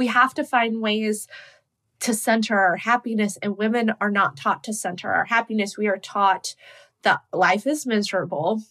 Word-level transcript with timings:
We 0.00 0.06
have 0.06 0.32
to 0.36 0.44
find 0.44 0.80
ways 0.80 1.28
to 1.98 2.14
center 2.14 2.58
our 2.58 2.76
happiness, 2.76 3.36
and 3.42 3.58
women 3.58 3.92
are 4.00 4.10
not 4.10 4.34
taught 4.34 4.64
to 4.64 4.72
center 4.72 5.12
our 5.12 5.26
happiness. 5.26 5.76
We 5.76 5.88
are 5.88 5.98
taught 5.98 6.54
that 7.02 7.20
life 7.34 7.66
is 7.66 7.84
miserable 7.84 8.62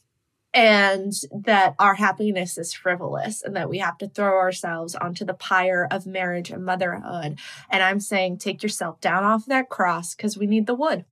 and 0.56 1.14
that 1.32 1.76
our 1.78 1.94
happiness 1.94 2.58
is 2.58 2.74
frivolous 2.74 3.44
and 3.44 3.56
that 3.56 3.70
we 3.70 3.78
have 3.78 4.00
to 4.00 4.08
throw 4.08 4.40
ourselves 4.40 4.96
onto 4.96 5.24
the 5.24 5.36
pyre 5.36 5.88
of 5.92 6.08
marriage 6.08 6.50
and 6.50 6.66
motherhood. 6.66 7.38
And 7.70 7.84
I'm 7.84 8.00
saying, 8.00 8.40
take 8.40 8.64
yourself 8.64 9.00
down 9.00 9.24
off 9.24 9.46
that 9.46 9.70
cross 9.70 10.16
because 10.16 10.36
we 10.36 10.48
need 10.48 10.66
the 10.66 10.74
wood. 10.74 11.06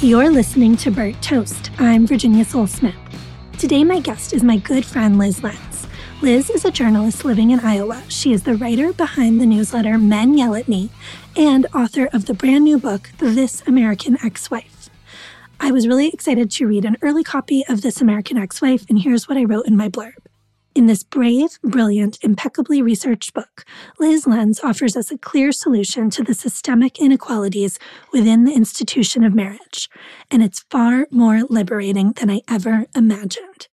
You're 0.00 0.30
listening 0.30 0.78
to 0.78 0.90
Burnt 0.90 1.22
Toast. 1.22 1.70
I'm 1.78 2.06
Virginia 2.06 2.46
Sole-Smith. 2.46 2.96
Today, 3.58 3.84
my 3.84 4.00
guest 4.00 4.32
is 4.32 4.42
my 4.42 4.56
good 4.56 4.86
friend 4.86 5.16
Lyz 5.16 5.42
Lenz. 5.42 5.67
Lyz 6.20 6.50
is 6.50 6.64
a 6.64 6.72
journalist 6.72 7.24
living 7.24 7.52
in 7.52 7.60
Iowa. 7.60 8.02
She 8.08 8.32
is 8.32 8.42
the 8.42 8.56
writer 8.56 8.92
behind 8.92 9.40
the 9.40 9.46
newsletter 9.46 9.98
Men 9.98 10.36
Yell 10.36 10.56
at 10.56 10.66
Me 10.66 10.90
and 11.36 11.64
author 11.72 12.08
of 12.12 12.26
the 12.26 12.34
brand 12.34 12.64
new 12.64 12.76
book, 12.76 13.10
This 13.18 13.62
American 13.68 14.18
Ex 14.24 14.50
Wife. 14.50 14.90
I 15.60 15.70
was 15.70 15.86
really 15.86 16.08
excited 16.08 16.50
to 16.50 16.66
read 16.66 16.84
an 16.84 16.96
early 17.02 17.22
copy 17.22 17.64
of 17.68 17.82
This 17.82 18.00
American 18.00 18.36
Ex 18.36 18.60
Wife, 18.60 18.84
and 18.88 18.98
here's 18.98 19.28
what 19.28 19.38
I 19.38 19.44
wrote 19.44 19.66
in 19.66 19.76
my 19.76 19.88
blurb. 19.88 20.26
In 20.74 20.86
this 20.86 21.04
brave, 21.04 21.60
brilliant, 21.62 22.18
impeccably 22.22 22.82
researched 22.82 23.32
book, 23.32 23.64
Lyz 24.00 24.26
Lenz 24.26 24.64
offers 24.64 24.96
us 24.96 25.12
a 25.12 25.18
clear 25.18 25.52
solution 25.52 26.10
to 26.10 26.24
the 26.24 26.34
systemic 26.34 26.98
inequalities 26.98 27.78
within 28.12 28.42
the 28.42 28.54
institution 28.54 29.22
of 29.22 29.36
marriage, 29.36 29.88
and 30.32 30.42
it's 30.42 30.64
far 30.68 31.06
more 31.12 31.44
liberating 31.48 32.10
than 32.14 32.28
I 32.28 32.40
ever 32.48 32.86
imagined. 32.96 33.68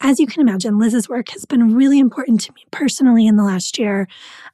As 0.00 0.20
you 0.20 0.26
can 0.26 0.42
imagine, 0.42 0.78
Lyz's 0.78 1.08
work 1.08 1.30
has 1.30 1.44
been 1.44 1.74
really 1.74 1.98
important 1.98 2.40
to 2.42 2.52
me 2.52 2.64
personally 2.70 3.26
in 3.26 3.36
the 3.36 3.44
last 3.44 3.78
year. 3.78 4.06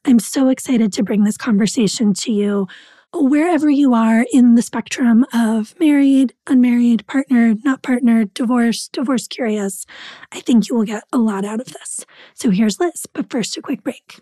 I'm 0.05 0.19
so 0.19 0.49
excited 0.49 0.93
to 0.93 1.03
bring 1.03 1.25
this 1.25 1.37
conversation 1.37 2.15
to 2.15 2.33
you 2.33 2.69
wherever 3.13 3.69
you 3.69 3.93
are 3.93 4.25
in 4.33 4.55
the 4.55 4.63
spectrum 4.63 5.27
of 5.33 5.79
married, 5.81 6.33
unmarried, 6.47 7.07
partnered, 7.07 7.65
not 7.65 7.83
partnered, 7.83 8.33
divorced, 8.35 8.93
divorce 8.93 9.27
curious, 9.27 9.85
I 10.33 10.41
think 10.41 10.69
you 10.69 10.77
will 10.77 10.85
get 10.85 11.05
a 11.13 11.19
lot 11.19 11.45
out 11.45 11.61
of 11.61 11.67
this. 11.67 12.05
So 12.35 12.51
here's 12.51 12.79
Lyz, 12.79 13.07
but 13.13 13.31
first, 13.31 13.57
a 13.57 13.63
quick 13.63 13.83
break. 13.83 14.21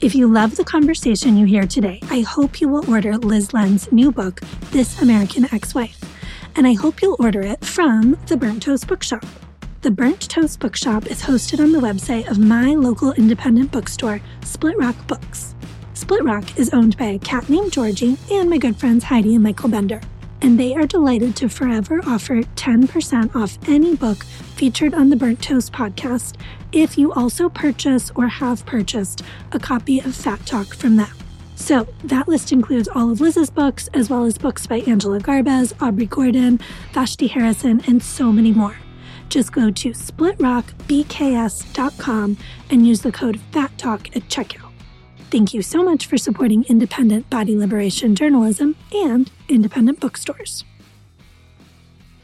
If 0.00 0.14
you 0.14 0.26
love 0.26 0.56
the 0.56 0.64
conversation 0.64 1.38
you 1.38 1.46
hear 1.46 1.66
today, 1.66 2.00
I 2.10 2.20
hope 2.20 2.60
you 2.60 2.68
will 2.68 2.88
order 2.90 3.14
Lyz 3.14 3.54
Lenz's 3.54 3.90
new 3.90 4.12
book, 4.12 4.40
This 4.70 5.00
American 5.00 5.46
Ex 5.52 5.74
Wife. 5.74 6.13
And 6.56 6.66
I 6.66 6.74
hope 6.74 7.02
you'll 7.02 7.16
order 7.18 7.42
it 7.42 7.64
from 7.64 8.18
the 8.26 8.36
Burnt 8.36 8.62
Toast 8.62 8.86
Bookshop. 8.86 9.24
The 9.82 9.90
Burnt 9.90 10.30
Toast 10.30 10.60
Bookshop 10.60 11.06
is 11.08 11.22
hosted 11.22 11.60
on 11.60 11.72
the 11.72 11.80
website 11.80 12.30
of 12.30 12.38
my 12.38 12.74
local 12.74 13.12
independent 13.12 13.70
bookstore, 13.72 14.20
Split 14.42 14.78
Rock 14.78 14.94
Books. 15.06 15.54
Split 15.94 16.24
Rock 16.24 16.58
is 16.58 16.70
owned 16.70 16.96
by 16.96 17.06
a 17.06 17.18
cat 17.18 17.48
named 17.48 17.72
Georgie 17.72 18.16
and 18.30 18.48
my 18.48 18.58
good 18.58 18.76
friends 18.76 19.04
Heidi 19.04 19.34
and 19.34 19.42
Michael 19.44 19.68
Bender. 19.68 20.00
And 20.42 20.58
they 20.58 20.74
are 20.74 20.86
delighted 20.86 21.34
to 21.36 21.48
forever 21.48 22.00
offer 22.06 22.42
10% 22.42 23.34
off 23.34 23.58
any 23.68 23.96
book 23.96 24.24
featured 24.24 24.94
on 24.94 25.10
the 25.10 25.16
Burnt 25.16 25.42
Toast 25.42 25.72
podcast 25.72 26.36
if 26.72 26.96
you 26.96 27.12
also 27.12 27.48
purchase 27.48 28.10
or 28.14 28.28
have 28.28 28.64
purchased 28.66 29.22
a 29.52 29.58
copy 29.58 29.98
of 29.98 30.14
Fat 30.14 30.44
Talk 30.46 30.74
from 30.74 30.96
them. 30.96 31.23
So, 31.56 31.86
that 32.04 32.28
list 32.28 32.52
includes 32.52 32.88
all 32.88 33.10
of 33.10 33.20
Lyz's 33.20 33.48
books, 33.48 33.88
as 33.94 34.10
well 34.10 34.24
as 34.24 34.36
books 34.36 34.66
by 34.66 34.80
Angela 34.80 35.20
Garbes, 35.20 35.72
Aubrey 35.80 36.06
Gordon, 36.06 36.58
Vashti 36.92 37.28
Harrison, 37.28 37.80
and 37.86 38.02
so 38.02 38.32
many 38.32 38.52
more. 38.52 38.76
Just 39.28 39.52
go 39.52 39.70
to 39.70 39.90
splitrockbks.com 39.90 42.36
and 42.70 42.86
use 42.86 43.02
the 43.02 43.12
code 43.12 43.40
FATTALK 43.52 44.16
at 44.16 44.22
checkout. 44.28 44.70
Thank 45.30 45.54
you 45.54 45.62
so 45.62 45.82
much 45.82 46.06
for 46.06 46.16
supporting 46.16 46.64
independent 46.64 47.28
body 47.30 47.56
liberation 47.56 48.14
journalism 48.14 48.76
and 48.92 49.30
independent 49.48 50.00
bookstores. 50.00 50.64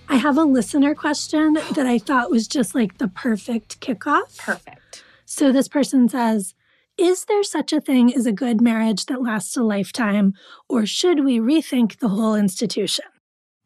I 0.08 0.17
have 0.17 0.36
a 0.36 0.45
listener 0.45 0.95
question 0.95 1.55
that 1.55 1.86
I 1.86 1.98
thought 1.98 2.30
was 2.30 2.46
just 2.46 2.74
like 2.74 2.98
the 2.98 3.08
perfect 3.08 3.80
kickoff. 3.80 4.39
Perfect. 4.39 5.05
So 5.24 5.52
this 5.52 5.69
person 5.69 6.08
says, 6.08 6.55
is 7.00 7.24
there 7.24 7.42
such 7.42 7.72
a 7.72 7.80
thing 7.80 8.14
as 8.14 8.27
a 8.27 8.33
good 8.33 8.61
marriage 8.61 9.06
that 9.06 9.22
lasts 9.22 9.56
a 9.56 9.62
lifetime, 9.62 10.34
or 10.68 10.84
should 10.84 11.24
we 11.24 11.38
rethink 11.38 11.98
the 11.98 12.08
whole 12.08 12.34
institution? 12.34 13.06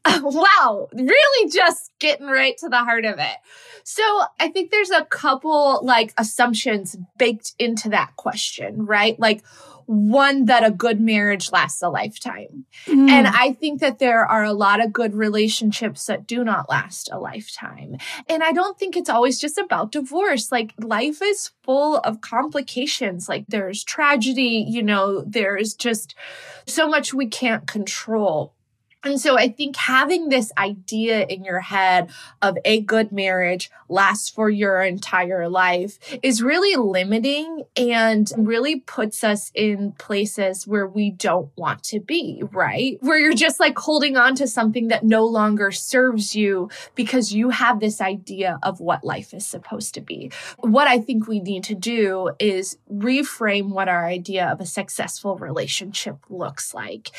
wow, 0.23 0.89
really 0.93 1.51
just 1.51 1.91
getting 1.99 2.27
right 2.27 2.57
to 2.59 2.69
the 2.69 2.79
heart 2.79 3.05
of 3.05 3.19
it. 3.19 3.37
So 3.83 4.03
I 4.39 4.49
think 4.49 4.71
there's 4.71 4.91
a 4.91 5.05
couple 5.07 5.81
like 5.83 6.15
assumptions 6.17 6.97
baked 7.19 7.55
into 7.59 7.89
that 7.89 8.15
question, 8.17 8.87
right? 8.87 9.19
Like, 9.19 9.43
one 9.87 10.47
that 10.47 10.65
a 10.65 10.71
good 10.71 11.01
marriage 11.01 11.53
lasts 11.53 11.83
a 11.83 11.89
lifetime. 11.89 12.65
Mm. 12.87 13.09
And 13.09 13.27
I 13.27 13.53
think 13.53 13.81
that 13.81 13.99
there 13.99 14.25
are 14.25 14.45
a 14.45 14.53
lot 14.53 14.85
of 14.85 14.93
good 14.93 15.15
relationships 15.15 16.07
that 16.07 16.27
do 16.27 16.45
not 16.45 16.69
last 16.69 17.09
a 17.13 17.19
lifetime. 17.19 17.97
And 18.29 18.43
I 18.43 18.53
don't 18.53 18.79
think 18.79 18.97
it's 18.97 19.11
always 19.11 19.41
just 19.41 19.59
about 19.59 19.93
divorce. 19.93 20.51
Like 20.53 20.75
life 20.79 21.21
is 21.23 21.51
full 21.63 21.99
of 21.99 22.21
complications. 22.21 23.29
Like 23.29 23.45
there's 23.49 23.85
tragedy, 23.85 24.65
you 24.69 24.83
know, 24.83 25.23
there's 25.23 25.75
just 25.75 26.15
so 26.67 26.89
much 26.89 27.15
we 27.15 27.27
can't 27.27 27.67
control. 27.67 28.55
And 29.05 29.21
so 29.21 29.39
I 29.39 29.49
think 29.49 29.77
having 29.77 30.31
this 30.31 30.51
idea 30.57 31.27
in 31.27 31.45
your 31.45 31.61
head 31.61 32.11
of 32.41 32.57
a 32.65 32.81
good 32.81 33.13
marriage 33.13 33.71
lasts 33.89 34.31
for 34.31 34.49
your 34.49 34.83
entire 34.83 35.49
life 35.49 35.99
is 36.23 36.43
really 36.43 36.75
limiting 36.77 37.65
and 37.77 38.31
really 38.37 38.81
puts 38.81 39.23
us 39.23 39.51
in 39.55 39.93
places 39.93 40.67
where 40.67 40.87
we 40.87 41.11
don't 41.11 41.51
want 41.57 41.83
to 41.85 42.01
be, 42.01 42.43
right? 42.51 42.97
Where 43.01 43.19
you're 43.19 43.35
just 43.35 43.61
like 43.61 43.79
holding 43.79 44.17
on 44.17 44.35
to 44.37 44.47
something 44.47 44.89
that 44.89 45.05
no 45.05 45.27
longer 45.27 45.71
serves 45.71 46.35
you 46.35 46.71
because 46.95 47.33
you 47.33 47.51
have 47.51 47.81
this 47.81 48.01
idea 48.01 48.59
of 48.63 48.81
what 48.81 49.05
life 49.05 49.35
is 49.35 49.45
supposed 49.45 49.95
to 49.95 50.01
be. 50.01 50.33
What 50.59 50.89
I 50.89 50.99
think 50.99 51.29
we 51.29 51.41
need 51.41 51.65
to 51.65 51.75
do 51.75 52.31
is 52.39 52.79
reframe 52.91 53.69
what 53.69 53.89
our 53.89 54.07
idea 54.07 54.47
of 54.47 54.61
a 54.61 54.67
successful 54.67 55.37
relationship 55.37 56.17
looks 56.31 56.73
like. 56.73 57.11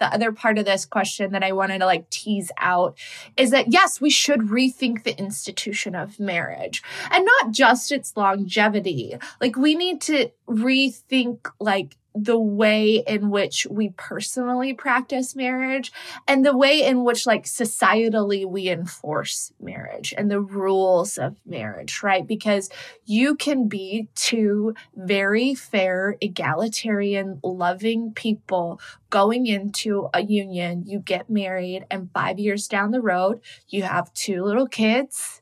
The 0.00 0.12
other 0.12 0.32
part 0.32 0.58
of 0.58 0.64
this 0.64 0.84
question 0.84 1.27
that 1.32 1.44
I 1.44 1.52
wanted 1.52 1.78
to 1.78 1.86
like 1.86 2.08
tease 2.10 2.50
out 2.58 2.98
is 3.36 3.50
that 3.50 3.72
yes, 3.72 4.00
we 4.00 4.10
should 4.10 4.40
rethink 4.40 5.04
the 5.04 5.18
institution 5.18 5.94
of 5.94 6.18
marriage 6.20 6.82
and 7.10 7.24
not 7.24 7.50
just 7.52 7.92
its 7.92 8.16
longevity. 8.16 9.16
Like 9.40 9.56
we 9.56 9.74
need 9.74 10.00
to 10.02 10.30
rethink 10.48 11.50
like 11.60 11.96
the 12.14 12.38
way 12.38 13.02
in 13.06 13.30
which 13.30 13.66
we 13.70 13.90
personally 13.90 14.72
practice 14.72 15.36
marriage 15.36 15.92
and 16.26 16.44
the 16.44 16.56
way 16.56 16.82
in 16.84 17.04
which 17.04 17.26
like 17.26 17.44
societally 17.44 18.44
we 18.46 18.68
enforce 18.68 19.52
marriage 19.60 20.14
and 20.16 20.30
the 20.30 20.40
rules 20.40 21.18
of 21.18 21.36
marriage 21.46 22.02
right? 22.02 22.26
Because 22.26 22.70
you 23.04 23.34
can 23.36 23.68
be 23.68 24.08
two 24.14 24.74
very 24.96 25.54
fair 25.54 26.16
egalitarian 26.20 27.40
loving 27.42 28.12
people 28.12 28.80
going 29.10 29.46
into 29.46 30.08
a 30.12 30.22
union. 30.22 30.84
You 30.86 30.98
get 30.98 31.30
married 31.30 31.84
and 31.90 32.10
5 32.12 32.38
years 32.38 32.68
down 32.68 32.90
the 32.90 33.02
road 33.02 33.40
you 33.68 33.82
have 33.82 34.12
two 34.14 34.42
little 34.42 34.66
kids 34.66 35.40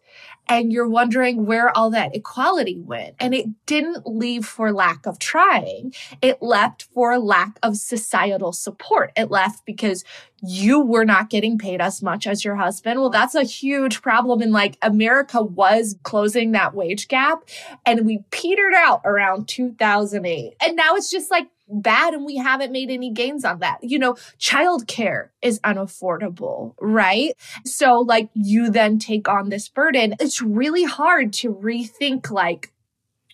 and 0.48 0.72
you're 0.72 0.88
wondering 0.88 1.46
where 1.46 1.76
all 1.76 1.90
that 1.90 2.14
equality 2.14 2.78
went. 2.78 3.16
And 3.18 3.34
it 3.34 3.46
didn't 3.66 4.06
leave 4.06 4.46
for 4.46 4.72
lack 4.72 5.06
of 5.06 5.18
trying. 5.18 5.94
It 6.22 6.40
left 6.40 6.84
for 6.94 7.18
lack 7.18 7.58
of 7.62 7.76
societal 7.76 8.52
support. 8.52 9.12
It 9.16 9.30
left 9.30 9.66
because 9.66 10.04
you 10.42 10.80
were 10.80 11.04
not 11.04 11.30
getting 11.30 11.58
paid 11.58 11.80
as 11.80 12.02
much 12.02 12.26
as 12.26 12.44
your 12.44 12.56
husband. 12.56 13.00
Well, 13.00 13.10
that's 13.10 13.34
a 13.34 13.42
huge 13.44 14.02
problem. 14.02 14.42
And 14.42 14.52
like 14.52 14.76
America 14.82 15.42
was 15.42 15.96
closing 16.02 16.52
that 16.52 16.74
wage 16.74 17.08
gap 17.08 17.44
and 17.84 18.06
we 18.06 18.24
petered 18.30 18.74
out 18.74 19.00
around 19.04 19.48
2008. 19.48 20.56
And 20.60 20.76
now 20.76 20.94
it's 20.94 21.10
just 21.10 21.30
like 21.30 21.48
bad 21.68 22.14
and 22.14 22.24
we 22.24 22.36
haven't 22.36 22.72
made 22.72 22.90
any 22.90 23.10
gains 23.10 23.44
on 23.44 23.60
that. 23.60 23.78
You 23.82 23.98
know, 23.98 24.14
childcare 24.38 25.30
is 25.42 25.58
unaffordable, 25.60 26.74
right? 26.80 27.34
So 27.64 28.00
like 28.00 28.28
you 28.34 28.70
then 28.70 28.98
take 28.98 29.28
on 29.28 29.48
this 29.48 29.68
burden. 29.68 30.14
It's 30.20 30.40
really 30.42 30.84
hard 30.84 31.32
to 31.34 31.52
rethink 31.54 32.30
like 32.30 32.72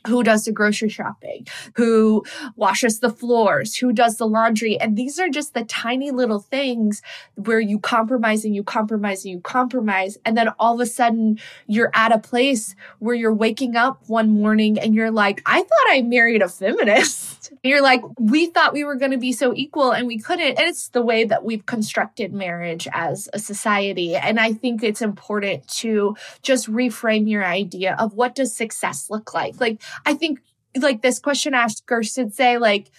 who 0.06 0.22
does 0.22 0.44
the 0.44 0.52
grocery 0.52 0.88
shopping, 0.88 1.46
who 1.76 2.24
washes 2.56 3.00
the 3.00 3.10
floors, 3.10 3.76
who 3.76 3.92
does 3.92 4.16
the 4.16 4.26
laundry. 4.26 4.78
And 4.78 4.96
these 4.96 5.18
are 5.18 5.28
just 5.28 5.54
the 5.54 5.64
tiny 5.64 6.10
little 6.10 6.40
things 6.40 7.02
where 7.34 7.60
you 7.60 7.78
compromise 7.78 8.44
and 8.44 8.54
you 8.54 8.64
compromise 8.64 9.24
and 9.24 9.32
you 9.32 9.40
compromise. 9.40 10.18
And 10.24 10.36
then 10.36 10.48
all 10.58 10.74
of 10.74 10.80
a 10.80 10.86
sudden 10.86 11.38
you're 11.66 11.90
at 11.94 12.12
a 12.12 12.18
place 12.18 12.74
where 12.98 13.14
you're 13.14 13.34
waking 13.34 13.76
up 13.76 14.02
one 14.08 14.30
morning 14.30 14.78
and 14.78 14.94
you're 14.94 15.10
like, 15.10 15.42
I 15.46 15.60
thought 15.60 15.86
I 15.90 16.02
married 16.02 16.42
a 16.42 16.48
feminist. 16.48 17.30
you're 17.62 17.82
like, 17.82 18.02
we 18.18 18.46
thought 18.46 18.72
we 18.72 18.84
were 18.84 18.96
going 18.96 19.10
to 19.10 19.18
be 19.18 19.32
so 19.32 19.52
equal 19.54 19.92
and 19.92 20.06
we 20.06 20.18
couldn't. 20.18 20.58
And 20.58 20.68
it's 20.68 20.88
the 20.88 21.02
way 21.02 21.24
that 21.24 21.44
we've 21.44 21.66
constructed 21.66 22.32
marriage 22.32 22.86
as 22.92 23.28
a 23.32 23.38
society. 23.38 24.14
And 24.16 24.38
I 24.38 24.52
think 24.52 24.82
it's 24.82 25.02
important 25.02 25.66
to 25.78 26.16
just 26.42 26.70
reframe 26.70 27.28
your 27.28 27.44
idea 27.44 27.96
of 27.98 28.14
what 28.14 28.34
does 28.34 28.54
success 28.56 29.08
look 29.10 29.34
like? 29.34 29.60
Like, 29.60 29.80
I 30.06 30.14
think 30.14 30.40
like 30.76 31.02
this 31.02 31.18
question 31.18 31.54
asker 31.54 32.02
should 32.02 32.34
say, 32.34 32.58
like, 32.58 32.90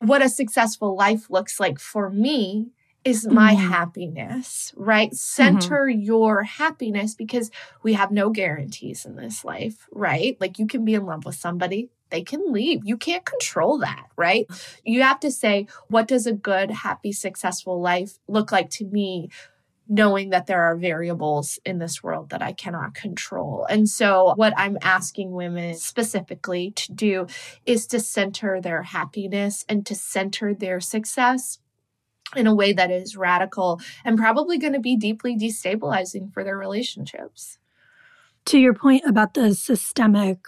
what 0.00 0.22
a 0.22 0.28
successful 0.28 0.96
life 0.96 1.30
looks 1.30 1.58
like 1.58 1.78
for 1.78 2.10
me 2.10 2.70
is 3.04 3.26
my 3.26 3.54
Mhm. 3.54 3.68
happiness, 3.70 4.72
right? 4.76 5.14
Center 5.14 5.88
your 5.88 6.42
happiness 6.42 7.14
because 7.14 7.50
we 7.82 7.94
have 7.94 8.10
no 8.10 8.30
guarantees 8.30 9.04
in 9.04 9.16
this 9.16 9.44
life, 9.44 9.88
right? 9.92 10.36
Like 10.40 10.58
you 10.58 10.66
can 10.66 10.84
be 10.84 10.94
in 10.94 11.06
love 11.06 11.24
with 11.24 11.36
somebody, 11.36 11.90
they 12.10 12.22
can 12.22 12.52
leave. 12.52 12.80
You 12.84 12.96
can't 12.96 13.24
control 13.24 13.78
that, 13.78 14.06
right? 14.16 14.46
You 14.84 15.02
have 15.02 15.20
to 15.20 15.30
say, 15.30 15.66
what 15.88 16.08
does 16.08 16.26
a 16.26 16.32
good, 16.32 16.70
happy, 16.70 17.12
successful 17.12 17.80
life 17.80 18.18
look 18.28 18.52
like 18.52 18.70
to 18.70 18.84
me? 18.84 19.30
Knowing 19.90 20.28
that 20.28 20.46
there 20.46 20.62
are 20.64 20.76
variables 20.76 21.58
in 21.64 21.78
this 21.78 22.02
world 22.02 22.28
that 22.28 22.42
I 22.42 22.52
cannot 22.52 22.92
control. 22.92 23.66
And 23.70 23.88
so, 23.88 24.34
what 24.36 24.52
I'm 24.54 24.76
asking 24.82 25.32
women 25.32 25.76
specifically 25.76 26.72
to 26.72 26.92
do 26.92 27.26
is 27.64 27.86
to 27.86 27.98
center 27.98 28.60
their 28.60 28.82
happiness 28.82 29.64
and 29.66 29.86
to 29.86 29.94
center 29.94 30.52
their 30.52 30.78
success 30.80 31.58
in 32.36 32.46
a 32.46 32.54
way 32.54 32.72
that 32.72 32.90
is 32.90 33.16
radical 33.16 33.80
and 34.04 34.18
probably 34.18 34.58
going 34.58 34.72
to 34.72 34.80
be 34.80 34.96
deeply 34.96 35.36
destabilizing 35.36 36.32
for 36.32 36.44
their 36.44 36.58
relationships. 36.58 37.58
To 38.46 38.58
your 38.58 38.74
point 38.74 39.04
about 39.06 39.34
the 39.34 39.54
systemic 39.54 40.38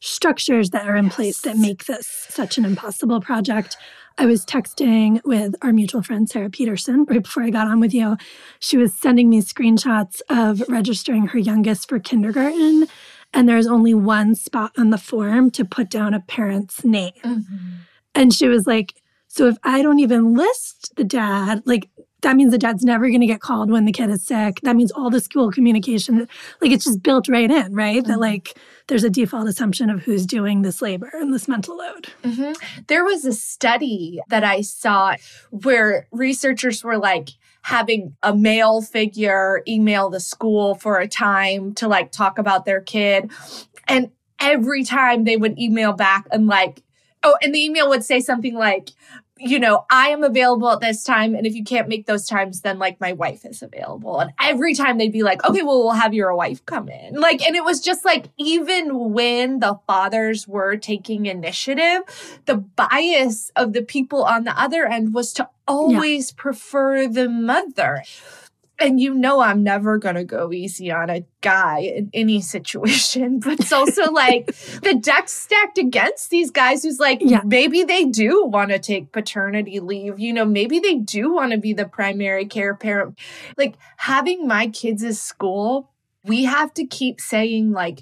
structures 0.00 0.70
that 0.70 0.86
are 0.86 0.96
in 0.96 1.10
place 1.10 1.40
that 1.42 1.56
make 1.56 1.84
this 1.84 2.06
such 2.06 2.58
an 2.58 2.64
impossible 2.64 3.20
project, 3.20 3.76
I 4.18 4.26
was 4.26 4.44
texting 4.44 5.20
with 5.24 5.54
our 5.62 5.72
mutual 5.72 6.02
friend 6.02 6.28
Sara 6.28 6.50
Petersen 6.50 7.04
right 7.08 7.22
before 7.22 7.42
I 7.42 7.50
got 7.50 7.68
on 7.68 7.80
with 7.80 7.94
you. 7.94 8.16
She 8.58 8.76
was 8.76 8.92
sending 8.92 9.30
me 9.30 9.40
screenshots 9.40 10.20
of 10.28 10.62
registering 10.68 11.28
her 11.28 11.38
youngest 11.38 11.88
for 11.88 11.98
kindergarten, 11.98 12.86
and 13.32 13.48
there's 13.48 13.66
only 13.66 13.94
one 13.94 14.34
spot 14.34 14.72
on 14.76 14.90
the 14.90 14.98
form 14.98 15.50
to 15.52 15.64
put 15.64 15.88
down 15.88 16.14
a 16.14 16.20
parent's 16.20 16.84
name. 16.84 17.12
Mm-hmm. 17.24 17.68
And 18.14 18.34
she 18.34 18.48
was 18.48 18.66
like, 18.66 18.94
So 19.28 19.46
if 19.46 19.56
I 19.62 19.82
don't 19.82 20.00
even 20.00 20.34
list 20.34 20.96
the 20.96 21.04
dad, 21.04 21.62
like 21.64 21.88
that 22.22 22.36
means 22.36 22.50
the 22.52 22.58
dad's 22.58 22.84
never 22.84 23.08
going 23.08 23.20
to 23.20 23.26
get 23.26 23.40
called 23.40 23.70
when 23.70 23.84
the 23.84 23.92
kid 23.92 24.10
is 24.10 24.22
sick. 24.24 24.60
That 24.62 24.76
means 24.76 24.90
all 24.92 25.10
the 25.10 25.20
school 25.20 25.50
communication, 25.50 26.28
like 26.60 26.70
it's 26.70 26.84
just 26.84 27.02
built 27.02 27.28
right 27.28 27.50
in, 27.50 27.74
right? 27.74 28.04
That 28.04 28.18
Mhm. 28.18 28.20
like 28.20 28.56
there's 28.88 29.04
a 29.04 29.10
default 29.10 29.48
assumption 29.48 29.88
of 29.90 30.02
who's 30.02 30.26
doing 30.26 30.62
this 30.62 30.82
labor 30.82 31.10
and 31.14 31.32
this 31.32 31.46
mental 31.48 31.76
load. 31.76 32.08
Mhm. 32.22 32.56
There 32.88 33.04
was 33.04 33.24
a 33.24 33.32
study 33.32 34.20
that 34.28 34.42
I 34.44 34.60
saw 34.62 35.14
where 35.50 36.06
researchers 36.10 36.82
were 36.84 36.98
like 36.98 37.30
having 37.62 38.16
a 38.22 38.34
male 38.34 38.80
figure 38.82 39.62
email 39.68 40.08
the 40.10 40.20
school 40.20 40.74
for 40.74 40.98
a 40.98 41.06
time 41.08 41.74
to 41.74 41.86
like 41.86 42.10
talk 42.10 42.38
about 42.38 42.64
their 42.64 42.80
kid. 42.80 43.30
And 43.86 44.10
every 44.40 44.82
time 44.84 45.24
they 45.24 45.36
would 45.36 45.58
email 45.58 45.92
back 45.92 46.26
and 46.32 46.46
like, 46.46 46.82
oh, 47.22 47.36
and 47.42 47.54
the 47.54 47.62
email 47.62 47.88
would 47.90 48.02
say 48.02 48.18
something 48.20 48.54
like, 48.54 48.90
you 49.40 49.58
know, 49.58 49.86
I 49.90 50.08
am 50.08 50.22
available 50.22 50.70
at 50.70 50.80
this 50.80 51.02
time. 51.02 51.34
And 51.34 51.46
if 51.46 51.54
you 51.54 51.64
can't 51.64 51.88
make 51.88 52.06
those 52.06 52.26
times, 52.26 52.60
then 52.60 52.78
like 52.78 53.00
my 53.00 53.12
wife 53.12 53.44
is 53.44 53.62
available. 53.62 54.20
And 54.20 54.32
every 54.40 54.74
time 54.74 54.98
they'd 54.98 55.12
be 55.12 55.22
like, 55.22 55.42
okay, 55.44 55.62
well, 55.62 55.82
we'll 55.82 55.92
have 55.92 56.12
your 56.12 56.34
wife 56.34 56.64
come 56.66 56.88
in. 56.88 57.14
Like, 57.14 57.44
and 57.46 57.56
it 57.56 57.64
was 57.64 57.80
just 57.80 58.04
like, 58.04 58.26
even 58.36 59.12
when 59.12 59.60
the 59.60 59.78
fathers 59.86 60.46
were 60.46 60.76
taking 60.76 61.26
initiative, 61.26 62.02
the 62.44 62.56
bias 62.56 63.50
of 63.56 63.72
the 63.72 63.82
people 63.82 64.24
on 64.24 64.44
the 64.44 64.60
other 64.60 64.86
end 64.86 65.14
was 65.14 65.32
to 65.34 65.48
always 65.66 66.32
prefer 66.32 67.08
the 67.08 67.28
mother. 67.28 68.02
And 68.80 68.98
you 68.98 69.14
know, 69.14 69.40
I'm 69.40 69.62
never 69.62 69.98
going 69.98 70.14
to 70.14 70.24
go 70.24 70.52
easy 70.52 70.90
on 70.90 71.10
a 71.10 71.24
guy 71.42 71.80
in 71.80 72.10
any 72.14 72.40
situation, 72.40 73.38
but 73.38 73.60
it's 73.60 73.72
also 73.72 74.10
like 74.12 74.46
the 74.82 74.98
deck's 75.00 75.32
stacked 75.32 75.78
against 75.78 76.30
these 76.30 76.50
guys 76.50 76.82
who's 76.82 76.98
like, 76.98 77.18
Yeah. 77.20 77.42
maybe 77.44 77.82
they 77.84 78.06
do 78.06 78.46
want 78.46 78.70
to 78.70 78.78
take 78.78 79.12
paternity 79.12 79.80
leave. 79.80 80.18
You 80.18 80.32
know, 80.32 80.44
maybe 80.44 80.78
they 80.78 80.96
do 80.96 81.32
want 81.32 81.52
to 81.52 81.58
be 81.58 81.72
the 81.74 81.86
primary 81.86 82.46
care 82.46 82.74
parent. 82.74 83.18
Like 83.58 83.74
having 83.98 84.48
my 84.48 84.68
kids 84.68 85.02
at 85.04 85.16
school, 85.16 85.90
we 86.24 86.44
have 86.44 86.72
to 86.74 86.86
keep 86.86 87.20
saying, 87.20 87.72
like, 87.72 88.00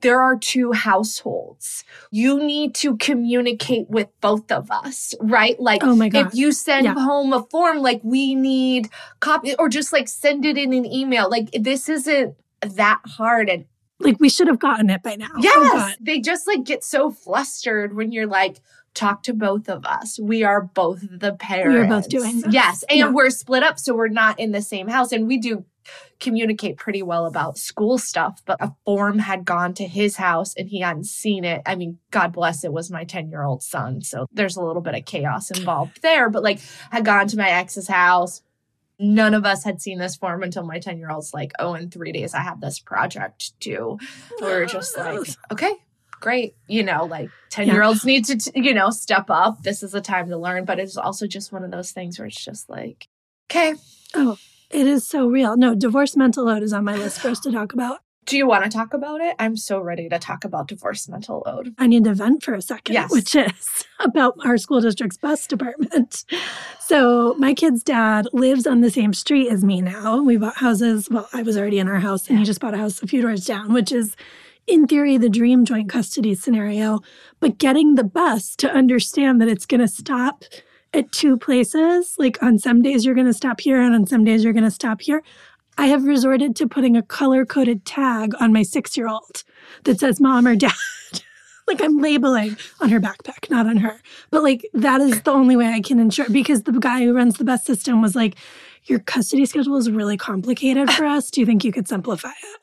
there 0.00 0.22
are 0.22 0.36
two 0.36 0.72
households. 0.72 1.84
You 2.10 2.38
need 2.42 2.74
to 2.76 2.96
communicate 2.98 3.88
with 3.90 4.08
both 4.20 4.50
of 4.52 4.70
us, 4.70 5.14
right? 5.20 5.58
Like, 5.60 5.82
Oh 5.82 5.96
my 5.96 6.08
God. 6.08 6.28
if 6.28 6.34
you 6.34 6.52
send 6.52 6.84
Yeah. 6.84 6.94
home 6.94 7.32
a 7.32 7.42
form, 7.44 7.78
like, 7.78 8.00
we 8.04 8.34
need 8.34 8.88
copy 9.20 9.54
or 9.58 9.68
just 9.68 9.92
like 9.92 10.08
send 10.08 10.44
it 10.44 10.56
in 10.56 10.72
an 10.72 10.86
email. 10.86 11.28
Like, 11.28 11.50
this 11.52 11.88
isn't 11.88 12.34
that 12.62 13.00
hard. 13.06 13.48
And 13.48 13.64
Like 14.00 14.20
we 14.20 14.28
should 14.28 14.46
have 14.46 14.60
gotten 14.60 14.90
it 14.90 15.02
by 15.02 15.16
now. 15.16 15.28
Oh, 15.34 15.40
yes, 15.42 15.72
God. 15.72 15.96
they 16.00 16.20
just 16.20 16.46
like 16.46 16.64
get 16.64 16.84
so 16.84 17.10
flustered 17.10 17.94
when 17.96 18.12
you're 18.12 18.26
like, 18.28 18.60
talk 18.94 19.22
to 19.24 19.32
both 19.34 19.68
of 19.68 19.84
us. 19.84 20.18
We 20.20 20.42
are 20.44 20.62
both 20.62 21.00
the 21.10 21.32
parents. 21.34 21.74
We're 21.76 21.88
both 21.88 22.08
doing 22.08 22.40
this. 22.40 22.52
Yes. 22.54 22.84
And 22.88 22.98
Yeah. 22.98 23.10
we're 23.10 23.30
split 23.30 23.62
up, 23.62 23.78
so 23.78 23.94
we're 23.94 24.08
not 24.08 24.38
in 24.40 24.52
the 24.52 24.62
same 24.62 24.88
house. 24.88 25.12
And 25.12 25.26
we 25.28 25.38
do 25.38 25.64
communicate 26.20 26.76
pretty 26.76 27.02
well 27.02 27.26
about 27.26 27.58
school 27.58 27.98
stuff, 27.98 28.42
but 28.44 28.56
a 28.60 28.74
form 28.84 29.18
had 29.18 29.44
gone 29.44 29.74
to 29.74 29.84
his 29.84 30.16
house 30.16 30.54
and 30.56 30.68
he 30.68 30.80
hadn't 30.80 31.06
seen 31.06 31.44
it. 31.44 31.62
I 31.66 31.74
mean, 31.74 31.98
God 32.10 32.32
bless 32.32 32.64
it 32.64 32.72
was 32.72 32.90
my 32.90 33.04
10 33.04 33.30
year 33.30 33.44
old 33.44 33.62
son. 33.62 34.02
So 34.02 34.26
there's 34.32 34.56
a 34.56 34.62
little 34.62 34.82
bit 34.82 34.94
of 34.94 35.04
chaos 35.04 35.50
involved 35.50 36.02
there, 36.02 36.28
but 36.30 36.42
like 36.42 36.60
had 36.90 37.04
gone 37.04 37.28
to 37.28 37.36
my 37.36 37.50
ex's 37.50 37.88
house. 37.88 38.42
None 39.00 39.34
of 39.34 39.44
us 39.44 39.62
had 39.62 39.80
seen 39.80 39.98
this 39.98 40.16
form 40.16 40.42
until 40.42 40.64
my 40.64 40.80
10 40.80 40.98
year 40.98 41.10
old's 41.10 41.32
like, 41.32 41.52
oh, 41.58 41.74
in 41.74 41.90
three 41.90 42.12
days 42.12 42.34
I 42.34 42.40
have 42.40 42.60
this 42.60 42.80
project 42.80 43.52
due. 43.60 43.98
We 44.40 44.46
were 44.46 44.66
just 44.66 44.96
oh, 44.98 45.02
like, 45.02 45.28
okay, 45.52 45.74
great. 46.20 46.56
You 46.66 46.82
know, 46.82 47.04
like 47.04 47.30
10 47.50 47.68
year 47.68 47.82
olds 47.82 48.04
need 48.04 48.24
to, 48.26 48.36
t- 48.36 48.50
you 48.54 48.74
know, 48.74 48.90
step 48.90 49.26
up. 49.28 49.62
This 49.62 49.84
is 49.84 49.94
a 49.94 50.00
time 50.00 50.28
to 50.30 50.36
learn. 50.36 50.64
But 50.64 50.80
it's 50.80 50.96
also 50.96 51.28
just 51.28 51.52
one 51.52 51.62
of 51.62 51.70
those 51.70 51.92
things 51.92 52.18
where 52.18 52.26
it's 52.26 52.44
just 52.44 52.68
like, 52.68 53.06
okay, 53.50 53.74
oh. 54.14 54.36
It 54.70 54.86
is 54.86 55.06
so 55.08 55.26
real. 55.26 55.56
No, 55.56 55.74
divorce 55.74 56.16
mental 56.16 56.44
load 56.44 56.62
is 56.62 56.72
on 56.72 56.84
my 56.84 56.94
list 56.96 57.20
for 57.20 57.28
us 57.28 57.40
to 57.40 57.50
talk 57.52 57.72
about. 57.72 58.00
do 58.26 58.36
you 58.36 58.46
want 58.46 58.62
to 58.64 58.70
talk 58.70 58.92
about 58.92 59.22
it? 59.22 59.34
I'm 59.38 59.56
so 59.56 59.80
ready 59.80 60.06
to 60.10 60.18
talk 60.18 60.44
about 60.44 60.68
divorce 60.68 61.08
mental 61.08 61.42
load. 61.46 61.74
I 61.78 61.86
need 61.86 62.04
to 62.04 62.12
vent 62.12 62.42
for 62.42 62.52
a 62.52 62.60
second, 62.60 62.92
Yes. 62.92 63.10
which 63.10 63.34
is 63.34 63.84
about 64.00 64.34
our 64.44 64.58
school 64.58 64.80
district's 64.82 65.16
bus 65.16 65.46
department. 65.46 66.24
So, 66.80 67.34
my 67.34 67.52
kid's 67.52 67.82
dad 67.82 68.28
lives 68.32 68.66
on 68.66 68.80
the 68.80 68.90
same 68.90 69.12
street 69.12 69.50
as 69.50 69.62
me 69.62 69.82
now. 69.82 70.22
We 70.22 70.38
bought 70.38 70.56
houses. 70.56 71.10
Well, 71.10 71.28
I 71.34 71.42
was 71.42 71.58
already 71.58 71.78
in 71.78 71.86
our 71.86 72.00
house, 72.00 72.30
and 72.30 72.38
he 72.38 72.46
just 72.46 72.60
bought 72.60 72.72
a 72.72 72.78
house 72.78 73.02
a 73.02 73.06
few 73.06 73.20
doors 73.20 73.44
down, 73.44 73.74
which 73.74 73.92
is, 73.92 74.16
in 74.66 74.86
theory, 74.86 75.18
the 75.18 75.28
dream 75.28 75.66
joint 75.66 75.90
custody 75.90 76.34
scenario. 76.34 77.00
But 77.40 77.58
getting 77.58 77.96
the 77.96 78.04
bus 78.04 78.56
to 78.56 78.70
understand 78.72 79.38
that 79.42 79.48
it's 79.48 79.66
going 79.66 79.82
to 79.82 79.86
stop 79.88 80.44
at 80.94 81.12
two 81.12 81.36
places, 81.36 82.14
like 82.18 82.42
on 82.42 82.58
some 82.58 82.82
days 82.82 83.04
you're 83.04 83.14
going 83.14 83.26
to 83.26 83.34
stop 83.34 83.60
here, 83.60 83.80
and 83.80 83.94
on 83.94 84.06
some 84.06 84.24
days 84.24 84.44
you're 84.44 84.52
going 84.52 84.64
to 84.64 84.70
stop 84.70 85.00
here. 85.00 85.22
I 85.76 85.86
have 85.86 86.04
resorted 86.04 86.56
to 86.56 86.66
putting 86.66 86.96
a 86.96 87.02
color 87.02 87.46
coded 87.46 87.84
tag 87.84 88.32
on 88.40 88.52
my 88.52 88.62
six 88.62 88.96
year 88.96 89.08
old 89.08 89.44
that 89.84 90.00
says 90.00 90.20
mom 90.20 90.46
or 90.46 90.56
dad. 90.56 90.72
like 91.68 91.80
I'm 91.80 91.98
labeling 91.98 92.56
on 92.80 92.88
her 92.88 92.98
backpack, 92.98 93.48
not 93.48 93.66
on 93.66 93.76
her. 93.76 94.00
But 94.30 94.42
like 94.42 94.68
that 94.74 95.00
is 95.00 95.22
the 95.22 95.30
only 95.30 95.54
way 95.54 95.66
I 95.66 95.80
can 95.80 96.00
ensure 96.00 96.28
because 96.30 96.64
the 96.64 96.72
guy 96.72 97.04
who 97.04 97.14
runs 97.14 97.38
the 97.38 97.44
bus 97.44 97.64
system 97.64 98.02
was 98.02 98.16
like, 98.16 98.34
Your 98.84 98.98
custody 98.98 99.46
schedule 99.46 99.76
is 99.76 99.90
really 99.90 100.16
complicated 100.16 100.90
for 100.90 101.04
us. 101.04 101.30
Do 101.30 101.40
you 101.40 101.46
think 101.46 101.62
you 101.62 101.70
could 101.70 101.86
simplify 101.86 102.30
it? 102.30 102.60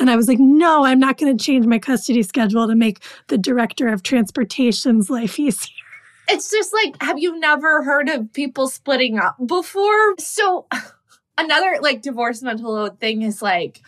And 0.00 0.10
I 0.10 0.16
was 0.16 0.26
like, 0.26 0.40
No, 0.40 0.84
I'm 0.84 0.98
not 0.98 1.18
going 1.18 1.36
to 1.36 1.44
change 1.44 1.66
my 1.66 1.78
custody 1.78 2.24
schedule 2.24 2.66
to 2.66 2.74
make 2.74 3.00
the 3.28 3.38
director 3.38 3.88
of 3.88 4.02
transportation's 4.02 5.08
life 5.08 5.38
easier. 5.38 5.83
It's 6.28 6.50
just 6.50 6.72
like, 6.72 7.00
have 7.02 7.18
you 7.18 7.38
never 7.38 7.82
heard 7.82 8.08
of 8.08 8.32
people 8.32 8.68
splitting 8.68 9.18
up 9.18 9.36
before? 9.44 10.14
So, 10.18 10.66
another 11.38 11.78
like 11.80 12.02
divorce 12.02 12.42
mental 12.42 12.72
load 12.72 12.98
thing 13.00 13.22
is 13.22 13.42
like, 13.42 13.82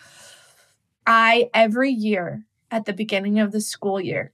I 1.05 1.49
every 1.53 1.91
year 1.91 2.45
at 2.69 2.85
the 2.85 2.93
beginning 2.93 3.39
of 3.39 3.51
the 3.51 3.61
school 3.61 3.99
year, 3.99 4.31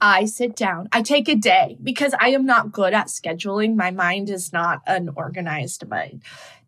I 0.00 0.26
sit 0.26 0.56
down, 0.56 0.88
I 0.92 1.02
take 1.02 1.28
a 1.28 1.34
day 1.34 1.78
because 1.82 2.14
I 2.20 2.28
am 2.30 2.44
not 2.44 2.72
good 2.72 2.92
at 2.92 3.06
scheduling. 3.06 3.76
My 3.76 3.90
mind 3.90 4.28
is 4.28 4.52
not 4.52 4.82
an 4.86 5.10
organized 5.16 5.88
mind. 5.88 6.22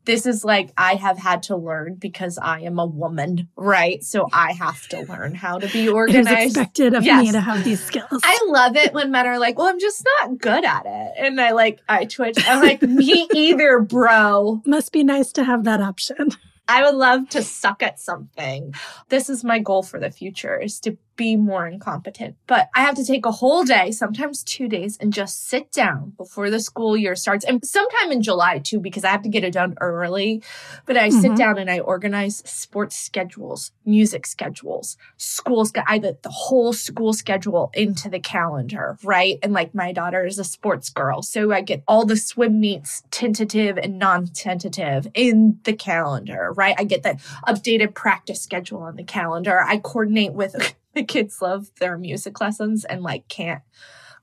This 0.08 0.24
is 0.24 0.42
like 0.42 0.70
I 0.78 0.94
have 0.94 1.18
had 1.18 1.42
to 1.44 1.56
learn 1.56 1.96
because 1.96 2.38
I 2.38 2.60
am 2.60 2.78
a 2.78 2.86
woman, 2.86 3.48
right? 3.56 4.02
So 4.02 4.26
I 4.32 4.52
have 4.52 4.88
to 4.88 5.00
learn 5.02 5.34
how 5.34 5.58
to 5.58 5.68
be 5.68 5.86
organized. 5.86 6.28
It 6.30 6.38
is 6.38 6.46
expected 6.46 6.94
of 6.94 7.04
Yes. 7.04 7.26
me 7.26 7.32
to 7.32 7.40
have 7.40 7.62
these 7.62 7.84
skills. 7.84 8.22
I 8.24 8.38
love 8.48 8.74
it 8.76 8.94
when 8.94 9.10
men 9.10 9.26
are 9.26 9.38
like, 9.38 9.58
"Well, 9.58 9.66
I'm 9.68 9.78
just 9.78 10.02
not 10.22 10.38
good 10.38 10.64
at 10.64 10.86
it," 10.86 11.12
and 11.18 11.38
I 11.38 11.50
like, 11.50 11.80
I 11.88 12.06
twitch. 12.06 12.38
I'm 12.48 12.62
like, 12.62 12.80
"Me 12.80 13.28
either, 13.34 13.80
bro." 13.80 14.62
Must 14.64 14.92
be 14.92 15.04
nice 15.04 15.30
to 15.32 15.44
have 15.44 15.64
that 15.64 15.82
option. 15.82 16.30
I 16.66 16.82
would 16.84 16.94
love 16.96 17.28
to 17.30 17.42
suck 17.42 17.82
at 17.82 18.00
something. 18.00 18.74
This 19.10 19.28
is 19.28 19.44
my 19.44 19.58
goal 19.58 19.82
for 19.82 20.00
the 20.00 20.10
future: 20.10 20.58
is 20.58 20.80
to 20.80 20.96
be 21.18 21.36
more 21.36 21.66
incompetent. 21.66 22.36
But 22.46 22.70
I 22.74 22.80
have 22.80 22.94
to 22.94 23.04
take 23.04 23.26
a 23.26 23.30
whole 23.30 23.64
day, 23.64 23.90
sometimes 23.90 24.42
two 24.42 24.68
days, 24.68 24.96
and 24.98 25.12
just 25.12 25.46
sit 25.46 25.70
down 25.70 26.14
before 26.16 26.48
the 26.48 26.60
school 26.60 26.96
year 26.96 27.14
starts. 27.14 27.44
And 27.44 27.62
sometime 27.66 28.10
in 28.10 28.22
July 28.22 28.60
too, 28.60 28.80
because 28.80 29.04
I 29.04 29.10
have 29.10 29.22
to 29.22 29.28
get 29.28 29.44
it 29.44 29.52
done 29.52 29.76
early. 29.82 30.42
But 30.86 30.96
I 30.96 31.10
mm-hmm. 31.10 31.20
sit 31.20 31.36
down 31.36 31.58
and 31.58 31.68
I 31.68 31.80
organize 31.80 32.38
sports 32.46 32.96
schedules, 32.96 33.72
music 33.84 34.26
schedules, 34.26 34.96
schools, 35.18 35.72
I 35.86 35.98
the, 35.98 36.16
the 36.22 36.30
whole 36.30 36.72
school 36.72 37.12
schedule 37.12 37.70
into 37.74 38.08
the 38.08 38.20
calendar, 38.20 38.96
right? 39.02 39.38
And 39.42 39.52
like 39.52 39.74
my 39.74 39.92
daughter 39.92 40.24
is 40.24 40.38
a 40.38 40.44
sports 40.44 40.88
girl. 40.88 41.22
So 41.22 41.52
I 41.52 41.60
get 41.60 41.82
all 41.88 42.06
the 42.06 42.16
swim 42.16 42.60
meets 42.60 43.02
tentative 43.10 43.76
and 43.76 43.98
non-tentative 43.98 45.08
in 45.14 45.58
the 45.64 45.72
calendar, 45.72 46.52
right? 46.56 46.76
I 46.78 46.84
get 46.84 47.02
the 47.02 47.18
updated 47.46 47.94
practice 47.94 48.40
schedule 48.40 48.82
on 48.82 48.94
the 48.94 49.02
calendar. 49.02 49.60
I 49.60 49.78
coordinate 49.78 50.32
with 50.32 50.54
the 50.98 51.04
kids 51.04 51.40
love 51.40 51.70
their 51.78 51.96
music 51.96 52.40
lessons 52.40 52.84
and 52.84 53.02
like 53.02 53.28
can't 53.28 53.62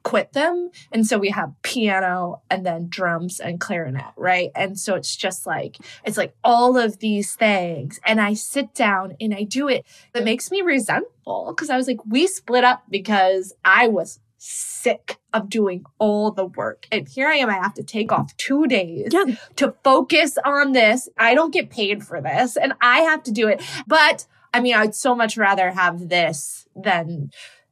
quit 0.04 0.34
them. 0.34 0.70
And 0.92 1.08
so 1.08 1.18
we 1.18 1.30
have 1.30 1.54
piano 1.64 2.42
and 2.52 2.66
then 2.66 2.88
drums 2.90 3.40
and 3.40 3.60
clarinet, 3.60 4.14
right? 4.18 4.52
And 4.54 4.78
so 4.78 4.94
it's 4.96 5.16
just 5.16 5.48
like, 5.48 5.78
it's 6.04 6.18
like 6.18 6.36
all 6.44 6.78
of 6.78 7.00
these 7.00 7.34
things. 7.34 8.00
And 8.06 8.20
I 8.20 8.34
sit 8.34 8.76
down 8.76 9.16
and 9.20 9.34
I 9.34 9.44
do 9.44 9.68
it. 9.70 9.86
That 10.14 10.26
makes 10.26 10.52
me 10.52 10.62
resentful 10.62 11.46
because 11.48 11.70
I 11.70 11.78
was 11.78 11.88
like, 11.88 12.06
we 12.06 12.28
split 12.28 12.64
up 12.64 12.84
because 12.90 13.54
I 13.64 13.88
was 13.88 14.20
sick 14.38 15.18
of 15.34 15.50
doing 15.50 15.86
all 15.98 16.30
the 16.30 16.46
work. 16.46 16.88
And 16.92 17.08
here 17.08 17.30
I 17.30 17.36
am, 17.38 17.50
I 17.50 17.54
have 17.54 17.74
to 17.76 17.84
take 17.84 18.12
off 18.12 18.36
two 18.38 18.68
days 18.68 19.08
yeah. 19.12 19.38
to 19.56 19.74
focus 19.84 20.38
on 20.46 20.74
this. 20.74 21.10
I 21.18 21.34
don't 21.36 21.54
get 21.54 21.72
paid 21.72 22.04
for 22.04 22.22
this 22.22 22.58
and 22.58 22.74
I 22.82 23.00
have 23.00 23.24
to 23.24 23.32
do 23.32 23.48
it. 23.48 23.64
But 23.88 24.28
I 24.56 24.62
mean, 24.62 24.74
I'd 24.74 24.96
so 24.96 25.14
much 25.14 25.36
rather 25.36 25.70
have 25.72 26.08
this 26.08 26.66
than 26.78 27.30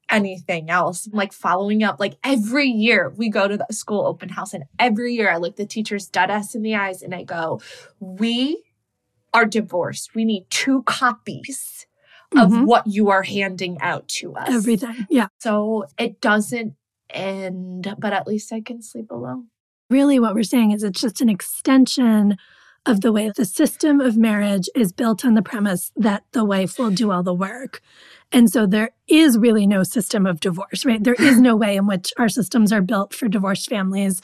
anything 0.10 0.70
else. 0.70 1.08
I'm 1.08 1.14
like 1.14 1.32
following 1.32 1.82
up, 1.82 1.98
like 1.98 2.18
every 2.26 2.68
year 2.68 3.10
we 3.16 3.30
go 3.30 3.48
to 3.48 3.56
the 3.56 3.74
school 3.74 4.06
open 4.06 4.28
house 4.28 4.54
and 4.54 4.66
every 4.78 5.14
year 5.14 5.32
I 5.32 5.38
look 5.38 5.56
the 5.56 5.66
teachers 5.66 6.08
dead 6.10 6.30
us 6.30 6.56
in 6.56 6.62
the 6.62 6.76
eyes 6.76 7.02
and 7.02 7.16
I 7.16 7.24
go, 7.24 7.62
we 8.02 8.66
are 9.34 9.46
divorced. 9.46 10.14
We 10.14 10.26
need 10.26 10.46
two 10.50 10.84
copies 10.84 11.86
of 12.36 12.50
mm-hmm. 12.50 12.66
what 12.66 12.86
you 12.86 13.10
are 13.12 13.24
handing 13.24 13.80
out 13.80 14.10
to 14.20 14.36
us. 14.36 14.50
Everything. 14.50 15.08
Yeah. 15.10 15.28
So 15.40 15.86
it 15.98 16.20
doesn't 16.20 16.74
end, 17.10 17.96
but 17.98 18.12
at 18.12 18.28
least 18.28 18.52
I 18.52 18.60
can 18.60 18.82
sleep 18.82 19.10
alone. 19.10 19.48
Really, 19.90 20.20
what 20.20 20.36
we're 20.36 20.44
saying 20.44 20.72
is 20.72 20.84
it's 20.84 21.00
just 21.00 21.22
an 21.22 21.30
extension 21.30 22.38
of 22.86 23.02
the 23.02 23.12
way 23.12 23.32
the 23.36 23.46
system 23.46 24.02
of 24.02 24.18
marriage 24.18 24.70
is 24.76 24.92
built 24.92 25.24
on 25.24 25.34
the 25.34 25.42
premise 25.42 25.92
that 25.96 26.24
the 26.32 26.44
wife 26.44 26.78
will 26.78 26.92
do 26.92 27.12
all 27.12 27.24
the 27.24 27.34
work. 27.34 27.82
And 28.32 28.50
so 28.50 28.66
there 28.66 28.92
is 29.08 29.38
really 29.38 29.66
no 29.66 29.84
system 29.84 30.26
of 30.26 30.40
divorce, 30.40 30.86
right? 30.86 31.04
There 31.04 31.14
is 31.14 31.40
no 31.40 31.56
way 31.56 31.78
in 31.78 31.88
which 31.88 32.12
our 32.18 32.30
systems 32.30 32.74
are 32.74 32.82
built 32.82 33.14
for 33.14 33.28
divorced 33.28 33.70
families 33.70 34.22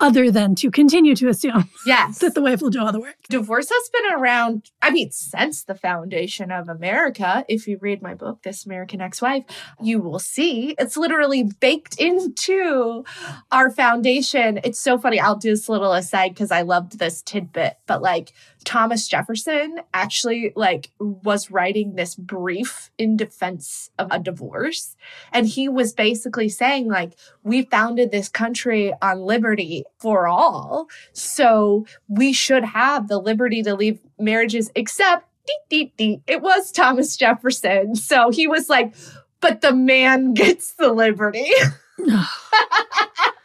other 0.00 0.30
than 0.30 0.54
to 0.56 0.70
continue 0.70 1.14
to 1.14 1.28
assume 1.28 1.68
yes. 1.86 2.18
that 2.18 2.34
the 2.34 2.42
wife 2.42 2.60
will 2.60 2.70
do 2.70 2.80
all 2.80 2.92
the 2.92 3.00
work. 3.00 3.16
Divorce 3.28 3.68
has 3.68 3.90
been 3.90 4.12
around, 4.18 4.70
I 4.82 4.90
mean, 4.90 5.10
since 5.10 5.62
the 5.64 5.74
foundation 5.74 6.50
of 6.50 6.68
America. 6.68 7.44
If 7.48 7.66
you 7.68 7.78
read 7.80 8.02
my 8.02 8.14
book, 8.14 8.42
This 8.42 8.64
American 8.66 9.00
Ex 9.00 9.20
Wife, 9.20 9.44
you 9.80 10.00
will 10.00 10.18
see 10.18 10.74
it's 10.78 10.96
literally 10.96 11.44
baked 11.60 12.00
into 12.00 13.04
our 13.52 13.70
foundation. 13.70 14.60
It's 14.64 14.80
so 14.80 14.98
funny. 14.98 15.20
I'll 15.20 15.36
do 15.36 15.50
this 15.50 15.68
little 15.68 15.92
aside 15.92 16.30
because 16.30 16.50
I 16.50 16.62
loved 16.62 16.98
this 16.98 17.22
tidbit, 17.22 17.76
but 17.86 18.02
like 18.02 18.32
Thomas 18.64 19.08
Jefferson 19.08 19.80
actually 19.94 20.52
like 20.56 20.90
was 20.98 21.50
writing 21.50 21.94
this 21.94 22.14
brief 22.14 22.90
in 22.98 23.16
defense 23.16 23.90
of 23.98 24.08
a 24.10 24.18
divorce. 24.18 24.96
And 25.32 25.46
he 25.46 25.68
was 25.68 25.92
basically 25.92 26.48
saying 26.48 26.88
like 26.88 27.16
we 27.42 27.62
founded 27.62 28.10
this 28.10 28.28
country 28.28 28.92
on 29.00 29.20
liberty 29.20 29.84
for 29.98 30.26
all. 30.26 30.88
So 31.12 31.86
we 32.08 32.32
should 32.32 32.64
have 32.64 33.08
the 33.08 33.18
liberty 33.18 33.62
to 33.62 33.74
leave 33.74 34.00
marriages 34.18 34.70
except 34.74 35.26
dee, 35.46 35.56
dee, 35.68 35.92
dee, 35.96 36.22
it 36.26 36.42
was 36.42 36.70
Thomas 36.70 37.16
Jefferson. 37.16 37.94
So 37.94 38.30
he 38.30 38.46
was 38.46 38.68
like 38.68 38.94
but 39.40 39.62
the 39.62 39.72
man 39.72 40.34
gets 40.34 40.74
the 40.74 40.92
liberty 40.92 41.50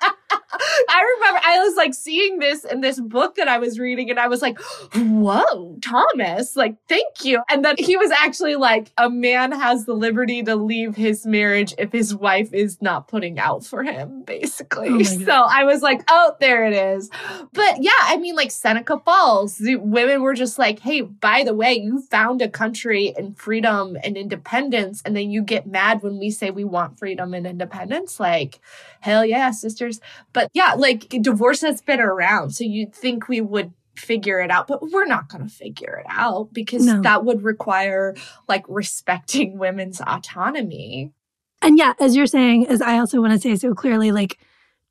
I 0.59 1.15
remember 1.17 1.41
I 1.43 1.59
was 1.59 1.75
like 1.75 1.93
seeing 1.93 2.39
this 2.39 2.63
in 2.63 2.81
this 2.81 2.99
book 2.99 3.35
that 3.35 3.47
I 3.47 3.57
was 3.57 3.79
reading, 3.79 4.09
and 4.09 4.19
I 4.19 4.27
was 4.27 4.41
like, 4.41 4.59
whoa, 4.95 5.77
Thomas, 5.81 6.55
like, 6.55 6.75
thank 6.87 7.23
you. 7.23 7.41
And 7.49 7.63
then 7.63 7.75
he 7.77 7.97
was 7.97 8.11
actually 8.11 8.55
like, 8.55 8.91
a 8.97 9.09
man 9.09 9.51
has 9.51 9.85
the 9.85 9.93
liberty 9.93 10.43
to 10.43 10.55
leave 10.55 10.95
his 10.95 11.25
marriage 11.25 11.73
if 11.77 11.91
his 11.91 12.15
wife 12.15 12.53
is 12.53 12.81
not 12.81 13.07
putting 13.07 13.39
out 13.39 13.65
for 13.65 13.83
him, 13.83 14.23
basically. 14.23 14.89
Oh 14.89 15.03
so 15.03 15.31
I 15.31 15.63
was 15.63 15.81
like, 15.81 16.03
oh, 16.09 16.35
there 16.39 16.65
it 16.65 16.73
is. 16.73 17.09
But 17.53 17.81
yeah, 17.81 17.91
I 18.03 18.17
mean, 18.17 18.35
like 18.35 18.51
Seneca 18.51 18.99
Falls, 18.99 19.57
the 19.57 19.77
women 19.77 20.21
were 20.21 20.33
just 20.33 20.57
like, 20.57 20.79
hey, 20.79 21.01
by 21.01 21.43
the 21.43 21.53
way, 21.53 21.73
you 21.73 22.01
found 22.01 22.41
a 22.41 22.49
country 22.49 23.13
and 23.17 23.37
freedom 23.37 23.97
and 24.03 24.17
independence, 24.17 25.01
and 25.05 25.15
then 25.15 25.31
you 25.31 25.41
get 25.41 25.67
mad 25.67 26.01
when 26.01 26.17
we 26.17 26.31
say 26.31 26.51
we 26.51 26.63
want 26.63 26.99
freedom 26.99 27.33
and 27.33 27.45
independence. 27.47 28.19
Like, 28.19 28.59
hell 29.05 29.23
yeah, 29.23 29.51
sisters. 29.51 30.01
But 30.33 30.49
yeah, 30.53 30.73
like 30.73 31.09
divorce 31.21 31.61
has 31.61 31.81
been 31.81 32.01
around. 32.01 32.51
So 32.51 32.63
you'd 32.63 32.93
think 32.93 33.29
we 33.29 33.39
would 33.39 33.71
figure 33.95 34.39
it 34.39 34.49
out, 34.49 34.67
but 34.67 34.81
we're 34.91 35.05
not 35.05 35.29
going 35.29 35.47
to 35.47 35.53
figure 35.53 36.03
it 36.03 36.07
out 36.09 36.51
because 36.51 36.85
no. 36.85 37.01
that 37.01 37.23
would 37.23 37.43
require 37.43 38.15
like 38.49 38.65
respecting 38.67 39.57
women's 39.59 40.01
autonomy. 40.01 41.11
And 41.61 41.77
yeah, 41.77 41.93
as 41.99 42.15
you're 42.15 42.25
saying, 42.25 42.67
as 42.67 42.81
I 42.81 42.97
also 42.97 43.21
want 43.21 43.33
to 43.33 43.39
say 43.39 43.55
so 43.55 43.73
clearly, 43.73 44.11
like 44.11 44.39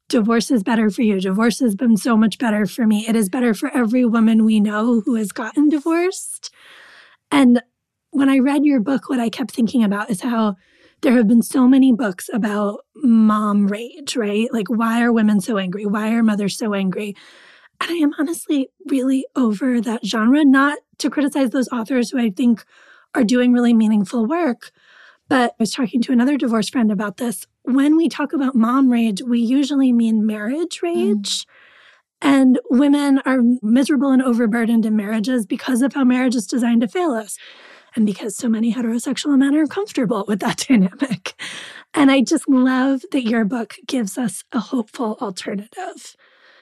divorce 0.09 0.51
is 0.51 0.63
better 0.63 0.91
for 0.91 1.03
you. 1.03 1.21
Divorce 1.21 1.59
has 1.59 1.75
been 1.75 1.97
so 1.97 2.17
much 2.17 2.39
better 2.39 2.67
for 2.67 2.87
me. 2.87 3.07
It 3.09 3.17
is 3.17 3.29
better 3.29 3.53
for 3.53 3.71
every 3.77 4.05
woman 4.05 4.45
we 4.45 4.61
know 4.61 5.01
who 5.01 5.17
has 5.17 5.33
gotten 5.33 5.69
divorced. 5.69 6.53
And 7.31 7.61
when 8.11 8.31
I 8.31 8.39
read 8.39 8.65
your 8.65 8.81
book, 8.81 9.09
what 9.09 9.19
I 9.19 9.29
kept 9.29 9.51
thinking 9.51 9.83
about 9.83 10.09
is 10.09 10.21
how 10.21 10.55
there 11.05 11.13
have 11.13 11.29
been 11.29 11.43
so 11.43 11.69
many 11.69 11.93
books 11.93 12.31
about 12.33 12.81
mom 12.97 13.67
rage, 13.67 14.17
right? 14.17 14.51
Like, 14.51 14.69
why 14.69 15.03
are 15.03 15.13
women 15.13 15.39
so 15.39 15.59
angry? 15.59 15.85
Why 15.85 16.15
are 16.15 16.23
mothers 16.23 16.57
so 16.57 16.73
angry? 16.73 17.15
And 17.79 17.91
I 17.91 17.95
am 17.97 18.13
honestly 18.19 18.71
really 18.87 19.27
over 19.37 19.83
that 19.83 20.05
genre, 20.07 20.43
not 20.47 20.79
to 20.99 21.11
criticize 21.11 21.51
those 21.51 21.69
authors 21.69 22.11
who 22.11 22.19
I 22.19 22.31
think 22.31 22.65
are 23.15 23.23
doing 23.23 23.53
really 23.53 23.75
meaningful 23.75 24.25
work. 24.25 24.71
But 25.29 25.51
I 25.51 25.55
was 25.59 25.73
talking 25.73 26.01
to 26.03 26.13
another 26.13 26.39
divorced 26.39 26.73
friend 26.73 26.91
about 26.91 27.19
this. 27.19 27.47
When 27.65 27.99
we 27.99 28.09
talk 28.09 28.33
about 28.33 28.55
mom 28.55 28.91
rage, 28.91 29.21
we 29.21 29.41
usually 29.41 29.93
mean 29.93 30.27
marriage 30.27 30.81
rage. 30.83 31.45
Mm. 31.45 31.47
And 32.23 32.61
women 32.71 33.21
are 33.27 33.43
miserable 33.61 34.11
and 34.11 34.23
overburdened 34.23 34.87
in 34.87 34.97
marriages 34.97 35.45
because 35.45 35.83
of 35.83 35.93
how 35.93 36.05
marriage 36.05 36.35
is 36.35 36.47
designed 36.47 36.81
to 36.81 36.89
fail 36.89 37.11
us 37.11 37.37
and 37.97 38.07
because 38.07 38.37
so 38.37 38.49
many 38.49 38.73
heterosexual 38.75 39.39
men 39.39 39.55
are 39.55 39.67
comfortable 39.67 40.25
with 40.27 40.41
that 40.41 40.59
dynamic. 40.69 41.35
And 41.95 42.11
I 42.11 42.23
just 42.23 42.49
love 42.49 43.03
that 43.13 43.23
your 43.23 43.45
book 43.45 43.77
gives 43.87 44.19
us 44.19 44.43
a 44.53 44.59
hopeful 44.59 45.17
alternative. 45.21 46.17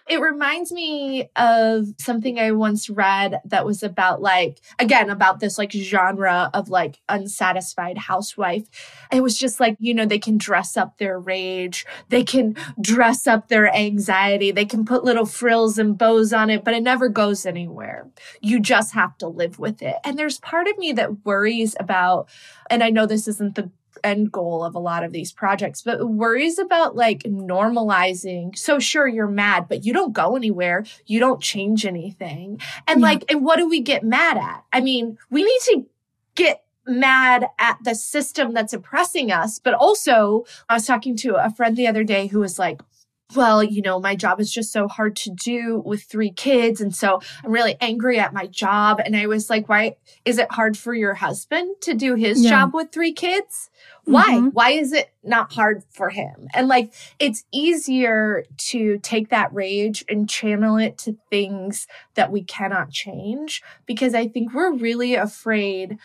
It 0.08 0.20
reminds 0.20 0.72
me 0.72 1.30
of 1.36 1.86
something 1.98 2.38
I 2.38 2.52
once 2.52 2.90
read 2.90 3.40
that 3.44 3.64
was 3.64 3.82
about 3.82 4.20
like 4.20 4.60
again 4.78 5.10
about 5.10 5.40
this 5.40 5.58
like 5.58 5.72
genre 5.72 6.50
of 6.54 6.68
like 6.68 7.00
unsatisfied 7.08 7.98
housewife. 7.98 8.64
It 9.12 9.22
was 9.22 9.38
just 9.38 9.60
like, 9.60 9.76
you 9.78 9.94
know, 9.94 10.06
they 10.06 10.18
can 10.18 10.38
dress 10.38 10.76
up 10.76 10.98
their 10.98 11.18
rage, 11.18 11.86
they 12.08 12.24
can 12.24 12.56
dress 12.80 13.26
up 13.26 13.48
their 13.48 13.72
anxiety, 13.74 14.50
they 14.50 14.64
can 14.64 14.84
put 14.84 15.04
little 15.04 15.26
frills 15.26 15.78
and 15.78 15.96
bows 15.96 16.32
on 16.32 16.50
it, 16.50 16.64
but 16.64 16.74
it 16.74 16.82
never 16.82 17.08
goes 17.08 17.46
anywhere. 17.46 18.10
You 18.40 18.60
just 18.60 18.94
have 18.94 19.16
to 19.18 19.28
live 19.28 19.58
with 19.58 19.82
it. 19.82 19.96
And 20.04 20.18
there's 20.18 20.38
part 20.38 20.68
of 20.68 20.78
me 20.78 20.92
that 20.92 21.24
worries 21.24 21.76
about 21.78 22.28
and 22.70 22.82
I 22.82 22.90
know 22.90 23.06
this 23.06 23.28
isn't 23.28 23.54
the 23.54 23.70
end 24.04 24.32
goal 24.32 24.64
of 24.64 24.74
a 24.74 24.78
lot 24.78 25.04
of 25.04 25.12
these 25.12 25.32
projects, 25.32 25.82
but 25.82 26.08
worries 26.08 26.58
about 26.58 26.96
like 26.96 27.20
normalizing. 27.20 28.56
So 28.56 28.78
sure, 28.78 29.06
you're 29.06 29.28
mad, 29.28 29.66
but 29.68 29.84
you 29.84 29.92
don't 29.92 30.12
go 30.12 30.36
anywhere. 30.36 30.84
You 31.06 31.20
don't 31.20 31.40
change 31.40 31.86
anything. 31.86 32.60
And 32.86 33.00
yeah. 33.00 33.06
like, 33.06 33.30
and 33.30 33.44
what 33.44 33.56
do 33.56 33.68
we 33.68 33.80
get 33.80 34.04
mad 34.04 34.36
at? 34.36 34.64
I 34.72 34.80
mean, 34.80 35.18
we 35.30 35.42
need 35.42 35.60
to 35.64 35.86
get 36.34 36.64
mad 36.86 37.46
at 37.58 37.78
the 37.84 37.94
system 37.94 38.52
that's 38.52 38.72
oppressing 38.72 39.30
us. 39.30 39.58
But 39.58 39.74
also, 39.74 40.44
I 40.68 40.74
was 40.74 40.86
talking 40.86 41.16
to 41.18 41.36
a 41.36 41.50
friend 41.50 41.76
the 41.76 41.86
other 41.86 42.04
day 42.04 42.26
who 42.26 42.40
was 42.40 42.58
like, 42.58 42.80
well, 43.34 43.62
you 43.62 43.82
know, 43.82 44.00
my 44.00 44.16
job 44.16 44.40
is 44.40 44.52
just 44.52 44.72
so 44.72 44.88
hard 44.88 45.16
to 45.16 45.30
do 45.30 45.82
with 45.84 46.02
three 46.02 46.30
kids. 46.30 46.80
And 46.80 46.94
so 46.94 47.20
I'm 47.44 47.52
really 47.52 47.76
angry 47.80 48.18
at 48.18 48.32
my 48.32 48.46
job. 48.46 49.00
And 49.04 49.16
I 49.16 49.26
was 49.26 49.50
like, 49.50 49.68
why 49.68 49.96
is 50.24 50.38
it 50.38 50.50
hard 50.50 50.76
for 50.76 50.94
your 50.94 51.14
husband 51.14 51.76
to 51.82 51.94
do 51.94 52.14
his 52.14 52.42
yeah. 52.42 52.50
job 52.50 52.74
with 52.74 52.92
three 52.92 53.12
kids? 53.12 53.70
Why? 54.04 54.34
Mm-hmm. 54.34 54.48
Why 54.48 54.70
is 54.70 54.92
it 54.92 55.12
not 55.22 55.52
hard 55.52 55.84
for 55.90 56.10
him? 56.10 56.48
And 56.54 56.68
like, 56.68 56.92
it's 57.18 57.44
easier 57.52 58.44
to 58.68 58.98
take 58.98 59.30
that 59.30 59.52
rage 59.54 60.04
and 60.08 60.28
channel 60.28 60.76
it 60.76 60.98
to 60.98 61.16
things 61.30 61.86
that 62.14 62.32
we 62.32 62.42
cannot 62.42 62.90
change 62.90 63.62
because 63.86 64.14
I 64.14 64.28
think 64.28 64.52
we're 64.52 64.72
really 64.72 65.14
afraid 65.14 65.98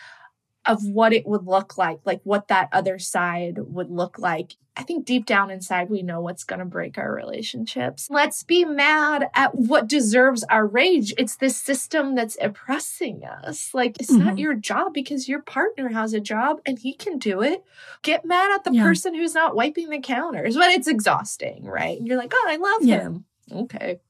of 0.68 0.84
what 0.84 1.12
it 1.14 1.26
would 1.26 1.46
look 1.46 1.78
like, 1.78 1.98
like 2.04 2.20
what 2.24 2.48
that 2.48 2.68
other 2.72 2.98
side 2.98 3.58
would 3.58 3.90
look 3.90 4.18
like. 4.18 4.54
I 4.76 4.82
think 4.82 5.06
deep 5.06 5.26
down 5.26 5.50
inside, 5.50 5.90
we 5.90 6.02
know 6.02 6.20
what's 6.20 6.44
going 6.44 6.60
to 6.60 6.64
break 6.64 6.98
our 6.98 7.12
relationships. 7.12 8.06
Let's 8.10 8.44
be 8.44 8.64
mad 8.64 9.28
at 9.34 9.54
what 9.54 9.88
deserves 9.88 10.44
our 10.44 10.64
rage. 10.66 11.12
It's 11.18 11.34
this 11.36 11.56
system 11.56 12.14
that's 12.14 12.36
oppressing 12.40 13.24
us. 13.24 13.70
Like, 13.74 13.96
it's 13.98 14.12
mm-hmm. 14.12 14.24
not 14.24 14.38
your 14.38 14.54
job 14.54 14.94
because 14.94 15.28
your 15.28 15.42
partner 15.42 15.88
has 15.88 16.14
a 16.14 16.20
job 16.20 16.60
and 16.64 16.78
he 16.78 16.92
can 16.92 17.18
do 17.18 17.42
it. 17.42 17.64
Get 18.02 18.24
mad 18.24 18.54
at 18.54 18.62
the 18.62 18.74
yeah. 18.74 18.84
person 18.84 19.14
who's 19.14 19.34
not 19.34 19.56
wiping 19.56 19.88
the 19.88 19.98
counters, 20.00 20.54
but 20.54 20.70
it's 20.70 20.86
exhausting, 20.86 21.64
right? 21.64 21.98
And 21.98 22.06
you're 22.06 22.18
like, 22.18 22.32
oh, 22.32 22.46
I 22.48 22.56
love 22.56 22.82
yeah. 22.82 23.00
him. 23.00 23.24
Okay. 23.50 24.00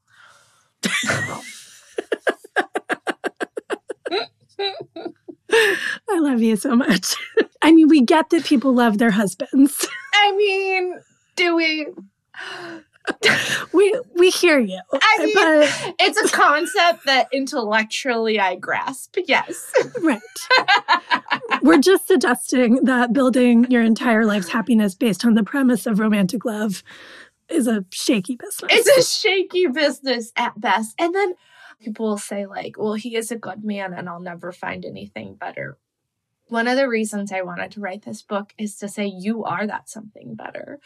I 6.11 6.19
love 6.19 6.41
you 6.41 6.57
so 6.57 6.77
much. 6.77 7.15
I 7.63 7.73
mean, 7.73 7.89
we 7.89 8.03
get 8.03 8.31
that 8.31 8.45
people 8.45 8.75
love 8.75 8.99
their 8.99 9.11
husbands. 9.11 9.87
I 10.15 10.37
mean, 10.37 11.01
do 11.37 11.57
we? 11.57 11.87
we 13.73 14.01
we 14.17 14.29
hear 14.29 14.59
you. 14.59 14.81
I 14.93 15.25
mean, 15.25 15.35
but... 15.35 15.95
it's 15.99 16.21
a 16.21 16.29
concept 16.29 17.07
that 17.07 17.29
intellectually 17.33 18.39
I 18.39 18.57
grasp. 18.57 19.17
Yes. 19.27 19.73
Right. 20.03 20.21
We're 21.63 21.79
just 21.79 22.07
suggesting 22.07 22.85
that 22.85 23.15
building 23.15 23.71
your 23.71 23.83
entire 23.83 24.27
life's 24.27 24.51
happiness 24.51 24.95
based 24.95 25.25
on 25.25 25.35
the 25.35 25.43
premise 25.43 25.87
of 25.87 26.01
romantic 26.01 26.45
love 26.45 26.83
is 27.49 27.67
a 27.67 27.85
shaky 27.91 28.37
business. 28.37 28.71
It's 28.71 28.89
a 28.99 29.19
shaky 29.21 29.69
business 29.69 30.33
at 30.37 30.61
best. 30.61 30.95
And 30.99 31.15
then 31.15 31.35
people 31.81 32.07
will 32.07 32.19
say, 32.19 32.47
like, 32.47 32.77
well, 32.79 32.95
he 32.95 33.17
is 33.17 33.31
a 33.31 33.37
good 33.37 33.65
man 33.65 33.93
and 33.93 34.09
I'll 34.09 34.21
never 34.21 34.53
find 34.53 34.85
anything 34.85 35.35
better. 35.35 35.79
One 36.49 36.67
of 36.67 36.77
the 36.77 36.89
reasons 36.89 37.31
I 37.31 37.43
wanted 37.43 37.73
to 37.73 37.81
write 37.81 38.03
this 38.03 38.23
book 38.23 38.55
is 38.57 38.77
to 38.79 38.89
say 38.89 39.07
you 39.07 39.45
are 39.45 39.67
that 39.67 39.91
something 39.91 40.35
better. 40.35 40.81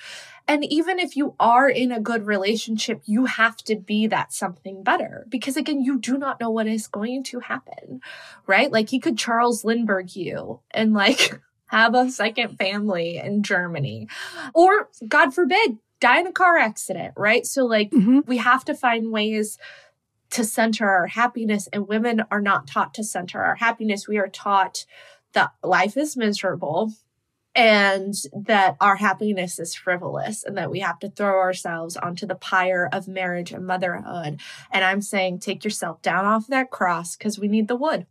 And 0.49 0.64
even 0.64 0.99
if 0.99 1.16
you 1.16 1.37
are 1.38 1.68
in 1.68 1.92
a 1.92 2.00
good 2.00 2.26
relationship, 2.26 3.00
you 3.04 3.26
have 3.26 3.56
to 3.58 3.76
be 3.76 4.08
that 4.08 4.32
something 4.32 4.82
better 4.82 5.25
because 5.28 5.56
again, 5.56 5.80
you 5.80 6.00
do 6.00 6.18
not 6.18 6.40
know 6.40 6.50
what 6.50 6.66
is 6.66 6.88
going 6.88 7.22
to 7.25 7.40
happen, 7.40 8.00
right? 8.46 8.72
Like 8.72 8.88
he 8.88 8.99
could 8.99 9.16
Charles 9.16 9.64
Lindbergh 9.64 10.16
you 10.16 10.61
and 10.72 10.94
like 10.94 11.40
have 11.66 11.94
a 11.94 12.11
second 12.11 12.58
family 12.58 13.18
in 13.18 13.44
Germany 13.44 14.08
or 14.54 14.88
God 15.06 15.32
forbid, 15.32 15.78
die 16.00 16.18
in 16.18 16.26
a 16.26 16.32
car 16.32 16.58
accident, 16.58 17.14
right? 17.16 17.46
So 17.46 17.64
like 17.64 17.92
mm-hmm. 17.92 18.20
we 18.26 18.38
have 18.38 18.64
to 18.64 18.75
find 18.75 19.12
ways 19.12 19.58
to 20.32 20.44
center 20.44 20.88
our 20.88 21.06
happiness 21.06 21.68
and 21.72 21.86
women 21.86 22.24
are 22.30 22.40
not 22.40 22.66
taught 22.66 22.94
to 22.94 23.04
center 23.04 23.42
our 23.42 23.56
happiness. 23.56 24.08
We 24.08 24.18
are 24.18 24.28
taught 24.28 24.84
that 25.34 25.52
life 25.62 25.96
is 25.96 26.16
miserable 26.16 26.92
and 27.54 28.14
that 28.32 28.76
our 28.80 28.96
happiness 28.96 29.58
is 29.58 29.74
frivolous 29.74 30.42
and 30.42 30.56
that 30.56 30.70
we 30.70 30.80
have 30.80 30.98
to 31.00 31.10
throw 31.10 31.38
ourselves 31.38 31.96
onto 31.96 32.26
the 32.26 32.34
pyre 32.34 32.88
of 32.92 33.08
marriage 33.08 33.52
and 33.52 33.66
motherhood. 33.66 34.40
And 34.70 34.84
I'm 34.84 35.02
saying 35.02 35.40
take 35.40 35.64
yourself 35.64 36.00
down 36.00 36.24
off 36.24 36.46
that 36.46 36.70
cross 36.70 37.14
because 37.14 37.38
we 37.38 37.48
need 37.48 37.68
the 37.68 37.76
wood. 37.76 38.06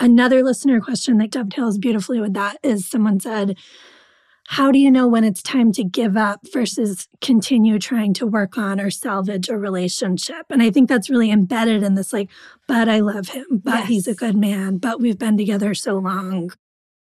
Another 0.00 0.44
listener 0.44 0.80
question 0.80 1.16
that 1.18 1.30
dovetails 1.30 1.78
beautifully 1.78 2.20
with 2.20 2.34
that 2.34 2.58
is 2.62 2.88
someone 2.88 3.20
said, 3.20 3.56
how 4.50 4.72
do 4.72 4.78
you 4.78 4.90
know 4.90 5.06
when 5.06 5.24
it's 5.24 5.42
time 5.42 5.72
to 5.72 5.84
give 5.84 6.16
up 6.16 6.40
versus 6.54 7.06
continue 7.20 7.78
trying 7.78 8.14
to 8.14 8.26
work 8.26 8.56
on 8.56 8.80
or 8.80 8.88
salvage 8.90 9.50
a 9.50 9.58
relationship? 9.58 10.46
And 10.48 10.62
I 10.62 10.70
think 10.70 10.88
that's 10.88 11.10
really 11.10 11.30
embedded 11.30 11.82
in 11.82 11.96
this 11.96 12.14
like, 12.14 12.30
but 12.66 12.88
I 12.88 13.00
love 13.00 13.28
him, 13.28 13.60
but 13.62 13.80
yes. 13.80 13.88
he's 13.88 14.08
a 14.08 14.14
good 14.14 14.38
man, 14.38 14.78
but 14.78 15.02
we've 15.02 15.18
been 15.18 15.36
together 15.36 15.74
so 15.74 15.98
long. 15.98 16.50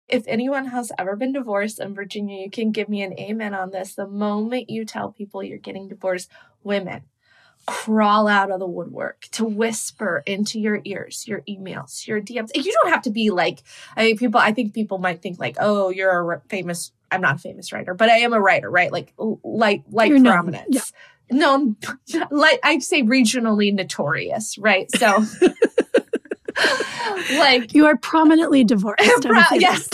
If 0.08 0.24
anyone 0.26 0.68
has 0.68 0.94
ever 0.98 1.18
been 1.18 1.34
divorced 1.34 1.82
in 1.82 1.94
Virginia, 1.94 2.42
you 2.42 2.50
can 2.50 2.72
give 2.72 2.88
me 2.88 3.02
an 3.02 3.20
amen 3.20 3.54
on 3.54 3.72
this. 3.72 3.94
The 3.94 4.08
moment 4.08 4.70
you 4.70 4.86
tell 4.86 5.12
people 5.12 5.44
you're 5.44 5.58
getting 5.58 5.90
divorced, 5.90 6.32
women, 6.64 7.02
crawl 7.66 8.30
out 8.30 8.52
of 8.52 8.60
the 8.60 8.68
woodwork 8.68 9.28
to 9.32 9.44
whisper 9.44 10.24
into 10.26 10.62
your 10.62 10.80
ears, 10.86 11.28
your 11.28 11.42
emails, 11.42 12.08
your 12.08 12.22
DMs. 12.22 12.52
You 12.56 12.74
don't 12.82 12.92
have 12.94 13.04
to 13.04 13.12
be 13.12 13.32
like, 13.32 13.64
I 13.98 14.06
mean, 14.06 14.18
people, 14.18 14.40
I 14.40 14.54
think 14.54 14.74
people 14.74 14.98
might 14.98 15.22
think 15.22 15.40
like, 15.40 15.58
oh, 15.60 15.90
you're 15.90 16.32
a 16.32 16.42
famous 16.48 16.94
I'm 17.14 17.22
not 17.22 17.36
a 17.36 17.40
famous 17.40 17.72
writer, 17.72 17.94
but 17.94 18.10
I 18.10 18.20
am 18.20 18.34
a 18.34 18.42
writer, 18.42 18.70
right? 18.70 18.92
Like 18.92 19.14
light 19.18 19.84
light 19.90 20.10
You're 20.10 20.22
prominence. 20.22 20.94
Known, 21.32 21.76
yeah. 21.78 22.18
known 22.20 22.28
like 22.32 22.60
I'd 22.64 22.84
say 22.84 23.04
regionally 23.04 23.74
notorious, 23.74 24.58
right? 24.58 24.90
So 24.96 25.24
like 27.38 27.74
you 27.74 27.86
are 27.86 27.98
prominently 27.98 28.64
divorced. 28.64 29.22
Pro- 29.22 29.42
yes. 29.54 29.90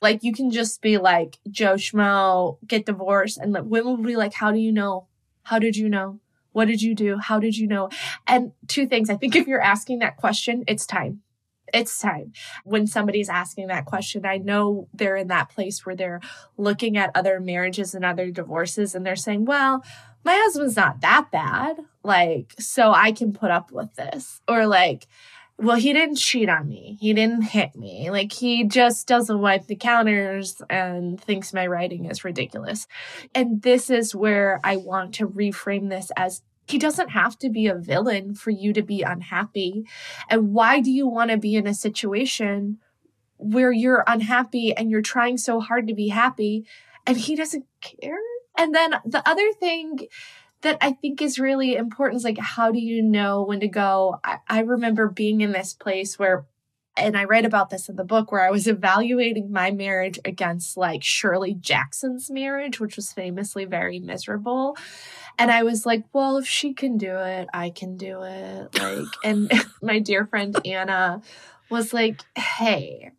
Like 0.00 0.22
you 0.22 0.32
can 0.32 0.50
just 0.50 0.82
be 0.82 0.98
like 0.98 1.38
Joe 1.50 1.74
Schmo, 1.74 2.58
get 2.66 2.86
divorced, 2.86 3.38
and 3.38 3.52
like, 3.52 3.64
women 3.64 3.96
will 3.96 4.04
be 4.04 4.16
like, 4.16 4.34
How 4.34 4.52
do 4.52 4.58
you 4.58 4.72
know? 4.72 5.06
How 5.42 5.58
did 5.58 5.76
you 5.76 5.88
know? 5.88 6.20
What 6.52 6.68
did 6.68 6.82
you 6.82 6.94
do? 6.94 7.18
How 7.18 7.40
did 7.40 7.56
you 7.56 7.66
know? 7.66 7.88
And 8.26 8.52
two 8.68 8.86
things. 8.86 9.10
I 9.10 9.16
think 9.16 9.34
if 9.34 9.48
you're 9.48 9.60
asking 9.60 9.98
that 9.98 10.16
question, 10.16 10.62
it's 10.68 10.86
time 10.86 11.23
it's 11.72 11.98
time. 11.98 12.32
When 12.64 12.86
somebody's 12.86 13.28
asking 13.28 13.68
that 13.68 13.86
question, 13.86 14.26
I 14.26 14.38
know 14.38 14.88
they're 14.92 15.16
in 15.16 15.28
that 15.28 15.48
place 15.48 15.84
where 15.84 15.96
they're 15.96 16.20
looking 16.56 16.96
at 16.96 17.10
other 17.14 17.40
marriages 17.40 17.94
and 17.94 18.04
other 18.04 18.30
divorces 18.30 18.94
and 18.94 19.04
they're 19.04 19.16
saying, 19.16 19.44
well, 19.44 19.84
my 20.24 20.34
husband's 20.34 20.76
not 20.76 21.00
that 21.00 21.30
bad. 21.30 21.78
Like, 22.02 22.54
so 22.58 22.92
I 22.92 23.12
can 23.12 23.32
put 23.32 23.50
up 23.50 23.70
with 23.72 23.94
this. 23.94 24.40
Or 24.48 24.66
like, 24.66 25.06
well, 25.56 25.76
he 25.76 25.92
didn't 25.92 26.16
cheat 26.16 26.48
on 26.48 26.68
me. 26.68 26.98
He 27.00 27.12
didn't 27.12 27.42
hit 27.42 27.76
me. 27.76 28.10
Like, 28.10 28.32
he 28.32 28.64
just 28.64 29.06
doesn't 29.06 29.40
wipe 29.40 29.66
the 29.66 29.76
counters 29.76 30.60
and 30.68 31.20
thinks 31.20 31.54
my 31.54 31.66
writing 31.66 32.06
is 32.06 32.24
ridiculous. 32.24 32.88
And 33.34 33.62
this 33.62 33.88
is 33.88 34.14
where 34.14 34.60
I 34.64 34.76
want 34.76 35.14
to 35.14 35.28
reframe 35.28 35.90
this 35.90 36.10
as 36.16 36.42
he 36.66 36.78
doesn't 36.78 37.10
have 37.10 37.38
to 37.38 37.50
be 37.50 37.66
a 37.66 37.74
villain 37.74 38.34
for 38.34 38.50
you 38.50 38.72
to 38.72 38.82
be 38.82 39.02
unhappy. 39.02 39.84
And 40.30 40.52
why 40.52 40.80
do 40.80 40.90
you 40.90 41.06
want 41.06 41.30
to 41.30 41.36
be 41.36 41.56
in 41.56 41.66
a 41.66 41.74
situation 41.74 42.78
where 43.36 43.72
you're 43.72 44.04
unhappy 44.06 44.74
and 44.74 44.90
you're 44.90 45.02
trying 45.02 45.36
so 45.36 45.60
hard 45.60 45.86
to 45.88 45.94
be 45.94 46.08
happy 46.08 46.66
and 47.06 47.16
he 47.16 47.36
doesn't 47.36 47.66
care? 47.80 48.18
And 48.56 48.74
then 48.74 48.94
the 49.04 49.26
other 49.28 49.52
thing 49.52 50.08
that 50.62 50.78
I 50.80 50.92
think 50.92 51.20
is 51.20 51.38
really 51.38 51.76
important 51.76 52.18
is 52.18 52.24
like, 52.24 52.38
how 52.38 52.70
do 52.70 52.78
you 52.78 53.02
know 53.02 53.42
when 53.42 53.60
to 53.60 53.68
go? 53.68 54.18
I, 54.24 54.38
I 54.48 54.60
remember 54.60 55.08
being 55.08 55.42
in 55.42 55.52
this 55.52 55.74
place 55.74 56.18
where 56.18 56.46
and 56.96 57.16
I 57.16 57.24
write 57.24 57.44
about 57.44 57.70
this 57.70 57.88
in 57.88 57.96
the 57.96 58.04
book 58.04 58.30
where 58.30 58.46
I 58.46 58.50
was 58.50 58.68
evaluating 58.68 59.50
my 59.50 59.70
marriage 59.72 60.18
against 60.24 60.76
like 60.76 61.02
Shirley 61.02 61.54
Jackson's 61.54 62.30
marriage, 62.30 62.78
which 62.78 62.96
was 62.96 63.12
famously 63.12 63.64
very 63.64 63.98
miserable. 63.98 64.76
And 65.38 65.50
oh. 65.50 65.54
I 65.54 65.62
was 65.62 65.86
like, 65.86 66.04
well, 66.12 66.36
if 66.38 66.46
she 66.46 66.72
can 66.72 66.98
do 66.98 67.16
it, 67.16 67.48
I 67.52 67.70
can 67.70 67.96
do 67.96 68.22
it. 68.22 68.78
Like, 68.78 69.08
and 69.24 69.50
my 69.82 69.98
dear 69.98 70.26
friend 70.26 70.56
Anna 70.64 71.22
was 71.70 71.92
like, 71.92 72.22
hey, 72.36 73.12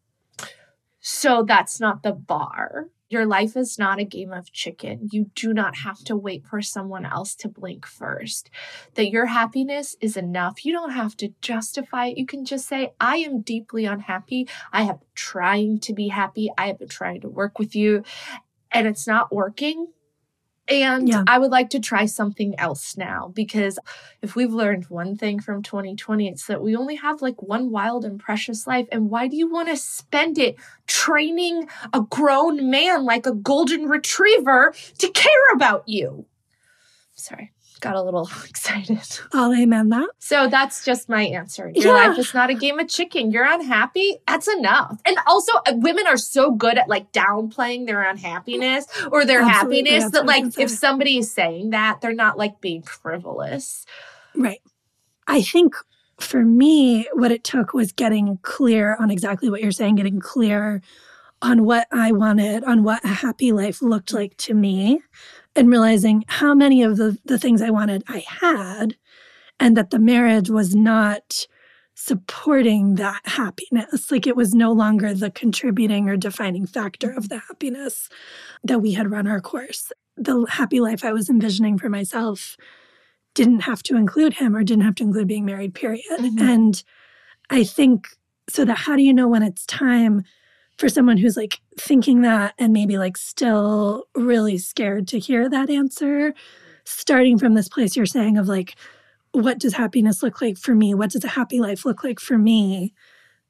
so 1.00 1.44
that's 1.44 1.80
not 1.80 2.04
the 2.04 2.14
bar. 2.14 2.88
Your 3.08 3.28
life 3.28 3.56
is 3.56 3.78
not 3.78 4.00
a 4.00 4.04
game 4.04 4.34
of 4.34 4.52
chicken. 4.52 5.10
You 5.12 5.30
do 5.36 5.54
not 5.54 5.76
have 5.78 6.04
to 6.06 6.16
wait 6.16 6.44
for 6.48 6.62
someone 6.62 7.06
else 7.06 7.36
to 7.36 7.48
blink 7.48 7.86
first. 7.86 8.50
That 8.96 9.12
your 9.12 9.28
happiness 9.28 9.96
is 10.02 10.18
enough. 10.18 10.66
You 10.66 10.74
don't 10.74 10.92
have 10.92 11.16
to 11.18 11.32
justify 11.40 12.08
it. 12.08 12.18
You 12.18 12.26
can 12.26 12.46
just 12.46 12.68
say, 12.68 12.94
I 13.00 13.18
am 13.18 13.42
deeply 13.42 13.86
unhappy. 13.86 14.50
I 14.74 14.84
have 14.84 15.00
been 15.02 15.10
trying 15.14 15.80
to 15.82 15.94
be 15.94 16.08
happy. 16.08 16.50
I 16.58 16.68
have 16.68 16.80
been 16.80 16.88
trying 16.88 17.22
to 17.22 17.30
work 17.30 17.60
with 17.60 17.76
you 17.76 18.04
and 18.72 18.88
it's 18.88 19.08
not 19.08 19.34
working. 19.34 19.88
And 20.68 21.08
yeah. 21.08 21.24
I 21.28 21.38
would 21.38 21.52
like 21.52 21.70
to 21.72 21.80
try 21.80 22.06
something 22.06 22.60
else 22.60 22.98
now 22.98 23.32
because 23.36 23.78
if 24.22 24.36
we've 24.36 24.54
learned 24.54 24.86
one 24.86 25.16
thing 25.16 25.40
from 25.40 25.62
2020, 25.62 26.28
it's 26.28 26.48
that 26.48 26.62
we 26.62 26.76
only 26.76 26.96
have 26.96 27.22
like 27.22 27.42
one 27.44 27.70
wild 27.70 28.04
and 28.04 28.20
precious 28.20 28.66
life. 28.66 28.88
And 28.92 29.10
why 29.10 29.28
do 29.28 29.38
you 29.38 29.52
want 29.52 29.70
to 29.70 29.78
spend 29.78 30.40
it 30.40 30.56
training 30.88 31.68
a 31.94 32.02
grown 32.02 32.70
man 32.72 33.06
like 33.06 33.28
a 33.28 33.34
golden 33.34 33.88
retriever 33.88 34.74
to 34.98 35.10
care 35.10 35.54
about 35.54 35.88
you? 35.88 36.26
Sorry 37.14 37.52
got 37.86 37.96
a 37.96 38.02
little 38.02 38.30
excited. 38.50 39.20
I'll 39.34 39.54
amen 39.54 39.90
that. 39.90 40.10
So 40.20 40.48
that's 40.48 40.84
just 40.84 41.08
my 41.08 41.24
answer. 41.24 41.72
Your 41.76 41.96
yeah. 41.96 42.08
life 42.08 42.18
is 42.18 42.34
not 42.34 42.50
a 42.50 42.56
game 42.56 42.80
of 42.80 42.88
chicken. 42.88 43.32
You're 43.32 43.46
unhappy. 43.46 44.18
That's 44.28 44.48
enough. 44.48 45.00
And 45.06 45.18
also, 45.28 45.54
uh, 45.68 45.74
women 45.76 46.08
are 46.08 46.18
so 46.18 46.52
good 46.52 46.78
at 46.78 46.90
like 46.90 47.12
downplaying 47.12 47.86
their 47.86 48.02
unhappiness 48.02 48.88
or 49.12 49.26
their 49.26 49.42
Absolutely. 49.42 49.92
happiness 49.92 50.12
that 50.12 50.26
like 50.26 50.58
if 50.58 50.70
somebody 50.70 51.20
is 51.20 51.32
saying 51.32 51.70
that, 51.72 52.02
they're 52.02 52.14
not 52.14 52.38
like 52.38 52.60
being 52.60 52.82
frivolous. 52.82 53.86
Right. 54.36 54.62
I 55.28 55.42
think 55.42 55.76
for 56.20 56.44
me, 56.44 57.08
what 57.14 57.32
it 57.32 57.44
took 57.44 57.74
was 57.74 57.92
getting 57.92 58.40
clear 58.42 58.96
on 59.00 59.12
exactly 59.12 59.50
what 59.50 59.62
you're 59.62 59.72
saying, 59.72 59.96
getting 59.96 60.20
clear 60.20 60.82
on 61.42 61.66
what 61.66 61.88
I 61.92 62.12
wanted, 62.14 62.64
on 62.64 62.84
what 62.84 63.04
a 63.04 63.10
happy 63.10 63.52
life 63.52 63.82
looked 63.82 64.14
like 64.14 64.38
to 64.38 64.54
me 64.54 65.02
and 65.56 65.70
realizing 65.70 66.26
how 66.28 66.54
many 66.54 66.84
of 66.84 66.98
the, 66.98 67.18
the 67.26 67.40
things 67.40 67.62
I 67.62 67.70
wanted 67.70 68.04
I 68.08 68.26
had, 68.28 68.96
and 69.60 69.78
that 69.78 69.90
the 69.90 70.00
marriage 70.00 70.50
was 70.50 70.76
not 70.76 71.48
supporting 71.96 72.96
that 72.96 73.22
happiness. 73.24 74.12
Like 74.12 74.28
it 74.28 74.36
was 74.36 74.54
no 74.54 74.72
longer 74.74 75.14
the 75.14 75.32
contributing 75.32 76.10
or 76.10 76.18
defining 76.18 76.66
factor 76.66 77.10
of 77.10 77.30
the 77.30 77.40
happiness 77.40 78.10
that 78.64 78.80
we 78.80 78.92
had 78.94 79.10
run 79.10 79.28
our 79.28 79.40
course. 79.40 79.94
The 80.18 80.46
happy 80.50 80.82
life 80.82 81.06
I 81.06 81.14
was 81.14 81.30
envisioning 81.30 81.78
for 81.78 81.90
myself 81.90 82.58
didn't 83.34 83.62
have 83.62 83.82
to 83.84 83.96
include 83.96 84.34
him 84.34 84.56
or 84.56 84.64
didn't 84.64 84.84
have 84.84 84.96
to 84.96 85.04
include 85.04 85.28
being 85.28 85.46
married, 85.46 85.74
period. 85.74 86.04
Mm-hmm. 86.12 86.42
And 86.42 86.84
I 87.50 87.64
think 87.64 88.08
so 88.50 88.66
that 88.66 88.78
how 88.78 88.96
do 88.96 89.02
you 89.02 89.14
know 89.14 89.28
when 89.28 89.44
it's 89.44 89.66
time 89.66 90.24
for 90.78 90.90
someone 90.90 91.18
who's 91.18 91.38
like 91.38 91.62
thinking 91.80 92.22
that 92.22 92.54
and 92.58 92.74
maybe 92.74 92.98
like 92.98 93.18
still 93.18 94.06
really 94.16 94.58
scared 94.58 95.08
to 95.10 95.20
hear 95.20 95.50
that 95.50 95.70
answer, 95.70 96.34
starting 96.84 97.38
from 97.38 97.54
this 97.54 97.70
place 97.70 97.96
you're 97.96 98.06
saying 98.06 98.38
of 98.38 98.48
like, 98.48 98.76
what 99.32 99.60
does 99.60 99.74
happiness 99.74 100.24
look 100.24 100.42
like 100.42 100.58
for 100.58 100.76
me? 100.76 100.94
What 100.94 101.12
does 101.12 101.24
a 101.24 101.30
happy 101.30 101.60
life 101.60 101.86
look 101.86 102.04
like 102.04 102.20
for 102.20 102.38
me? 102.38 102.94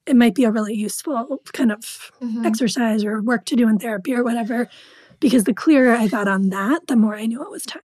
It 0.06 0.16
might 0.16 0.36
be 0.36 0.44
a 0.44 0.52
really 0.52 0.76
useful 0.76 1.42
kind 1.54 1.72
of 1.72 2.12
mm-hmm. 2.22 2.46
exercise 2.46 3.04
or 3.04 3.22
work 3.22 3.46
to 3.46 3.56
do 3.56 3.68
in 3.68 3.80
therapy 3.80 4.14
or 4.14 4.24
whatever. 4.24 4.70
Because 5.20 5.46
the 5.46 5.54
clearer 5.54 5.94
I 5.94 6.08
got 6.08 6.28
on 6.28 6.50
that, 6.50 6.88
the 6.88 6.96
more 6.96 7.16
I 7.16 7.26
knew 7.26 7.42
it 7.42 7.50
was 7.50 7.64
time. 7.64 7.82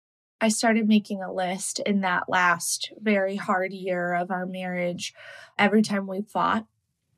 I 0.41 0.49
started 0.49 0.87
making 0.87 1.21
a 1.21 1.33
list 1.33 1.79
in 1.79 2.01
that 2.01 2.29
last 2.29 2.91
very 2.99 3.35
hard 3.35 3.73
year 3.73 4.13
of 4.13 4.31
our 4.31 4.45
marriage. 4.45 5.13
Every 5.57 5.81
time 5.81 6.07
we 6.07 6.21
fought, 6.21 6.65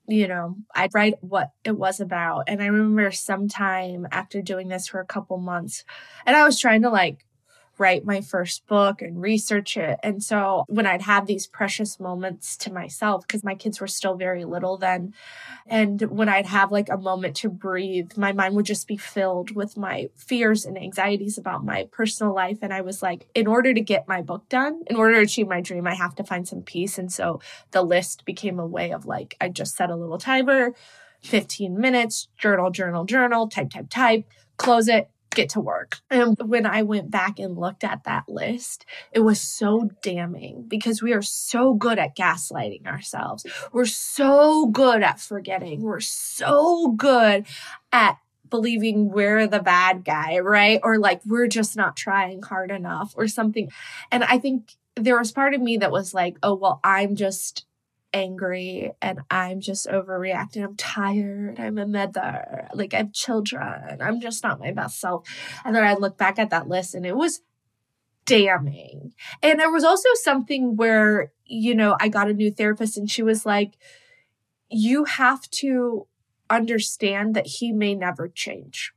you 0.08 0.28
know, 0.28 0.56
I'd 0.74 0.94
write 0.94 1.16
what 1.22 1.52
it 1.64 1.78
was 1.78 2.00
about. 2.00 2.46
And 2.48 2.62
I 2.62 2.68
remember 2.68 3.12
sometime 3.12 4.08
after 4.12 4.42
doing 4.42 4.70
this 4.70 4.88
for 4.88 5.00
a 5.00 5.06
couple 5.06 5.38
months, 5.38 5.84
and 6.26 6.36
I 6.36 6.44
was 6.46 6.60
trying 6.60 6.84
to 6.84 6.90
like 6.90 7.26
write 7.78 8.06
my 8.06 8.22
first 8.22 8.66
book 8.68 9.02
and 9.02 9.22
research 9.22 9.78
it. 9.78 10.00
And 10.04 10.24
so 10.24 10.66
when 10.68 10.86
I'd 10.86 11.04
have 11.04 11.28
these 11.28 11.48
precious 11.48 12.00
moments 12.00 12.58
to 12.58 12.74
myself, 12.74 13.28
because 13.28 13.44
my 13.44 13.56
kids 13.56 13.80
were 13.80 13.88
still 13.88 14.16
very 14.16 14.46
little 14.46 14.78
then, 14.78 15.14
and 15.66 16.02
when 16.02 16.30
I'd 16.30 16.48
have 16.48 16.72
like 16.72 16.90
a 16.90 16.98
moment 16.98 17.36
to 17.38 17.50
breathe, 17.50 18.18
my 18.18 18.32
mind 18.32 18.56
would 18.56 18.66
just 18.66 18.88
be 18.88 18.98
filled 18.98 19.56
with 19.56 19.78
my 19.78 20.10
fears 20.16 20.66
and 20.66 20.78
anxieties 20.78 21.38
about 21.38 21.66
my 21.66 21.88
personal 21.92 22.34
life. 22.34 22.60
And 22.62 22.74
I 22.74 22.82
was 22.82 23.02
like, 23.02 23.28
in 23.36 23.48
order 23.48 23.74
to 23.74 23.82
get 23.82 24.08
my 24.08 24.22
book 24.22 24.48
done, 24.50 24.84
in 24.88 24.96
order 24.96 25.16
to 25.16 25.22
achieve 25.22 25.48
my 25.48 25.62
dream, 25.62 25.88
I 25.88 25.96
have 25.96 26.16
to 26.16 26.24
find 26.24 26.48
some 26.48 26.62
peace. 26.62 26.98
And 26.98 27.12
so 27.12 27.42
the 27.72 27.84
list 27.84 28.26
became 28.26 28.60
a 28.60 28.66
way 28.66 28.92
of 28.92 29.06
like, 29.06 29.36
I 29.40 29.50
just 29.50 29.76
set 29.76 29.90
a 29.90 29.96
little 29.96 30.18
timer. 30.18 30.74
15 31.22 31.80
minutes, 31.80 32.28
journal, 32.38 32.70
journal, 32.70 33.04
journal, 33.04 33.48
type, 33.48 33.72
type, 33.72 33.90
type, 33.90 34.26
close 34.58 34.88
it, 34.88 35.10
get 35.38 35.50
to 35.50 35.62
work. 35.62 36.00
And 36.10 36.36
when 36.44 36.66
I 36.66 36.82
went 36.82 37.10
back 37.12 37.40
and 37.40 37.58
looked 37.58 37.84
at 37.84 38.04
that 38.04 38.28
list, 38.28 38.86
it 39.12 39.20
was 39.20 39.40
so 39.40 39.92
damning 40.02 40.66
because 40.68 41.02
we 41.02 41.14
are 41.14 41.22
so 41.22 41.76
good 41.76 42.00
at 42.00 42.18
gaslighting 42.18 42.88
ourselves. 42.88 43.46
We're 43.72 43.86
so 43.86 44.66
good 44.66 45.04
at 45.04 45.22
forgetting. 45.22 45.84
We're 45.84 46.00
so 46.02 46.90
good 46.90 47.46
at 47.92 48.18
believing 48.50 49.12
we're 49.12 49.46
the 49.46 49.60
bad 49.60 50.04
guy, 50.04 50.40
right? 50.40 50.80
Or 50.84 50.98
like 50.98 51.22
we're 51.26 51.48
just 51.48 51.78
not 51.78 51.96
trying 51.96 52.42
hard 52.42 52.72
enough 52.72 53.14
or 53.16 53.28
something. 53.28 53.70
And 54.12 54.24
I 54.24 54.40
think 54.40 54.74
there 54.96 55.20
was 55.20 55.32
part 55.32 55.54
of 55.54 55.62
me 55.62 55.78
that 55.78 55.92
was 55.92 56.16
like, 56.16 56.38
oh, 56.42 56.56
well, 56.56 56.80
I'm 56.84 57.16
just 57.16 57.67
angry 58.14 58.92
and 59.02 59.20
I'm 59.30 59.60
just 59.60 59.88
overreacting. 59.88 60.64
I'm 60.64 60.76
tired. 60.76 61.60
I'm 61.60 61.78
a 61.78 61.86
mother. 61.86 62.68
Like 62.74 62.94
I 62.94 62.98
have 62.98 63.14
children. 63.14 64.02
I'm 64.02 64.22
just 64.22 64.44
not 64.44 64.60
my 64.60 64.72
best 64.72 65.00
self. 65.00 65.28
And 65.66 65.76
then 65.76 65.84
I 65.84 65.96
look 65.96 66.18
back 66.18 66.40
at 66.40 66.50
that 66.50 66.68
list 66.68 66.96
and 66.96 67.06
it 67.06 67.16
was 67.16 67.42
damning. 68.26 69.14
And 69.42 69.60
there 69.60 69.72
was 69.72 69.84
also 69.84 70.10
something 70.16 70.76
where, 70.76 71.32
you 71.46 71.74
know, 71.76 71.96
I 72.00 72.10
got 72.10 72.30
a 72.30 72.34
new 72.34 72.52
therapist 72.52 72.98
and 72.98 73.10
she 73.10 73.24
was 73.24 73.46
like, 73.46 73.78
you 74.70 75.06
have 75.06 75.50
to 75.50 76.08
understand 76.50 77.36
that 77.36 77.48
he 77.48 77.72
may 77.72 77.96
never 77.96 78.28
change. 78.28 78.94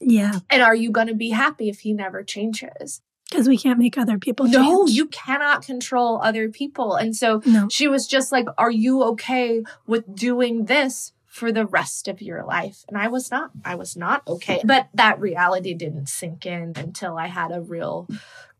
Yeah. 0.00 0.40
And 0.50 0.62
are 0.62 0.74
you 0.74 0.90
going 0.90 1.06
to 1.06 1.14
be 1.14 1.30
happy 1.30 1.68
if 1.68 1.80
he 1.80 1.92
never 1.92 2.22
changes? 2.22 3.02
Because 3.34 3.48
we 3.48 3.58
can't 3.58 3.80
make 3.80 3.98
other 3.98 4.16
people 4.16 4.46
change. 4.46 4.54
No, 4.56 4.86
you 4.86 5.06
cannot 5.06 5.66
control 5.66 6.20
other 6.22 6.48
people. 6.48 6.94
And 6.94 7.16
so 7.16 7.42
no. 7.44 7.68
she 7.68 7.88
was 7.88 8.06
just 8.06 8.30
like, 8.30 8.46
Are 8.56 8.70
you 8.70 9.02
okay 9.02 9.64
with 9.86 10.14
doing 10.14 10.66
this 10.66 11.12
for 11.26 11.50
the 11.50 11.66
rest 11.66 12.06
of 12.06 12.22
your 12.22 12.44
life? 12.44 12.84
And 12.88 12.96
I 12.96 13.08
was 13.08 13.32
not. 13.32 13.50
I 13.64 13.74
was 13.74 13.96
not 13.96 14.22
okay. 14.28 14.62
But 14.64 14.88
that 14.94 15.18
reality 15.18 15.74
didn't 15.74 16.08
sink 16.08 16.46
in 16.46 16.74
until 16.76 17.18
I 17.18 17.26
had 17.26 17.50
a 17.50 17.60
real 17.60 18.08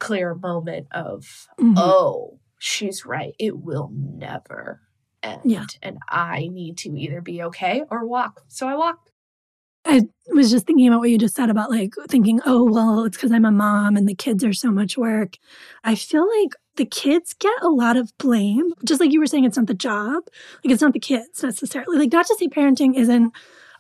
clear 0.00 0.34
moment 0.34 0.88
of, 0.90 1.48
mm-hmm. 1.60 1.74
Oh, 1.76 2.40
she's 2.58 3.06
right. 3.06 3.36
It 3.38 3.58
will 3.58 3.92
never 3.94 4.80
end. 5.22 5.42
Yeah. 5.44 5.66
And 5.82 5.98
I 6.08 6.48
need 6.50 6.78
to 6.78 6.90
either 6.90 7.20
be 7.20 7.44
okay 7.44 7.82
or 7.90 8.04
walk. 8.04 8.42
So 8.48 8.66
I 8.66 8.74
walked. 8.74 9.10
I 9.86 10.02
was 10.32 10.50
just 10.50 10.66
thinking 10.66 10.88
about 10.88 11.00
what 11.00 11.10
you 11.10 11.18
just 11.18 11.34
said 11.34 11.50
about 11.50 11.70
like 11.70 11.94
thinking, 12.08 12.40
oh, 12.46 12.64
well, 12.64 13.04
it's 13.04 13.16
because 13.16 13.32
I'm 13.32 13.44
a 13.44 13.50
mom 13.50 13.96
and 13.96 14.08
the 14.08 14.14
kids 14.14 14.42
are 14.42 14.52
so 14.52 14.70
much 14.70 14.96
work. 14.96 15.36
I 15.82 15.94
feel 15.94 16.26
like 16.40 16.54
the 16.76 16.86
kids 16.86 17.34
get 17.34 17.62
a 17.62 17.68
lot 17.68 17.96
of 17.96 18.16
blame. 18.18 18.72
Just 18.84 19.00
like 19.00 19.12
you 19.12 19.20
were 19.20 19.26
saying, 19.26 19.44
it's 19.44 19.56
not 19.56 19.66
the 19.66 19.74
job, 19.74 20.24
like 20.64 20.72
it's 20.72 20.82
not 20.82 20.92
the 20.92 21.00
kids 21.00 21.42
necessarily. 21.42 21.98
Like, 21.98 22.12
not 22.12 22.26
to 22.26 22.36
say 22.36 22.48
parenting 22.48 22.96
isn't 22.96 23.32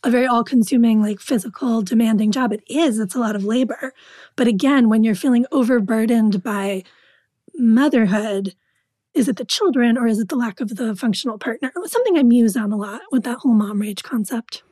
a 0.02 0.10
very 0.10 0.26
all 0.26 0.44
consuming, 0.44 1.00
like 1.02 1.20
physical, 1.20 1.80
demanding 1.82 2.30
job. 2.30 2.52
It 2.52 2.62
is, 2.68 2.98
it's 2.98 3.14
a 3.14 3.20
lot 3.20 3.34
of 3.34 3.44
labor. 3.44 3.94
But 4.36 4.46
again, 4.46 4.88
when 4.90 5.02
you're 5.02 5.14
feeling 5.14 5.46
overburdened 5.50 6.42
by 6.42 6.84
motherhood, 7.54 8.54
is 9.14 9.28
it 9.28 9.36
the 9.36 9.44
children 9.44 9.96
or 9.96 10.06
is 10.06 10.18
it 10.18 10.28
the 10.28 10.36
lack 10.36 10.60
of 10.60 10.76
the 10.76 10.94
functional 10.94 11.38
partner? 11.38 11.72
Something 11.86 12.18
I 12.18 12.22
muse 12.22 12.56
on 12.56 12.72
a 12.72 12.76
lot 12.76 13.00
with 13.10 13.22
that 13.24 13.38
whole 13.38 13.54
mom 13.54 13.80
rage 13.80 14.02
concept. 14.02 14.62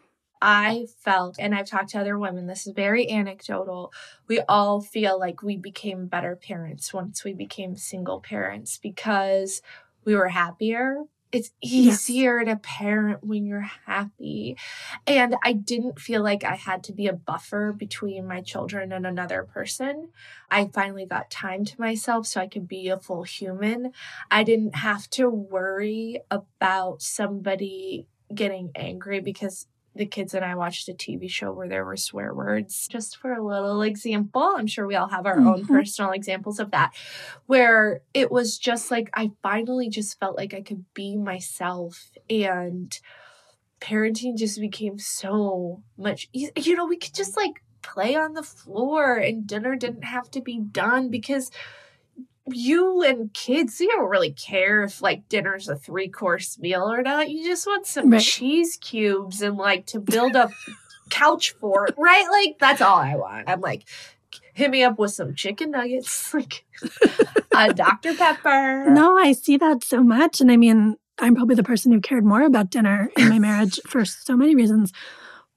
I 0.44 0.87
felt, 0.98 1.37
and 1.38 1.55
I've 1.55 1.68
talked 1.68 1.90
to 1.90 2.00
other 2.00 2.18
women, 2.18 2.48
this 2.48 2.66
is 2.66 2.72
very 2.74 3.09
anecdotal. 3.09 3.92
We 4.26 4.40
all 4.40 4.81
feel 4.81 5.16
like 5.16 5.40
we 5.40 5.57
became 5.57 6.09
better 6.09 6.35
parents 6.35 6.92
once 6.92 7.22
we 7.22 7.33
became 7.33 7.76
single 7.76 8.20
parents 8.20 8.76
because 8.76 9.62
we 10.05 10.16
were 10.16 10.31
happier. 10.31 11.05
It's 11.31 11.52
easier 11.62 12.42
yes. 12.42 12.48
to 12.48 12.57
parent 12.57 13.22
when 13.22 13.46
you're 13.46 13.70
happy. 13.87 14.59
And 15.07 15.37
I 15.44 15.52
didn't 15.52 16.00
feel 16.00 16.24
like 16.24 16.42
I 16.42 16.57
had 16.57 16.83
to 16.85 16.92
be 16.92 17.07
a 17.07 17.12
buffer 17.12 17.72
between 17.72 18.26
my 18.26 18.40
children 18.40 18.90
and 18.90 19.07
another 19.07 19.44
person. 19.44 20.09
I 20.50 20.70
finally 20.74 21.07
got 21.07 21.31
time 21.31 21.64
to 21.66 21.81
myself 21.81 22.26
so 22.26 22.40
I 22.40 22.48
could 22.48 22.66
be 22.66 22.88
a 22.88 22.98
full 22.98 23.22
human. 23.22 23.92
I 24.28 24.42
didn't 24.42 24.74
have 24.74 25.09
to 25.11 25.31
worry 25.31 26.20
about 26.33 27.00
somebody 27.00 28.09
getting 28.35 28.70
angry 28.74 29.20
because 29.20 29.66
the 29.94 30.07
kids 30.07 30.35
and 30.35 30.44
I 30.44 30.55
watched 30.55 30.88
a 30.88 30.92
TV 30.92 31.28
show 31.28 31.52
where 31.52 31.68
there 31.68 31.85
were 31.85 31.96
swear 31.96 32.33
words. 32.35 32.88
Just 32.88 33.18
for 33.18 33.33
a 33.33 33.44
little 33.44 33.83
example, 33.83 34.55
I'm 34.57 34.66
sure 34.66 34.87
we 34.87 34.94
all 34.94 35.09
have 35.09 35.26
our 35.26 35.37
mm-hmm. 35.37 35.48
own 35.48 35.66
personal 35.66 36.12
examples 36.12 36.59
of 36.59 36.70
that, 36.70 36.92
where 37.46 38.00
it 38.14 38.31
was 38.31 38.59
just 38.59 38.90
like 38.90 39.11
I 39.14 39.33
finally 39.42 39.88
just 39.88 40.18
felt 40.18 40.37
like 40.37 40.55
I 40.55 40.62
could 40.62 40.85
be 40.94 41.16
myself 41.16 42.11
and 42.31 42.98
parenting 43.81 44.37
just 44.37 44.61
became 44.61 44.98
so 44.98 45.83
much 45.98 46.28
easier. 46.33 46.52
you 46.57 46.76
know 46.76 46.87
we 46.87 46.96
could 46.96 47.14
just 47.14 47.37
like 47.37 47.62
play 47.83 48.14
on 48.14 48.33
the 48.33 48.42
floor 48.42 49.16
and 49.16 49.46
dinner 49.46 49.74
didn't 49.74 50.05
have 50.05 50.31
to 50.31 50.40
be 50.40 50.61
done 50.61 51.11
because 51.11 51.50
you 52.52 53.02
and 53.02 53.32
kids, 53.34 53.80
you 53.80 53.88
don't 53.88 54.08
really 54.08 54.32
care 54.32 54.82
if 54.82 55.02
like 55.02 55.28
dinner's 55.28 55.68
a 55.68 55.76
three 55.76 56.08
course 56.08 56.58
meal 56.58 56.82
or 56.82 57.02
not. 57.02 57.30
You 57.30 57.44
just 57.44 57.66
want 57.66 57.86
some 57.86 58.10
right. 58.10 58.20
cheese 58.20 58.76
cubes 58.76 59.42
and 59.42 59.56
like 59.56 59.86
to 59.86 60.00
build 60.00 60.36
a 60.36 60.50
couch 61.10 61.52
fort, 61.60 61.94
right? 61.98 62.26
Like 62.30 62.58
that's 62.58 62.80
all 62.80 62.96
I 62.96 63.16
want. 63.16 63.48
I'm 63.48 63.60
like, 63.60 63.84
hit 64.54 64.70
me 64.70 64.82
up 64.82 64.98
with 64.98 65.12
some 65.12 65.34
chicken 65.34 65.70
nuggets, 65.70 66.34
like 66.34 66.64
a 67.54 67.72
Dr. 67.72 68.14
Pepper. 68.14 68.90
No, 68.90 69.16
I 69.16 69.32
see 69.32 69.56
that 69.56 69.84
so 69.84 70.02
much. 70.02 70.40
And 70.40 70.50
I 70.50 70.56
mean, 70.56 70.96
I'm 71.18 71.34
probably 71.34 71.54
the 71.54 71.62
person 71.62 71.92
who 71.92 72.00
cared 72.00 72.24
more 72.24 72.42
about 72.42 72.70
dinner 72.70 73.10
in 73.16 73.28
my 73.28 73.38
marriage 73.38 73.78
for 73.86 74.04
so 74.04 74.36
many 74.36 74.54
reasons. 74.54 74.92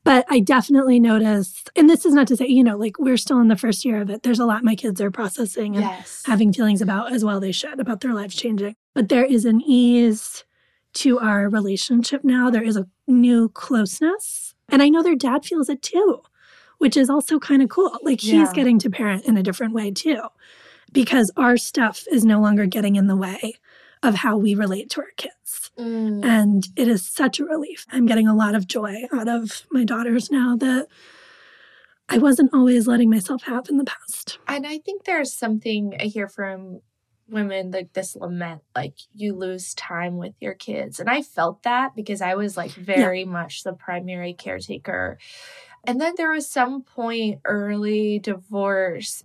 But 0.05 0.25
I 0.29 0.39
definitely 0.39 0.99
noticed, 0.99 1.71
and 1.75 1.89
this 1.89 2.05
is 2.05 2.13
not 2.13 2.27
to 2.27 2.37
say, 2.37 2.45
you 2.45 2.63
know, 2.63 2.77
like 2.77 2.99
we're 2.99 3.17
still 3.17 3.39
in 3.39 3.47
the 3.47 3.57
first 3.57 3.83
year 3.83 3.99
of 3.99 4.09
it. 4.11 4.21
There's 4.21 4.39
a 4.39 4.45
lot 4.45 4.63
my 4.63 4.75
kids 4.75 5.01
are 5.01 5.09
processing 5.09 5.75
and 5.75 5.83
yes. 5.83 6.21
having 6.25 6.53
feelings 6.53 6.81
about 6.81 7.11
as 7.11 7.25
well 7.25 7.39
they 7.39 7.51
should 7.51 7.79
about 7.79 8.01
their 8.01 8.13
lives 8.13 8.35
changing. 8.35 8.75
But 8.93 9.09
there 9.09 9.25
is 9.25 9.45
an 9.45 9.61
ease 9.61 10.45
to 10.93 11.19
our 11.19 11.49
relationship 11.49 12.23
now. 12.23 12.51
There 12.51 12.63
is 12.63 12.77
a 12.77 12.87
new 13.07 13.49
closeness. 13.49 14.53
And 14.69 14.83
I 14.83 14.89
know 14.89 15.01
their 15.01 15.15
dad 15.15 15.43
feels 15.43 15.69
it 15.69 15.81
too, 15.81 16.21
which 16.77 16.95
is 16.95 17.09
also 17.09 17.39
kind 17.39 17.63
of 17.63 17.69
cool. 17.69 17.97
Like 18.03 18.21
he's 18.21 18.33
yeah. 18.33 18.53
getting 18.53 18.77
to 18.79 18.91
parent 18.91 19.25
in 19.25 19.37
a 19.37 19.43
different 19.43 19.73
way 19.73 19.89
too, 19.89 20.21
because 20.91 21.31
our 21.35 21.57
stuff 21.57 22.05
is 22.11 22.23
no 22.23 22.39
longer 22.39 22.67
getting 22.67 22.95
in 22.95 23.07
the 23.07 23.15
way 23.15 23.55
of 24.05 24.15
how 24.15 24.37
we 24.37 24.55
relate 24.55 24.89
to 24.91 25.01
our 25.01 25.11
kids. 25.17 25.71
Mm. 25.77 26.23
And 26.23 26.67
it 26.75 26.87
is 26.87 27.05
such 27.05 27.39
a 27.39 27.45
relief. 27.45 27.85
I'm 27.91 28.05
getting 28.05 28.27
a 28.27 28.35
lot 28.35 28.55
of 28.55 28.67
joy 28.67 29.03
out 29.13 29.27
of 29.27 29.63
my 29.71 29.83
daughters 29.83 30.31
now 30.31 30.55
that 30.57 30.87
I 32.07 32.17
wasn't 32.17 32.53
always 32.53 32.87
letting 32.87 33.09
myself 33.09 33.43
have 33.43 33.67
in 33.69 33.77
the 33.77 33.83
past. 33.83 34.37
And 34.47 34.65
I 34.65 34.77
think 34.77 35.03
there's 35.03 35.33
something 35.33 35.95
I 35.99 36.03
hear 36.03 36.27
from 36.27 36.81
women 37.27 37.71
like 37.71 37.93
this 37.93 38.15
lament 38.15 38.61
like 38.75 38.93
you 39.13 39.33
lose 39.33 39.73
time 39.73 40.17
with 40.17 40.33
your 40.39 40.53
kids 40.53 40.99
and 40.99 41.09
i 41.09 41.23
felt 41.23 41.63
that 41.63 41.95
because 41.95 42.21
i 42.21 42.35
was 42.35 42.55
like 42.55 42.71
very 42.71 43.21
yeah. 43.21 43.25
much 43.25 43.63
the 43.63 43.73
primary 43.73 44.33
caretaker 44.33 45.17
and 45.85 45.99
then 45.99 46.13
there 46.17 46.31
was 46.31 46.49
some 46.49 46.83
point 46.83 47.39
early 47.45 48.19
divorce 48.19 49.23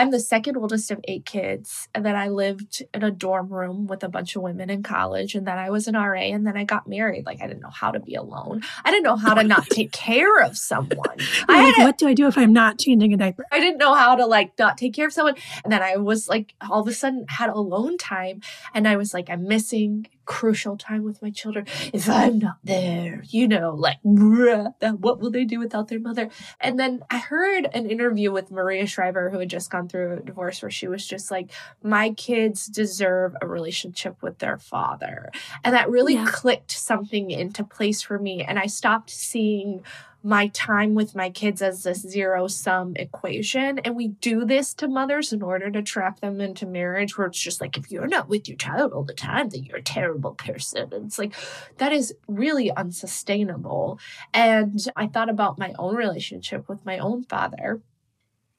I'm 0.00 0.10
the 0.10 0.18
second 0.18 0.56
oldest 0.56 0.90
of 0.90 0.98
eight 1.04 1.26
kids. 1.26 1.86
And 1.94 2.06
then 2.06 2.16
I 2.16 2.28
lived 2.28 2.82
in 2.94 3.02
a 3.02 3.10
dorm 3.10 3.52
room 3.52 3.86
with 3.86 4.02
a 4.02 4.08
bunch 4.08 4.34
of 4.34 4.40
women 4.40 4.70
in 4.70 4.82
college. 4.82 5.34
And 5.34 5.46
then 5.46 5.58
I 5.58 5.68
was 5.68 5.88
an 5.88 5.94
RA. 5.94 6.22
And 6.22 6.46
then 6.46 6.56
I 6.56 6.64
got 6.64 6.88
married. 6.88 7.26
Like, 7.26 7.42
I 7.42 7.46
didn't 7.46 7.60
know 7.60 7.68
how 7.68 7.90
to 7.90 8.00
be 8.00 8.14
alone. 8.14 8.62
I 8.82 8.92
didn't 8.92 9.02
know 9.02 9.16
how 9.16 9.34
to 9.34 9.44
not 9.44 9.66
take 9.70 9.92
care 9.92 10.40
of 10.40 10.56
someone. 10.56 11.18
I 11.50 11.64
like, 11.64 11.76
what 11.76 11.98
do 11.98 12.08
I 12.08 12.14
do 12.14 12.26
if 12.28 12.38
I'm 12.38 12.54
not 12.54 12.78
changing 12.78 13.12
a 13.12 13.18
diaper? 13.18 13.44
I 13.52 13.60
didn't 13.60 13.76
know 13.76 13.92
how 13.92 14.16
to 14.16 14.24
like 14.24 14.58
not 14.58 14.78
take 14.78 14.94
care 14.94 15.06
of 15.06 15.12
someone. 15.12 15.34
And 15.64 15.70
then 15.70 15.82
I 15.82 15.98
was 15.98 16.30
like, 16.30 16.54
all 16.70 16.80
of 16.80 16.88
a 16.88 16.94
sudden 16.94 17.26
had 17.28 17.50
alone 17.50 17.98
time. 17.98 18.40
And 18.72 18.88
I 18.88 18.96
was 18.96 19.12
like, 19.12 19.28
I'm 19.28 19.46
missing 19.46 20.06
crucial 20.24 20.76
time 20.76 21.02
with 21.02 21.20
my 21.22 21.30
children. 21.30 21.66
If 21.92 22.08
I'm 22.08 22.38
not 22.38 22.56
there, 22.62 23.22
you 23.28 23.48
know, 23.48 23.74
like, 23.74 23.98
what 24.02 25.20
will 25.20 25.30
they 25.30 25.44
do 25.44 25.58
without 25.58 25.88
their 25.88 25.98
mother? 25.98 26.30
And 26.60 26.78
then 26.78 27.00
I 27.10 27.18
heard 27.18 27.68
an 27.72 27.90
interview 27.90 28.30
with 28.30 28.50
Maria 28.50 28.86
Shriver, 28.86 29.30
who 29.30 29.40
had 29.40 29.50
just 29.50 29.70
gone 29.70 29.88
through 29.88 30.18
a 30.18 30.20
divorce, 30.20 30.62
where 30.62 30.70
she 30.70 30.86
was 30.86 31.06
just 31.06 31.30
like, 31.30 31.50
my 31.82 32.10
kids 32.10 32.66
deserve 32.66 33.34
a 33.42 33.46
relationship 33.46 34.22
with 34.22 34.38
their 34.38 34.58
father. 34.58 35.30
And 35.64 35.74
that 35.74 35.90
really 35.90 36.14
yeah. 36.14 36.26
clicked 36.28 36.72
something 36.72 37.30
into 37.30 37.64
place 37.64 38.02
for 38.02 38.18
me. 38.18 38.42
And 38.42 38.58
I 38.58 38.66
stopped 38.66 39.10
seeing 39.10 39.82
my 40.22 40.48
time 40.48 40.94
with 40.94 41.14
my 41.14 41.30
kids 41.30 41.62
as 41.62 41.82
this 41.82 42.00
zero 42.00 42.46
sum 42.46 42.94
equation. 42.96 43.78
And 43.80 43.96
we 43.96 44.08
do 44.08 44.44
this 44.44 44.74
to 44.74 44.88
mothers 44.88 45.32
in 45.32 45.42
order 45.42 45.70
to 45.70 45.82
trap 45.82 46.20
them 46.20 46.40
into 46.40 46.66
marriage 46.66 47.16
where 47.16 47.26
it's 47.26 47.38
just 47.38 47.60
like, 47.60 47.78
if 47.78 47.90
you're 47.90 48.06
not 48.06 48.28
with 48.28 48.48
your 48.48 48.58
child 48.58 48.92
all 48.92 49.04
the 49.04 49.14
time, 49.14 49.48
then 49.48 49.64
you're 49.64 49.78
a 49.78 49.82
terrible 49.82 50.32
person. 50.32 50.92
And 50.92 51.06
it's 51.06 51.18
like, 51.18 51.34
that 51.78 51.92
is 51.92 52.14
really 52.28 52.70
unsustainable. 52.70 53.98
And 54.34 54.78
I 54.94 55.06
thought 55.06 55.30
about 55.30 55.58
my 55.58 55.72
own 55.78 55.96
relationship 55.96 56.68
with 56.68 56.84
my 56.84 56.98
own 56.98 57.24
father. 57.24 57.80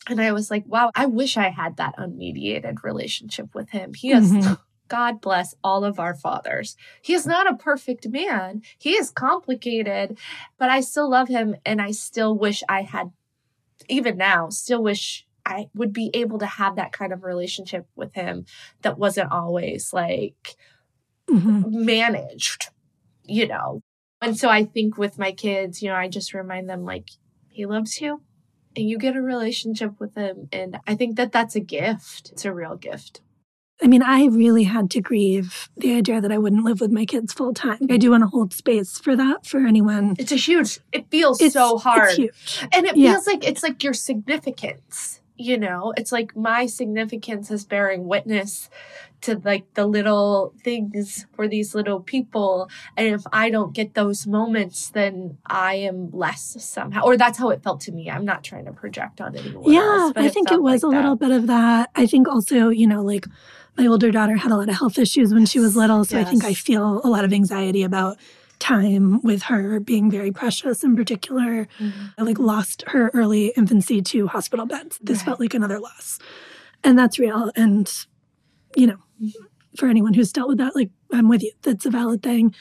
And 0.09 0.19
I 0.19 0.31
was 0.31 0.49
like, 0.49 0.63
wow, 0.65 0.91
I 0.95 1.05
wish 1.05 1.37
I 1.37 1.49
had 1.49 1.77
that 1.77 1.95
unmediated 1.97 2.83
relationship 2.83 3.53
with 3.53 3.69
him. 3.69 3.93
He 3.93 4.09
has 4.09 4.31
mm-hmm. 4.31 4.53
God 4.91 5.21
bless 5.21 5.55
all 5.63 5.85
of 5.85 6.01
our 6.01 6.13
fathers. 6.13 6.75
He 7.01 7.13
is 7.13 7.25
not 7.25 7.49
a 7.49 7.55
perfect 7.55 8.09
man. 8.09 8.61
He 8.77 8.91
is 8.91 9.09
complicated, 9.09 10.17
but 10.57 10.69
I 10.69 10.81
still 10.81 11.09
love 11.09 11.29
him 11.29 11.55
and 11.65 11.81
I 11.81 11.91
still 11.91 12.37
wish 12.37 12.61
I 12.67 12.81
had, 12.81 13.13
even 13.87 14.17
now, 14.17 14.49
still 14.49 14.83
wish 14.83 15.25
I 15.45 15.69
would 15.73 15.93
be 15.93 16.11
able 16.13 16.39
to 16.39 16.45
have 16.45 16.75
that 16.75 16.91
kind 16.91 17.13
of 17.13 17.23
relationship 17.23 17.87
with 17.95 18.13
him 18.15 18.45
that 18.81 18.97
wasn't 18.97 19.31
always 19.31 19.93
like 19.93 20.57
mm-hmm. 21.29 21.85
managed, 21.85 22.67
you 23.23 23.47
know. 23.47 23.83
And 24.21 24.37
so 24.37 24.49
I 24.49 24.65
think 24.65 24.97
with 24.97 25.17
my 25.17 25.31
kids, 25.31 25.81
you 25.81 25.87
know, 25.87 25.95
I 25.95 26.09
just 26.09 26.33
remind 26.33 26.69
them 26.69 26.83
like, 26.83 27.11
he 27.47 27.65
loves 27.65 28.01
you 28.01 28.23
and 28.75 28.89
you 28.89 28.97
get 28.97 29.15
a 29.15 29.21
relationship 29.21 30.01
with 30.01 30.15
him. 30.15 30.49
And 30.51 30.79
I 30.85 30.95
think 30.95 31.15
that 31.15 31.31
that's 31.31 31.55
a 31.55 31.61
gift. 31.61 32.31
It's 32.33 32.43
a 32.43 32.53
real 32.53 32.75
gift. 32.75 33.21
I 33.83 33.87
mean, 33.87 34.03
I 34.03 34.25
really 34.25 34.63
had 34.63 34.91
to 34.91 35.01
grieve 35.01 35.69
the 35.75 35.95
idea 35.95 36.21
that 36.21 36.31
I 36.31 36.37
wouldn't 36.37 36.63
live 36.63 36.81
with 36.81 36.91
my 36.91 37.05
kids 37.05 37.33
full 37.33 37.53
time. 37.53 37.79
I 37.89 37.97
do 37.97 38.11
want 38.11 38.23
to 38.23 38.27
hold 38.27 38.53
space 38.53 38.99
for 38.99 39.15
that 39.15 39.45
for 39.45 39.65
anyone. 39.65 40.15
It's 40.19 40.31
a 40.31 40.35
huge, 40.35 40.79
it 40.91 41.09
feels 41.09 41.41
it's, 41.41 41.53
so 41.53 41.77
hard. 41.77 42.17
And 42.19 42.85
it 42.85 42.95
yeah. 42.95 43.13
feels 43.13 43.27
like 43.27 43.47
it's 43.47 43.63
like 43.63 43.83
your 43.83 43.93
significance, 43.93 45.21
you 45.35 45.57
know? 45.57 45.93
It's 45.97 46.11
like 46.11 46.35
my 46.35 46.67
significance 46.67 47.49
is 47.49 47.65
bearing 47.65 48.07
witness 48.07 48.69
to 49.21 49.39
like 49.43 49.73
the 49.75 49.85
little 49.85 50.53
things 50.63 51.25
for 51.33 51.47
these 51.47 51.73
little 51.75 51.99
people. 51.99 52.69
And 52.97 53.07
if 53.07 53.23
I 53.31 53.49
don't 53.49 53.73
get 53.73 53.93
those 53.93 54.25
moments, 54.25 54.89
then 54.89 55.37
I 55.45 55.75
am 55.75 56.11
less 56.11 56.55
somehow. 56.63 57.03
Or 57.03 57.17
that's 57.17 57.37
how 57.37 57.49
it 57.49 57.63
felt 57.63 57.81
to 57.81 57.91
me. 57.91 58.09
I'm 58.09 58.25
not 58.25 58.43
trying 58.43 58.65
to 58.65 58.71
project 58.71 59.21
on 59.21 59.35
anyone. 59.35 59.71
Yeah, 59.71 59.81
else, 59.81 60.13
I 60.15 60.29
think 60.29 60.51
it 60.51 60.61
was 60.61 60.83
like 60.83 60.91
a 60.91 60.95
that. 60.95 61.01
little 61.01 61.15
bit 61.15 61.31
of 61.31 61.47
that. 61.47 61.91
I 61.95 62.05
think 62.05 62.27
also, 62.27 62.69
you 62.69 62.87
know, 62.87 63.03
like 63.03 63.25
my 63.77 63.85
older 63.87 64.11
daughter 64.11 64.35
had 64.35 64.51
a 64.51 64.57
lot 64.57 64.69
of 64.69 64.75
health 64.75 64.97
issues 64.97 65.33
when 65.33 65.45
she 65.45 65.59
was 65.59 65.75
little. 65.75 66.03
So 66.03 66.17
yes. 66.17 66.27
I 66.27 66.29
think 66.29 66.43
I 66.43 66.53
feel 66.53 67.01
a 67.03 67.09
lot 67.09 67.23
of 67.23 67.31
anxiety 67.31 67.83
about 67.83 68.17
time 68.59 69.21
with 69.23 69.43
her 69.43 69.79
being 69.79 70.11
very 70.11 70.31
precious 70.31 70.83
in 70.83 70.95
particular. 70.95 71.67
Mm-hmm. 71.79 72.05
I 72.17 72.21
like 72.21 72.39
lost 72.39 72.83
her 72.87 73.09
early 73.13 73.53
infancy 73.57 74.01
to 74.03 74.27
hospital 74.27 74.65
beds. 74.65 74.99
This 75.01 75.19
right. 75.19 75.25
felt 75.25 75.39
like 75.39 75.53
another 75.53 75.79
loss. 75.79 76.19
And 76.83 76.97
that's 76.97 77.19
real. 77.19 77.51
And, 77.55 77.91
you 78.75 78.87
know. 78.87 78.97
For 79.77 79.87
anyone 79.87 80.13
who's 80.13 80.31
dealt 80.31 80.49
with 80.49 80.57
that, 80.57 80.75
like 80.75 80.89
I'm 81.11 81.29
with 81.29 81.43
you. 81.43 81.51
That's 81.61 81.85
a 81.85 81.89
valid 81.89 82.23
thing. 82.23 82.53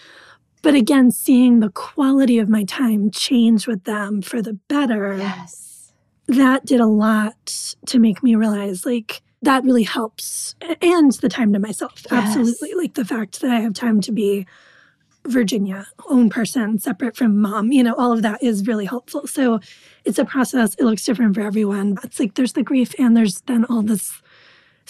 But 0.63 0.75
again, 0.75 1.11
seeing 1.11 1.61
the 1.61 1.71
quality 1.71 2.39
of 2.39 2.49
my 2.49 2.65
time 2.65 3.11
change 3.11 3.67
with 3.67 3.85
them 3.85 4.23
for 4.23 4.43
the 4.43 4.55
better. 4.69 5.17
Yes. 5.17 5.93
That 6.29 6.65
did 6.65 6.81
a 6.81 6.87
lot 6.87 7.77
to 7.87 7.99
make 7.99 8.23
me 8.23 8.35
realize 8.35 8.87
like 8.87 9.23
that 9.43 9.65
really 9.65 9.83
helps. 9.83 10.55
And 10.83 11.13
the 11.13 11.29
time 11.29 11.53
to 11.55 11.59
myself. 11.59 12.05
Yes. 12.11 12.37
Absolutely. 12.37 12.75
Like 12.75 12.95
the 12.95 13.05
fact 13.05 13.41
that 13.41 13.51
I 13.51 13.61
have 13.61 13.75
time 13.75 14.01
to 14.03 14.13
be 14.13 14.47
Virginia, 15.27 15.87
own 16.09 16.31
person, 16.31 16.79
separate 16.79 17.17
from 17.17 17.41
mom, 17.41 17.73
you 17.73 17.83
know, 17.83 17.95
all 17.95 18.13
of 18.13 18.23
that 18.23 18.43
is 18.43 18.67
really 18.67 18.87
helpful. 18.87 19.27
So 19.27 19.61
it's 20.05 20.19
a 20.19 20.25
process. 20.25 20.75
It 20.77 20.85
looks 20.85 21.05
different 21.05 21.35
for 21.35 21.43
everyone. 21.43 21.99
It's 22.05 22.19
like 22.19 22.35
there's 22.35 22.55
the 22.55 22.63
grief 22.63 22.95
and 22.99 23.17
there's 23.17 23.41
then 23.43 23.65
all 23.67 23.83
this 23.83 24.23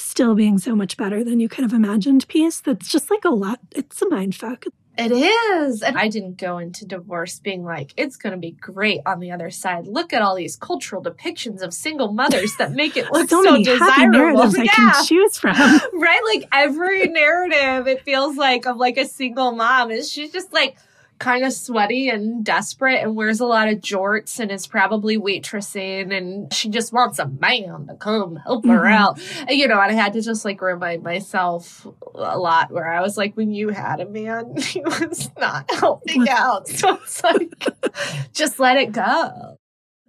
still 0.03 0.35
being 0.35 0.59
so 0.59 0.75
much 0.75 0.97
better 0.97 1.23
than 1.23 1.41
you 1.41 1.49
could 1.49 1.63
have 1.63 1.73
imagined 1.73 2.27
piece 2.29 2.61
that's 2.61 2.91
just 2.91 3.11
like 3.11 3.25
a 3.25 3.31
lot. 3.31 3.61
It's 3.73 4.01
a 4.03 4.09
mind 4.09 4.35
fuck. 4.35 4.67
It 4.99 5.13
is. 5.13 5.83
And 5.83 5.97
I 5.97 6.09
didn't 6.09 6.37
go 6.37 6.59
into 6.59 6.85
divorce 6.85 7.39
being 7.39 7.65
like, 7.65 7.95
it's 7.97 8.17
going 8.17 8.33
to 8.33 8.39
be 8.39 8.51
great 8.51 9.01
on 9.07 9.19
the 9.19 9.31
other 9.31 9.51
side. 9.51 9.87
Look 9.87 10.13
at 10.13 10.21
all 10.21 10.35
these 10.35 10.57
cultural 10.57 11.03
depictions 11.03 11.63
of 11.63 11.73
single 11.73 12.13
mothers 12.13 12.55
that 12.59 12.73
make 12.73 12.99
it 12.99 13.07
look 13.13 13.31
so, 13.31 13.43
so 13.43 13.57
desirable. 13.63 14.55
yeah. 14.57 14.63
I 14.63 14.67
can 14.67 15.07
choose 15.07 15.39
from. 15.39 15.57
right? 15.95 16.21
Like 16.27 16.49
every 16.53 17.09
narrative, 17.09 17.87
it 17.87 18.03
feels 18.03 18.37
like 18.37 18.67
of 18.67 18.77
like 18.77 18.99
a 18.99 19.07
single 19.07 19.53
mom 19.53 19.91
is 19.91 20.11
she's 20.11 20.33
just 20.33 20.53
like, 20.53 20.77
kind 21.21 21.45
of 21.45 21.53
sweaty 21.53 22.09
and 22.09 22.43
desperate 22.45 23.03
and 23.03 23.15
wears 23.15 23.41
a 23.41 23.47
lot 23.47 23.69
of 23.69 23.79
jorts 23.79 24.41
and 24.41 24.51
is 24.51 24.67
probably 24.67 25.19
waitressing 25.19 26.17
and 26.17 26.53
she 26.53 26.69
just 26.69 26.93
wants 26.93 27.19
a 27.19 27.29
man 27.29 27.87
to 27.87 27.95
come 27.95 28.37
help 28.37 28.65
her 28.67 28.81
mm-hmm. 28.81 28.93
out. 28.93 29.21
You 29.49 29.69
know, 29.69 29.81
and 29.81 29.93
I 29.93 29.95
had 29.95 30.15
to 30.15 30.23
just 30.23 30.45
like 30.45 30.61
remind 30.61 31.03
myself 31.03 31.87
a 32.15 32.39
lot 32.39 32.73
where 32.73 32.91
I 32.91 33.01
was 33.03 33.17
like, 33.17 33.37
when 33.37 33.53
you 33.53 33.69
had 33.69 34.01
a 34.01 34.07
man, 34.07 34.57
he 34.61 34.81
was 34.81 35.31
not 35.39 35.71
helping 35.71 36.29
out. 36.29 36.67
So 36.67 36.95
it's 36.95 37.23
like, 37.23 37.53
just 38.33 38.59
let 38.59 38.79
it 38.79 38.91
go. 38.91 39.59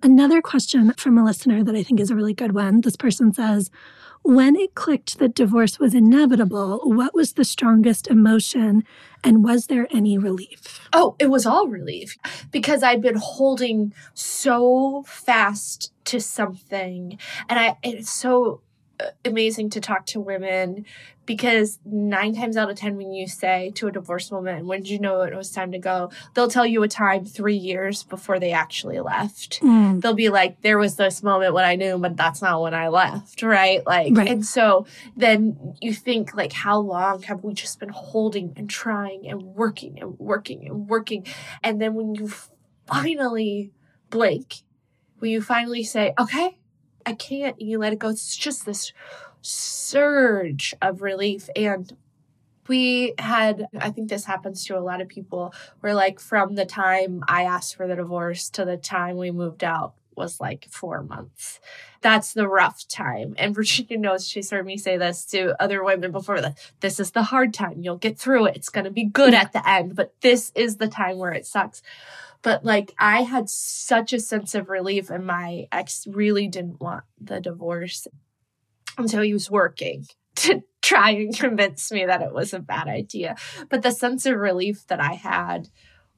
Another 0.01 0.41
question 0.41 0.93
from 0.93 1.17
a 1.17 1.23
listener 1.23 1.63
that 1.63 1.75
I 1.75 1.83
think 1.83 1.99
is 1.99 2.09
a 2.09 2.15
really 2.15 2.33
good 2.33 2.55
one. 2.55 2.81
This 2.81 2.95
person 2.95 3.33
says, 3.33 3.69
when 4.23 4.55
it 4.55 4.75
clicked 4.75 5.19
that 5.19 5.35
divorce 5.35 5.79
was 5.79 5.93
inevitable, 5.93 6.81
what 6.83 7.13
was 7.13 7.33
the 7.33 7.45
strongest 7.45 8.07
emotion 8.07 8.83
and 9.23 9.43
was 9.43 9.67
there 9.67 9.87
any 9.91 10.17
relief? 10.17 10.87
Oh, 10.93 11.15
it 11.19 11.29
was 11.29 11.45
all 11.45 11.67
relief 11.67 12.17
because 12.51 12.83
I'd 12.83 13.01
been 13.01 13.19
holding 13.21 13.93
so 14.13 15.03
fast 15.07 15.91
to 16.05 16.19
something. 16.19 17.17
And 17.49 17.59
I, 17.59 17.77
it's 17.83 18.09
so 18.09 18.61
amazing 19.25 19.69
to 19.71 19.81
talk 19.81 20.05
to 20.07 20.19
women 20.19 20.85
because 21.25 21.79
nine 21.85 22.35
times 22.35 22.57
out 22.57 22.69
of 22.69 22.75
ten 22.75 22.97
when 22.97 23.11
you 23.11 23.27
say 23.27 23.71
to 23.75 23.87
a 23.87 23.91
divorced 23.91 24.31
woman 24.31 24.67
when 24.67 24.81
did 24.81 24.89
you 24.89 24.99
know 24.99 25.21
it 25.21 25.35
was 25.35 25.51
time 25.51 25.71
to 25.71 25.79
go 25.79 26.09
they'll 26.33 26.49
tell 26.49 26.65
you 26.65 26.81
a 26.83 26.87
time 26.87 27.25
three 27.25 27.55
years 27.55 28.03
before 28.03 28.39
they 28.39 28.51
actually 28.51 28.99
left 28.99 29.61
mm. 29.61 30.01
they'll 30.01 30.13
be 30.13 30.29
like 30.29 30.61
there 30.61 30.77
was 30.77 30.95
this 30.95 31.21
moment 31.21 31.53
when 31.53 31.63
i 31.63 31.75
knew 31.75 31.97
but 31.97 32.17
that's 32.17 32.41
not 32.41 32.61
when 32.61 32.73
i 32.73 32.87
left 32.87 33.41
right 33.43 33.85
like 33.85 34.15
right. 34.15 34.27
and 34.29 34.45
so 34.45 34.85
then 35.15 35.75
you 35.79 35.93
think 35.93 36.35
like 36.35 36.53
how 36.53 36.79
long 36.79 37.21
have 37.21 37.43
we 37.43 37.53
just 37.53 37.79
been 37.79 37.89
holding 37.89 38.53
and 38.55 38.69
trying 38.69 39.27
and 39.27 39.41
working 39.41 39.99
and 39.99 40.17
working 40.19 40.67
and 40.67 40.89
working 40.89 41.25
and 41.63 41.81
then 41.81 41.93
when 41.93 42.15
you 42.15 42.31
finally 42.87 43.71
blink 44.09 44.63
when 45.19 45.29
you 45.31 45.41
finally 45.41 45.83
say 45.83 46.13
okay 46.19 46.57
I 47.05 47.13
can't, 47.13 47.59
you 47.61 47.79
let 47.79 47.93
it 47.93 47.99
go. 47.99 48.09
It's 48.09 48.35
just 48.35 48.65
this 48.65 48.93
surge 49.41 50.73
of 50.81 51.01
relief. 51.01 51.49
And 51.55 51.95
we 52.67 53.13
had, 53.17 53.65
I 53.79 53.89
think 53.89 54.09
this 54.09 54.25
happens 54.25 54.65
to 54.65 54.77
a 54.77 54.79
lot 54.79 55.01
of 55.01 55.07
people, 55.07 55.53
where 55.81 55.93
like 55.93 56.19
from 56.19 56.55
the 56.55 56.65
time 56.65 57.23
I 57.27 57.43
asked 57.43 57.75
for 57.75 57.87
the 57.87 57.95
divorce 57.95 58.49
to 58.51 58.65
the 58.65 58.77
time 58.77 59.17
we 59.17 59.31
moved 59.31 59.63
out 59.63 59.93
was 60.15 60.39
like 60.39 60.67
four 60.69 61.01
months. 61.01 61.59
That's 62.01 62.33
the 62.33 62.47
rough 62.47 62.87
time. 62.87 63.35
And 63.37 63.55
Virginia 63.55 63.97
knows 63.97 64.27
she's 64.27 64.51
heard 64.51 64.65
me 64.65 64.77
say 64.77 64.97
this 64.97 65.25
to 65.27 65.61
other 65.61 65.83
women 65.83 66.11
before 66.11 66.41
that 66.41 66.57
this 66.79 66.99
is 66.99 67.11
the 67.11 67.23
hard 67.23 67.53
time. 67.53 67.81
You'll 67.81 67.97
get 67.97 68.17
through 68.17 68.45
it. 68.45 68.55
It's 68.55 68.69
going 68.69 68.85
to 68.85 68.91
be 68.91 69.05
good 69.05 69.33
at 69.33 69.53
the 69.53 69.67
end, 69.67 69.95
but 69.95 70.13
this 70.21 70.51
is 70.55 70.77
the 70.77 70.87
time 70.87 71.17
where 71.17 71.33
it 71.33 71.45
sucks. 71.45 71.81
But 72.41 72.65
like 72.65 72.93
I 72.99 73.21
had 73.21 73.49
such 73.49 74.13
a 74.13 74.19
sense 74.19 74.55
of 74.55 74.69
relief, 74.69 75.09
and 75.09 75.25
my 75.25 75.67
ex 75.71 76.05
really 76.07 76.47
didn't 76.47 76.81
want 76.81 77.03
the 77.19 77.39
divorce 77.39 78.07
until 78.97 79.21
he 79.21 79.33
was 79.33 79.49
working 79.49 80.05
to 80.37 80.63
try 80.81 81.11
and 81.11 81.37
convince 81.37 81.91
me 81.91 82.05
that 82.05 82.21
it 82.21 82.33
was 82.33 82.53
a 82.53 82.59
bad 82.59 82.87
idea. 82.87 83.35
But 83.69 83.81
the 83.83 83.91
sense 83.91 84.25
of 84.25 84.37
relief 84.37 84.85
that 84.87 84.99
I 84.99 85.13
had 85.13 85.69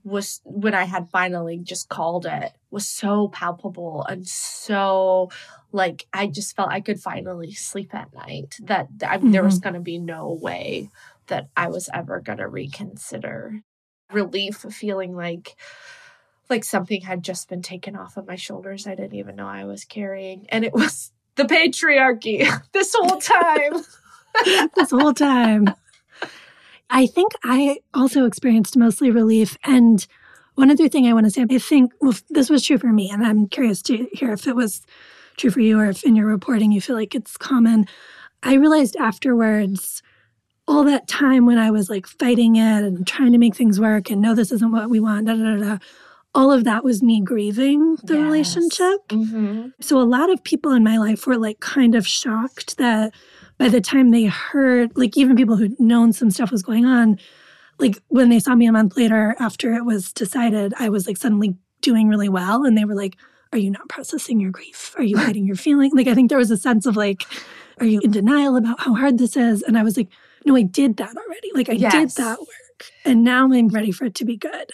was 0.03 0.41
when 0.43 0.73
I 0.73 0.83
had 0.83 1.09
finally 1.09 1.57
just 1.57 1.87
called 1.87 2.25
it 2.25 2.51
was 2.69 2.87
so 2.87 3.29
palpable 3.29 4.05
and 4.09 4.27
so 4.27 5.29
like 5.71 6.05
I 6.11 6.27
just 6.27 6.55
felt 6.55 6.69
I 6.69 6.81
could 6.81 6.99
finally 6.99 7.53
sleep 7.53 7.95
at 7.95 8.13
night 8.13 8.57
that 8.63 8.89
I, 9.01 9.17
mm-hmm. 9.17 9.31
there 9.31 9.43
was 9.43 9.55
mm-hmm. 9.55 9.63
going 9.63 9.73
to 9.75 9.79
be 9.79 9.99
no 9.99 10.37
way 10.41 10.89
that 11.27 11.47
I 11.55 11.69
was 11.69 11.89
ever 11.93 12.19
going 12.19 12.39
to 12.39 12.47
reconsider 12.47 13.61
relief 14.11 14.57
feeling 14.57 15.15
like 15.15 15.55
like 16.53 16.63
something 16.63 17.01
had 17.01 17.23
just 17.23 17.49
been 17.49 17.61
taken 17.61 17.95
off 17.95 18.17
of 18.17 18.27
my 18.27 18.35
shoulders 18.35 18.87
I 18.87 18.95
didn't 18.95 19.15
even 19.15 19.35
know 19.35 19.47
I 19.47 19.65
was 19.65 19.85
carrying 19.85 20.45
and 20.49 20.63
it 20.63 20.73
was 20.73 21.11
the 21.35 21.43
patriarchy 21.43 22.47
this 22.73 22.95
whole 22.97 23.19
time 23.19 23.73
this 24.75 24.91
whole 24.91 25.13
time 25.13 25.73
I 26.89 27.07
think 27.07 27.31
I 27.43 27.79
also 27.95 28.25
experienced 28.25 28.77
mostly 28.77 29.09
relief. 29.09 29.57
And 29.63 30.05
one 30.53 30.69
other 30.69 30.87
thing 30.87 31.07
I 31.07 31.13
want 31.13 31.25
to 31.25 31.31
say, 31.31 31.43
I 31.49 31.57
think, 31.57 31.91
well, 31.99 32.13
this 32.29 32.51
was 32.51 32.63
true 32.63 32.77
for 32.77 32.93
me, 32.93 33.09
and 33.09 33.25
I'm 33.25 33.47
curious 33.47 33.81
to 33.83 34.07
hear 34.13 34.31
if 34.31 34.45
it 34.45 34.55
was 34.55 34.85
true 35.35 35.49
for 35.49 35.59
you 35.59 35.79
or 35.79 35.87
if 35.87 36.03
in 36.03 36.15
your 36.15 36.27
reporting 36.27 36.71
you 36.71 36.81
feel 36.81 36.95
like 36.95 37.15
it's 37.15 37.35
common. 37.35 37.87
I 38.43 38.55
realized 38.55 38.95
afterwards, 38.97 40.03
all 40.67 40.83
that 40.83 41.07
time 41.07 41.47
when 41.47 41.57
I 41.57 41.71
was 41.71 41.89
like 41.89 42.05
fighting 42.05 42.57
it 42.57 42.83
and 42.83 43.07
trying 43.07 43.31
to 43.31 43.39
make 43.39 43.55
things 43.55 43.79
work 43.79 44.11
and 44.11 44.21
no, 44.21 44.35
this 44.35 44.51
isn't 44.51 44.71
what 44.71 44.89
we 44.89 44.99
want, 44.99 45.25
da 45.25 45.33
da 45.33 45.55
da, 45.55 45.57
da 45.57 45.77
all 46.35 46.51
of 46.51 46.63
that 46.63 46.83
was 46.83 47.03
me 47.03 47.21
grieving 47.21 47.95
the 48.03 48.15
yes. 48.15 48.23
relationship. 48.23 49.07
Mm-hmm. 49.09 49.67
So 49.81 49.99
a 49.99 50.03
lot 50.03 50.31
of 50.31 50.43
people 50.43 50.71
in 50.71 50.83
my 50.83 50.97
life 50.97 51.27
were 51.27 51.37
like 51.37 51.59
kind 51.59 51.95
of 51.95 52.07
shocked 52.07 52.77
that 52.77 53.13
by 53.57 53.69
the 53.69 53.81
time 53.81 54.11
they 54.11 54.25
heard, 54.25 54.91
like 54.97 55.15
even 55.15 55.35
people 55.35 55.57
who'd 55.57 55.79
known 55.79 56.11
some 56.11 56.31
stuff 56.31 56.51
was 56.51 56.63
going 56.63 56.85
on, 56.85 57.19
like 57.77 58.01
when 58.07 58.29
they 58.29 58.39
saw 58.39 58.55
me 58.55 58.65
a 58.65 58.71
month 58.71 58.97
later 58.97 59.35
after 59.39 59.73
it 59.73 59.85
was 59.85 60.11
decided, 60.11 60.73
I 60.79 60.89
was 60.89 61.07
like 61.07 61.17
suddenly 61.17 61.55
doing 61.81 62.07
really 62.07 62.29
well. 62.29 62.65
And 62.65 62.77
they 62.77 62.85
were 62.85 62.95
like, 62.95 63.17
Are 63.51 63.59
you 63.59 63.69
not 63.69 63.87
processing 63.89 64.39
your 64.39 64.51
grief? 64.51 64.95
Are 64.97 65.03
you 65.03 65.17
hiding 65.19 65.45
your 65.45 65.55
feeling? 65.55 65.91
Like, 65.93 66.07
I 66.07 66.15
think 66.15 66.29
there 66.29 66.39
was 66.39 66.51
a 66.51 66.57
sense 66.57 66.87
of 66.87 66.95
like, 66.95 67.23
Are 67.79 67.85
you 67.85 67.99
in 68.01 68.11
denial 68.11 68.55
about 68.55 68.79
how 68.79 68.95
hard 68.95 69.19
this 69.19 69.37
is? 69.37 69.61
And 69.61 69.77
I 69.77 69.83
was 69.83 69.97
like, 69.97 70.09
No, 70.45 70.55
I 70.55 70.63
did 70.63 70.97
that 70.97 71.15
already. 71.15 71.51
Like, 71.53 71.69
I 71.69 71.73
yes. 71.73 71.93
did 71.93 72.23
that 72.23 72.39
work. 72.39 72.91
And 73.05 73.23
now 73.23 73.51
I'm 73.51 73.67
ready 73.67 73.91
for 73.91 74.05
it 74.05 74.15
to 74.15 74.25
be 74.25 74.35
good. 74.35 74.71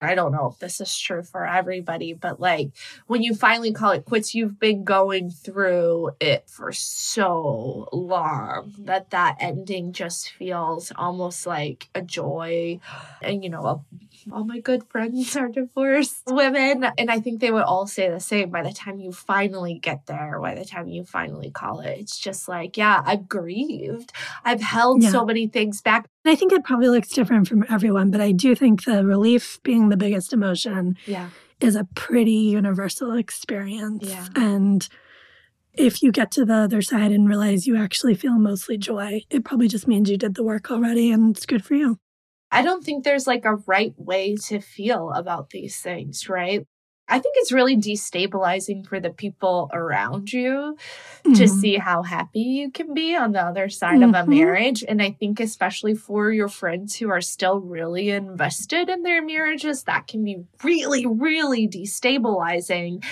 I 0.00 0.14
don't 0.14 0.32
know. 0.32 0.50
If 0.52 0.60
this 0.60 0.80
is 0.80 0.96
true 0.96 1.22
for 1.22 1.44
everybody, 1.44 2.12
but 2.12 2.40
like 2.40 2.70
when 3.06 3.22
you 3.22 3.34
finally 3.34 3.72
call 3.72 3.90
it 3.90 4.04
quits, 4.04 4.34
you've 4.34 4.60
been 4.60 4.84
going 4.84 5.30
through 5.30 6.10
it 6.20 6.48
for 6.48 6.72
so 6.72 7.88
long 7.92 8.70
mm-hmm. 8.70 8.84
that 8.84 9.10
that 9.10 9.36
ending 9.40 9.92
just 9.92 10.30
feels 10.30 10.92
almost 10.94 11.46
like 11.46 11.88
a 11.94 12.02
joy 12.02 12.78
and, 13.20 13.42
you 13.42 13.50
know, 13.50 13.66
a 13.66 13.80
all 14.32 14.44
my 14.44 14.60
good 14.60 14.84
friends 14.84 15.36
are 15.36 15.48
divorced 15.48 16.22
women. 16.26 16.84
And 16.96 17.10
I 17.10 17.20
think 17.20 17.40
they 17.40 17.50
would 17.50 17.64
all 17.64 17.86
say 17.86 18.08
the 18.10 18.20
same 18.20 18.50
by 18.50 18.62
the 18.62 18.72
time 18.72 18.98
you 19.00 19.12
finally 19.12 19.78
get 19.78 20.06
there, 20.06 20.38
by 20.40 20.54
the 20.54 20.64
time 20.64 20.88
you 20.88 21.04
finally 21.04 21.50
call 21.50 21.80
it. 21.80 21.98
It's 21.98 22.18
just 22.18 22.48
like, 22.48 22.76
yeah, 22.76 23.02
I've 23.04 23.28
grieved. 23.28 24.12
I've 24.44 24.60
held 24.60 25.02
yeah. 25.02 25.10
so 25.10 25.24
many 25.24 25.46
things 25.46 25.80
back. 25.80 26.06
I 26.24 26.34
think 26.34 26.52
it 26.52 26.64
probably 26.64 26.88
looks 26.88 27.08
different 27.08 27.48
from 27.48 27.64
everyone, 27.70 28.10
but 28.10 28.20
I 28.20 28.32
do 28.32 28.54
think 28.54 28.84
the 28.84 29.04
relief 29.04 29.60
being 29.62 29.88
the 29.88 29.96
biggest 29.96 30.32
emotion 30.32 30.96
yeah. 31.06 31.30
is 31.60 31.74
a 31.74 31.84
pretty 31.94 32.32
universal 32.32 33.16
experience. 33.16 34.08
Yeah. 34.08 34.26
And 34.34 34.86
if 35.78 36.02
you 36.02 36.12
get 36.12 36.30
to 36.32 36.44
the 36.44 36.54
other 36.54 36.82
side 36.82 37.12
and 37.12 37.28
realize 37.28 37.66
you 37.66 37.76
actually 37.76 38.14
feel 38.14 38.38
mostly 38.38 38.76
joy, 38.76 39.22
it 39.30 39.44
probably 39.44 39.68
just 39.68 39.86
means 39.86 40.10
you 40.10 40.18
did 40.18 40.34
the 40.34 40.42
work 40.42 40.70
already 40.70 41.10
and 41.10 41.36
it's 41.36 41.46
good 41.46 41.64
for 41.64 41.74
you. 41.74 41.98
I 42.50 42.62
don't 42.62 42.82
think 42.84 43.04
there's 43.04 43.26
like 43.26 43.44
a 43.44 43.56
right 43.66 43.94
way 43.98 44.36
to 44.46 44.60
feel 44.60 45.10
about 45.12 45.50
these 45.50 45.80
things, 45.80 46.28
right? 46.28 46.66
I 47.08 47.18
think 47.18 47.34
it's 47.38 47.52
really 47.52 47.76
destabilizing 47.76 48.86
for 48.86 49.00
the 49.00 49.10
people 49.10 49.70
around 49.72 50.32
you 50.32 50.76
mm-hmm. 51.24 51.32
to 51.32 51.48
see 51.48 51.76
how 51.76 52.02
happy 52.02 52.40
you 52.40 52.70
can 52.70 52.92
be 52.92 53.16
on 53.16 53.32
the 53.32 53.42
other 53.42 53.68
side 53.68 54.00
mm-hmm. 54.00 54.10
of 54.10 54.14
a 54.14 54.18
mm-hmm. 54.18 54.30
marriage. 54.30 54.84
And 54.86 55.00
I 55.00 55.12
think, 55.12 55.40
especially 55.40 55.94
for 55.94 56.30
your 56.30 56.48
friends 56.48 56.96
who 56.96 57.08
are 57.08 57.22
still 57.22 57.60
really 57.60 58.10
invested 58.10 58.90
in 58.90 59.02
their 59.02 59.24
marriages, 59.24 59.84
that 59.84 60.06
can 60.06 60.22
be 60.22 60.44
really, 60.62 61.06
really 61.06 61.66
destabilizing. 61.66 63.02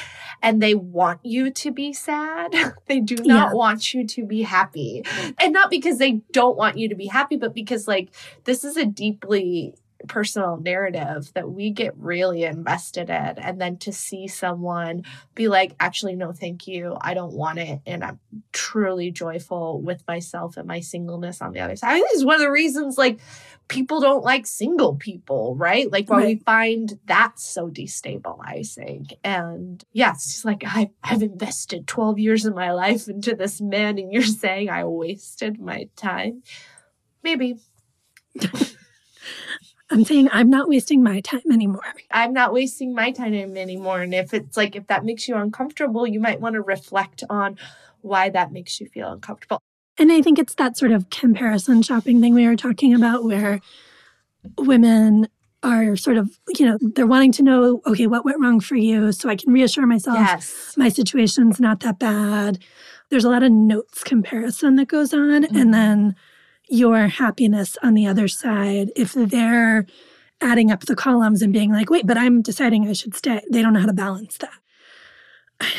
And 0.43 0.63
they 0.63 0.75
want 0.75 1.21
you 1.25 1.51
to 1.51 1.71
be 1.71 1.95
sad. 1.95 2.55
they 2.87 3.01
do 3.01 3.17
not 3.17 3.51
yeah. 3.51 3.55
want 3.55 3.95
you 3.95 4.07
to 4.07 4.27
be 4.27 4.43
happy. 4.43 5.05
And 5.41 5.53
not 5.53 5.71
because 5.71 5.99
they 5.99 6.21
don't 6.33 6.57
want 6.57 6.77
you 6.77 6.89
to 6.91 6.95
be 6.95 7.07
happy, 7.07 7.37
but 7.37 7.55
because, 7.55 7.89
like, 7.89 8.11
this 8.45 8.63
is 8.63 8.77
a 8.77 8.85
deeply 8.85 9.75
personal 10.07 10.57
narrative 10.57 11.33
that 11.35 11.51
we 11.51 11.71
get 11.71 11.97
really 11.97 12.45
invested 12.45 13.11
in. 13.11 13.38
And 13.38 13.61
then 13.61 13.77
to 13.79 13.92
see 13.92 14.29
someone 14.29 15.05
be 15.35 15.49
like 15.49 15.75
actually 15.81 16.16
no 16.16 16.33
thank 16.33 16.66
you. 16.66 16.97
I 17.01 17.14
don't 17.14 17.33
want 17.33 17.59
it. 17.59 17.81
And 17.87 18.05
i'm 18.05 18.21
truly 18.53 19.11
joyful 19.11 19.81
with 19.81 20.03
myself 20.09 20.57
and 20.57 20.66
my 20.66 20.81
singleness 20.81 21.42
on 21.42 21.53
the 21.53 21.61
other 21.61 21.77
side. 21.77 21.90
I 21.90 21.95
think 21.95 22.09
this 22.09 22.19
is 22.19 22.25
one 22.25 22.37
of 22.37 22.40
the 22.40 22.51
reasons 22.51 22.99
like 22.99 23.21
people 23.69 24.01
don't 24.01 24.25
like 24.25 24.47
single 24.47 24.97
people 24.97 25.57
right? 25.57 25.90
Like 25.90 26.09
why 26.09 26.19
right. 26.19 26.27
we 26.27 26.42
find 26.45 26.99
that 27.07 27.38
so 27.38 27.69
destabilizing. 27.69 29.12
And 29.25 29.85
yes 29.92 30.27
it's 30.27 30.45
like 30.45 30.62
I, 30.66 30.90
i've 31.03 31.23
invested 31.23 31.87
12 31.87 32.19
years 32.19 32.45
of 32.45 32.55
my 32.55 32.73
life 32.73 33.09
into 33.09 33.35
this 33.35 33.61
man 33.61 33.99
and 33.99 34.12
you're 34.12 34.23
saying 34.23 34.71
i 34.71 34.85
wasted 34.85 35.61
my 35.61 35.88
time? 35.97 36.42
Maybe 37.23 37.57
I'm 39.90 40.05
saying 40.05 40.29
I'm 40.33 40.51
not 40.51 40.68
wasting 40.68 41.03
my 41.03 41.20
time 41.20 41.53
anymore. 41.53 41.94
I'm 42.11 42.33
not 42.33 42.53
wasting 42.53 42.94
my 42.94 43.12
time 43.12 43.57
anymore. 43.57 44.01
And 44.01 44.14
if 44.14 44.35
it's 44.35 44.57
like, 44.57 44.75
if 44.75 44.87
that 44.88 45.05
makes 45.05 45.29
you 45.29 45.37
uncomfortable, 45.37 46.07
you 46.07 46.20
might 46.20 46.40
want 46.40 46.55
to 46.55 46.61
reflect 46.61 47.22
on 47.31 47.57
why 48.01 48.29
that 48.31 48.53
makes 48.53 48.81
you 48.81 48.88
feel 48.88 49.12
uncomfortable. 49.12 49.61
And 49.99 50.12
I 50.12 50.22
think 50.22 50.38
it's 50.38 50.55
that 50.57 50.77
sort 50.77 50.92
of 50.92 51.09
comparison 51.11 51.83
shopping 51.83 52.20
thing 52.20 52.35
we 52.35 52.46
were 52.46 52.57
talking 52.57 52.94
about 52.94 53.25
where 53.25 53.61
women 54.59 55.29
are 55.62 55.96
sort 55.96 56.16
of, 56.16 56.38
you 56.59 56.66
know, 56.66 56.79
they're 56.81 57.07
wanting 57.07 57.33
to 57.33 57.42
know, 57.42 57.81
okay, 57.87 58.07
what 58.07 58.25
went 58.25 58.40
wrong 58.40 58.61
for 58.61 58.77
you 58.77 59.11
so 59.12 59.29
I 59.29 59.37
can 59.37 59.53
reassure 59.53 59.87
myself 59.87 60.18
yes. 60.18 60.75
my 60.77 60.88
situation's 60.88 61.59
not 61.59 61.81
that 61.81 61.99
bad. 61.99 62.59
There's 63.09 63.25
a 63.25 63.31
lot 63.31 63.42
of 63.42 63.53
notes 63.53 64.05
comparison 64.05 64.77
that 64.77 64.88
goes 64.88 65.14
on. 65.14 65.44
Mm-hmm. 65.44 65.57
And 65.57 65.75
then 65.75 66.16
your 66.68 67.09
happiness 67.09 67.76
on 67.83 67.94
the 67.94 68.07
other 68.07 68.29
side 68.29 68.90
if 68.96 69.14
mm. 69.14 69.31
they're 69.31 69.87
adding 70.40 70.70
up 70.70 70.81
the 70.81 70.96
columns 70.96 71.42
and 71.42 71.52
being 71.52 71.72
like, 71.72 71.90
wait, 71.90 72.07
but 72.07 72.18
I'm 72.18 72.42
deciding 72.42 72.88
I 72.88 72.92
should 72.92 73.14
stay. 73.14 73.40
They 73.50 73.62
don't 73.62 73.72
know 73.72 73.81
how 73.81 73.87
to 73.87 73.92
balance 73.92 74.38
that. 74.38 74.50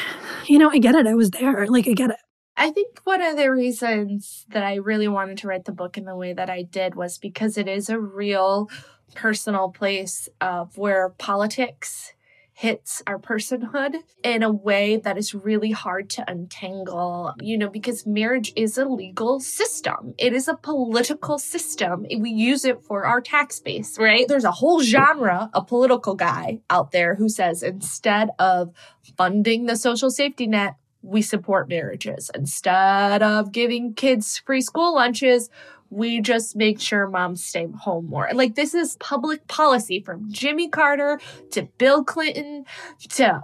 You 0.49 0.59
know, 0.59 0.69
I 0.69 0.77
get 0.77 0.95
it. 0.95 1.05
I 1.05 1.13
was 1.13 1.31
there. 1.31 1.67
Like, 1.67 1.89
I 1.89 1.91
get 1.91 2.09
it. 2.09 2.15
I 2.55 2.71
think 2.71 3.01
one 3.03 3.21
of 3.21 3.35
the 3.35 3.51
reasons 3.51 4.45
that 4.47 4.63
I 4.63 4.75
really 4.75 5.09
wanted 5.09 5.39
to 5.39 5.47
write 5.47 5.65
the 5.65 5.73
book 5.73 5.97
in 5.97 6.05
the 6.05 6.15
way 6.15 6.31
that 6.31 6.49
I 6.49 6.61
did 6.61 6.95
was 6.95 7.17
because 7.17 7.57
it 7.57 7.67
is 7.67 7.89
a 7.89 7.99
real 7.99 8.69
personal 9.13 9.69
place 9.69 10.29
of 10.39 10.77
where 10.77 11.09
politics 11.17 12.13
hits 12.57 13.03
our 13.05 13.19
personhood 13.19 13.93
in 14.23 14.41
a 14.41 14.51
way 14.51 14.97
that 14.97 15.15
is 15.15 15.35
really 15.35 15.69
hard 15.69 16.09
to 16.09 16.27
untangle, 16.27 17.31
you 17.39 17.55
know, 17.55 17.69
because 17.69 18.07
marriage 18.07 18.51
is 18.55 18.79
a 18.79 18.85
legal 18.85 19.39
system. 19.39 20.15
It 20.17 20.33
is 20.33 20.47
a 20.47 20.55
political 20.55 21.37
system. 21.37 22.07
We 22.17 22.31
use 22.31 22.65
it 22.65 22.81
for 22.81 23.05
our 23.05 23.21
tax 23.21 23.59
base, 23.59 23.99
right? 23.99 24.27
There's 24.27 24.43
a 24.43 24.49
whole 24.49 24.81
genre 24.81 25.51
of 25.53 25.67
political 25.67 26.15
guy 26.15 26.61
out 26.71 26.91
there 26.91 27.13
who 27.13 27.29
says 27.29 27.61
instead 27.61 28.29
of 28.39 28.73
funding 29.15 29.67
the 29.67 29.75
social 29.75 30.09
safety 30.09 30.47
net, 30.47 30.77
we 31.03 31.21
support 31.21 31.69
marriages. 31.69 32.31
Instead 32.33 33.21
of 33.21 33.51
giving 33.51 33.93
kids 33.93 34.39
free 34.39 34.61
school 34.61 34.95
lunches, 34.95 35.51
we 35.89 36.21
just 36.21 36.55
make 36.55 36.79
sure 36.79 37.07
moms 37.07 37.43
stay 37.43 37.67
home 37.79 38.07
more. 38.07 38.29
Like 38.33 38.55
this 38.55 38.73
is 38.73 38.97
public 38.99 39.47
policy 39.47 40.01
from 40.01 40.31
Jimmy 40.31 40.69
Carter 40.69 41.19
to 41.51 41.63
Bill 41.77 42.03
Clinton 42.03 42.65
to 43.09 43.43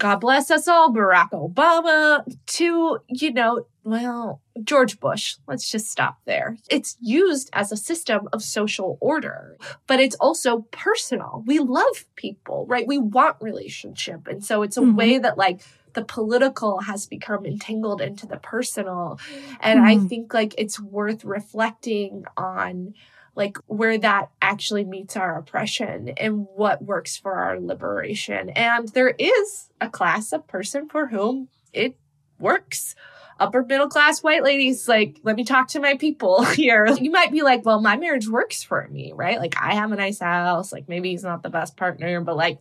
God 0.00 0.16
bless 0.16 0.50
us 0.50 0.66
all, 0.66 0.92
Barack 0.92 1.30
Obama 1.32 2.24
to, 2.46 2.98
you 3.08 3.32
know, 3.34 3.66
well, 3.84 4.40
George 4.64 4.98
Bush. 4.98 5.36
Let's 5.46 5.70
just 5.70 5.90
stop 5.90 6.18
there. 6.24 6.56
It's 6.70 6.96
used 7.00 7.50
as 7.52 7.70
a 7.70 7.76
system 7.76 8.26
of 8.32 8.42
social 8.42 8.96
order, 9.00 9.58
but 9.86 10.00
it's 10.00 10.16
also 10.16 10.66
personal. 10.70 11.44
We 11.46 11.58
love 11.58 12.06
people, 12.16 12.64
right? 12.66 12.86
We 12.86 12.96
want 12.96 13.36
relationship. 13.40 14.26
And 14.26 14.42
so 14.42 14.62
it's 14.62 14.78
a 14.78 14.80
mm-hmm. 14.80 14.96
way 14.96 15.18
that 15.18 15.36
like 15.36 15.60
the 15.94 16.04
political 16.04 16.80
has 16.80 17.06
become 17.06 17.44
entangled 17.44 18.00
into 18.00 18.26
the 18.26 18.36
personal. 18.36 19.18
And 19.60 19.80
mm. 19.80 19.84
I 19.84 19.94
hmm. 19.96 20.06
think 20.06 20.34
like 20.34 20.54
it's 20.58 20.80
worth 20.80 21.24
reflecting 21.24 22.24
on 22.36 22.94
like 23.36 23.58
where 23.66 23.96
that 23.98 24.30
actually 24.42 24.84
meets 24.84 25.16
our 25.16 25.38
oppression 25.38 26.10
and 26.16 26.46
what 26.54 26.82
works 26.82 27.16
for 27.16 27.34
our 27.34 27.60
liberation. 27.60 28.50
And 28.50 28.88
there 28.88 29.14
is 29.18 29.70
a 29.80 29.88
class 29.88 30.32
of 30.32 30.46
person 30.46 30.88
for 30.88 31.06
whom 31.06 31.48
it 31.72 31.96
works. 32.38 32.94
upper 33.38 33.64
middle 33.64 33.88
class 33.88 34.22
white 34.22 34.42
ladies, 34.42 34.86
like, 34.86 35.18
let 35.22 35.34
me 35.34 35.44
talk 35.44 35.68
to 35.68 35.80
my 35.80 35.96
people 35.96 36.44
here. 36.56 36.86
You 36.86 37.10
might 37.10 37.32
be 37.32 37.40
like, 37.40 37.64
well, 37.64 37.80
my 37.80 37.96
marriage 37.96 38.28
works 38.28 38.62
for 38.62 38.86
me, 38.88 39.12
right? 39.14 39.38
Like, 39.38 39.54
I 39.58 39.74
have 39.74 39.92
a 39.92 39.96
nice 39.96 40.18
house. 40.18 40.72
Like, 40.72 40.90
maybe 40.90 41.10
he's 41.10 41.24
not 41.24 41.42
the 41.42 41.48
best 41.48 41.76
partner, 41.76 42.20
but 42.20 42.36
like, 42.36 42.58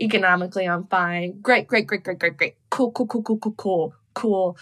economically, 0.00 0.64
I'm 0.66 0.84
fine. 0.84 1.40
Great, 1.40 1.66
great, 1.66 1.86
great, 1.86 2.04
great, 2.04 2.18
great, 2.18 2.36
great. 2.36 2.56
Cool, 2.74 2.90
cool, 2.90 3.06
cool, 3.06 3.22
cool, 3.22 3.38
cool, 3.38 3.52
cool, 3.52 3.94
cool. 4.14 4.58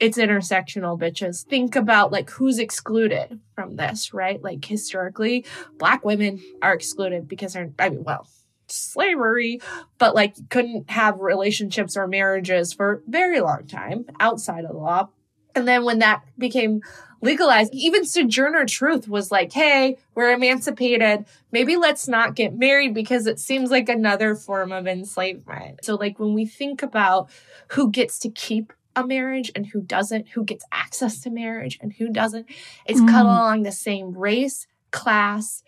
It's 0.00 0.18
intersectional, 0.18 0.98
bitches. 0.98 1.44
Think 1.44 1.76
about 1.76 2.10
like 2.10 2.28
who's 2.28 2.58
excluded 2.58 3.38
from 3.54 3.76
this, 3.76 4.12
right? 4.12 4.42
Like, 4.42 4.64
historically, 4.64 5.46
Black 5.78 6.04
women 6.04 6.42
are 6.60 6.74
excluded 6.74 7.28
because 7.28 7.52
they're, 7.52 7.70
I 7.78 7.90
mean, 7.90 8.02
well, 8.02 8.26
slavery, 8.66 9.60
but 9.98 10.12
like 10.12 10.34
couldn't 10.50 10.90
have 10.90 11.20
relationships 11.20 11.96
or 11.96 12.08
marriages 12.08 12.72
for 12.72 12.94
a 12.94 13.00
very 13.08 13.40
long 13.40 13.68
time 13.68 14.06
outside 14.18 14.64
of 14.64 14.72
the 14.72 14.76
law. 14.78 15.08
And 15.54 15.66
then 15.66 15.84
when 15.84 15.98
that 16.00 16.22
became 16.38 16.82
legalized, 17.20 17.72
even 17.74 18.04
Sojourner 18.04 18.66
Truth 18.66 19.08
was 19.08 19.30
like, 19.30 19.52
hey, 19.52 19.98
we're 20.14 20.32
emancipated. 20.32 21.24
Maybe 21.50 21.76
let's 21.76 22.08
not 22.08 22.34
get 22.34 22.54
married 22.54 22.94
because 22.94 23.26
it 23.26 23.38
seems 23.38 23.70
like 23.70 23.88
another 23.88 24.34
form 24.34 24.72
of 24.72 24.86
enslavement. 24.86 25.84
So, 25.84 25.94
like, 25.94 26.18
when 26.18 26.34
we 26.34 26.46
think 26.46 26.82
about 26.82 27.30
who 27.68 27.90
gets 27.90 28.18
to 28.20 28.28
keep 28.28 28.72
a 28.94 29.06
marriage 29.06 29.50
and 29.54 29.66
who 29.66 29.80
doesn't, 29.80 30.28
who 30.30 30.44
gets 30.44 30.64
access 30.72 31.20
to 31.20 31.30
marriage 31.30 31.78
and 31.80 31.92
who 31.94 32.10
doesn't, 32.10 32.46
it's 32.86 33.00
mm. 33.00 33.08
cut 33.08 33.24
along 33.24 33.62
the 33.62 33.72
same 33.72 34.16
race, 34.16 34.66
class, 34.90 35.62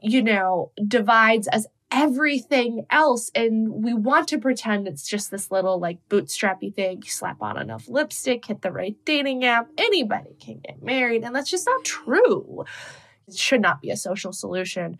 you 0.00 0.22
know, 0.22 0.72
divides 0.86 1.48
as 1.48 1.66
everything 1.90 2.84
else 2.90 3.30
and 3.34 3.70
we 3.70 3.94
want 3.94 4.28
to 4.28 4.38
pretend 4.38 4.88
it's 4.88 5.06
just 5.06 5.30
this 5.30 5.50
little 5.50 5.78
like 5.78 5.98
bootstrappy 6.08 6.74
thing. 6.74 7.02
You 7.04 7.10
slap 7.10 7.40
on 7.40 7.58
enough 7.58 7.88
lipstick 7.88 8.46
hit 8.46 8.62
the 8.62 8.72
right 8.72 8.96
dating 9.04 9.44
app 9.44 9.68
anybody 9.78 10.36
can 10.40 10.58
get 10.58 10.82
married 10.82 11.22
and 11.22 11.34
that's 11.34 11.50
just 11.50 11.66
not 11.66 11.84
true. 11.84 12.64
It 13.28 13.36
should 13.36 13.60
not 13.60 13.80
be 13.80 13.90
a 13.90 13.96
social 13.96 14.32
solution. 14.32 14.98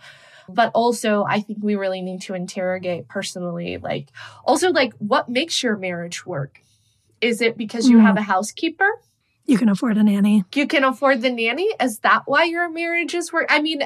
But 0.48 0.70
also 0.74 1.24
i 1.24 1.40
think 1.40 1.58
we 1.60 1.74
really 1.74 2.02
need 2.02 2.22
to 2.22 2.34
interrogate 2.34 3.08
personally 3.08 3.78
like 3.78 4.10
also 4.44 4.70
like 4.70 4.92
what 4.98 5.28
makes 5.28 5.62
your 5.62 5.76
marriage 5.76 6.24
work? 6.24 6.60
Is 7.20 7.40
it 7.40 7.56
because 7.56 7.88
you 7.88 7.98
mm. 7.98 8.02
have 8.02 8.16
a 8.16 8.22
housekeeper? 8.22 8.88
You 9.46 9.58
can 9.58 9.68
afford 9.68 9.96
a 9.96 10.02
nanny. 10.02 10.44
You 10.54 10.66
can 10.66 10.84
afford 10.84 11.22
the 11.22 11.30
nanny? 11.30 11.68
Is 11.80 12.00
that 12.00 12.22
why 12.26 12.44
your 12.44 12.68
marriage 12.70 13.14
is 13.14 13.32
work? 13.32 13.46
I 13.48 13.60
mean 13.60 13.82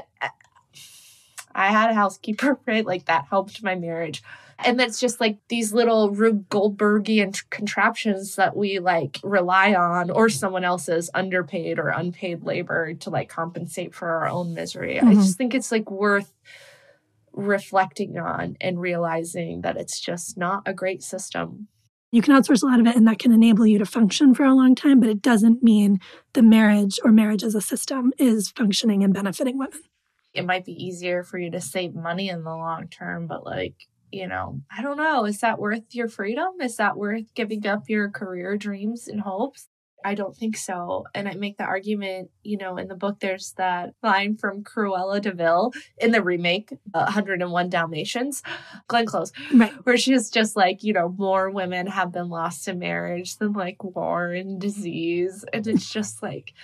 I 1.54 1.68
had 1.68 1.90
a 1.90 1.94
housekeeper, 1.94 2.58
right? 2.66 2.84
Like 2.84 3.06
that 3.06 3.26
helped 3.30 3.62
my 3.62 3.74
marriage. 3.74 4.22
And 4.62 4.78
that's 4.78 5.00
just 5.00 5.20
like 5.20 5.38
these 5.48 5.72
little 5.72 6.10
Rube 6.10 6.48
Goldbergian 6.50 7.42
contraptions 7.48 8.36
that 8.36 8.54
we 8.56 8.78
like 8.78 9.18
rely 9.22 9.74
on, 9.74 10.10
or 10.10 10.28
someone 10.28 10.64
else's 10.64 11.10
underpaid 11.14 11.78
or 11.78 11.88
unpaid 11.88 12.42
labor 12.42 12.92
to 12.94 13.10
like 13.10 13.30
compensate 13.30 13.94
for 13.94 14.08
our 14.10 14.28
own 14.28 14.52
misery. 14.52 14.96
Mm-hmm. 14.96 15.08
I 15.08 15.14
just 15.14 15.38
think 15.38 15.54
it's 15.54 15.72
like 15.72 15.90
worth 15.90 16.34
reflecting 17.32 18.18
on 18.18 18.56
and 18.60 18.80
realizing 18.80 19.62
that 19.62 19.78
it's 19.78 19.98
just 19.98 20.36
not 20.36 20.62
a 20.66 20.74
great 20.74 21.02
system. 21.02 21.68
You 22.12 22.20
can 22.20 22.34
outsource 22.34 22.62
a 22.62 22.66
lot 22.66 22.80
of 22.80 22.86
it, 22.86 22.96
and 22.96 23.06
that 23.06 23.20
can 23.20 23.32
enable 23.32 23.66
you 23.66 23.78
to 23.78 23.86
function 23.86 24.34
for 24.34 24.44
a 24.44 24.54
long 24.54 24.74
time, 24.74 24.98
but 24.98 25.08
it 25.08 25.22
doesn't 25.22 25.62
mean 25.62 26.00
the 26.32 26.42
marriage 26.42 26.98
or 27.04 27.12
marriage 27.12 27.44
as 27.44 27.54
a 27.54 27.60
system 27.60 28.12
is 28.18 28.50
functioning 28.50 29.04
and 29.04 29.14
benefiting 29.14 29.56
women 29.56 29.80
it 30.34 30.46
might 30.46 30.64
be 30.64 30.72
easier 30.72 31.22
for 31.22 31.38
you 31.38 31.50
to 31.50 31.60
save 31.60 31.94
money 31.94 32.28
in 32.28 32.44
the 32.44 32.50
long 32.50 32.88
term, 32.88 33.26
but 33.26 33.44
like, 33.44 33.74
you 34.10 34.26
know, 34.26 34.60
I 34.76 34.82
don't 34.82 34.96
know. 34.96 35.24
Is 35.24 35.40
that 35.40 35.58
worth 35.58 35.94
your 35.94 36.08
freedom? 36.08 36.60
Is 36.60 36.76
that 36.76 36.96
worth 36.96 37.32
giving 37.34 37.66
up 37.66 37.88
your 37.88 38.10
career 38.10 38.56
dreams 38.56 39.08
and 39.08 39.20
hopes? 39.20 39.68
I 40.04 40.14
don't 40.14 40.36
think 40.36 40.56
so. 40.56 41.04
And 41.14 41.28
I 41.28 41.34
make 41.34 41.58
the 41.58 41.64
argument, 41.64 42.30
you 42.42 42.56
know, 42.56 42.76
in 42.76 42.88
the 42.88 42.94
book, 42.94 43.20
there's 43.20 43.52
that 43.58 43.90
line 44.02 44.36
from 44.36 44.64
Cruella 44.64 45.20
de 45.20 45.32
Vil 45.32 45.72
in 45.98 46.10
the 46.12 46.22
remake, 46.22 46.72
uh, 46.94 47.04
101 47.04 47.68
Dalmatians, 47.68 48.42
Glenn 48.88 49.06
Close, 49.06 49.32
right. 49.54 49.72
where 49.84 49.96
she's 49.96 50.30
just 50.30 50.56
like, 50.56 50.82
you 50.82 50.92
know, 50.92 51.14
more 51.18 51.50
women 51.50 51.86
have 51.86 52.12
been 52.12 52.28
lost 52.28 52.64
to 52.64 52.74
marriage 52.74 53.36
than 53.36 53.52
like 53.52 53.82
war 53.84 54.32
and 54.32 54.60
disease. 54.60 55.44
And 55.52 55.66
it's 55.66 55.90
just 55.90 56.22
like, 56.22 56.54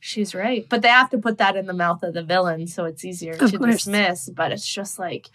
She's 0.00 0.34
right. 0.34 0.66
But 0.68 0.82
they 0.82 0.88
have 0.88 1.10
to 1.10 1.18
put 1.18 1.38
that 1.38 1.56
in 1.56 1.66
the 1.66 1.74
mouth 1.74 2.02
of 2.02 2.14
the 2.14 2.22
villain 2.22 2.66
so 2.66 2.84
it's 2.86 3.04
easier 3.04 3.34
of 3.34 3.50
to 3.50 3.58
course. 3.58 3.74
dismiss. 3.76 4.30
But 4.30 4.50
it's 4.52 4.66
just 4.66 4.98
like 4.98 5.28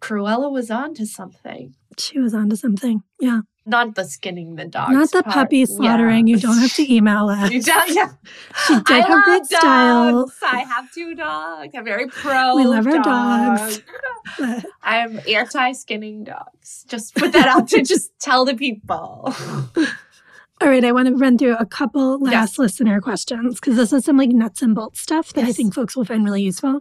Cruella 0.00 0.50
was 0.50 0.70
on 0.70 0.94
to 0.94 1.06
something. 1.06 1.74
She 1.98 2.18
was 2.18 2.32
on 2.34 2.48
to 2.50 2.56
something. 2.56 3.02
Yeah. 3.20 3.40
Not 3.66 3.94
the 3.94 4.04
skinning 4.04 4.56
the 4.56 4.64
dog. 4.64 4.90
Not 4.90 5.10
the 5.10 5.22
part. 5.22 5.34
puppy 5.34 5.66
slaughtering. 5.66 6.26
Yeah. 6.26 6.36
You 6.36 6.40
don't 6.40 6.58
have 6.58 6.72
to 6.74 6.92
email 6.94 7.28
us. 7.28 7.50
you 7.50 7.62
don't, 7.62 7.90
yeah. 7.94 8.12
She 8.66 8.74
did 8.84 8.90
I 8.90 8.98
have 9.06 9.24
good 9.24 9.42
dogs. 9.42 9.48
style. 9.48 10.32
I 10.50 10.60
have 10.60 10.92
two 10.92 11.14
dogs. 11.14 11.72
I'm 11.76 11.84
very 11.84 12.06
pro. 12.06 12.56
We 12.56 12.64
love 12.66 12.86
our 12.86 13.02
dogs. 13.02 13.82
dogs. 14.38 14.64
I'm 14.82 15.20
anti 15.28 15.72
skinning 15.72 16.24
dogs. 16.24 16.84
Just 16.88 17.14
put 17.14 17.32
that 17.32 17.48
out 17.48 17.68
to 17.68 17.82
just 17.82 18.18
tell 18.18 18.44
the 18.44 18.54
people. 18.54 19.34
All 20.62 20.68
right, 20.68 20.84
I 20.84 20.92
want 20.92 21.08
to 21.08 21.14
run 21.14 21.38
through 21.38 21.56
a 21.56 21.64
couple 21.64 22.18
last 22.18 22.52
yes. 22.52 22.58
listener 22.58 23.00
questions 23.00 23.54
because 23.58 23.76
this 23.76 23.94
is 23.94 24.04
some 24.04 24.18
like 24.18 24.28
nuts 24.28 24.60
and 24.60 24.74
bolts 24.74 25.00
stuff 25.00 25.32
that 25.32 25.40
yes. 25.40 25.50
I 25.50 25.52
think 25.54 25.72
folks 25.72 25.96
will 25.96 26.04
find 26.04 26.22
really 26.22 26.42
useful. 26.42 26.80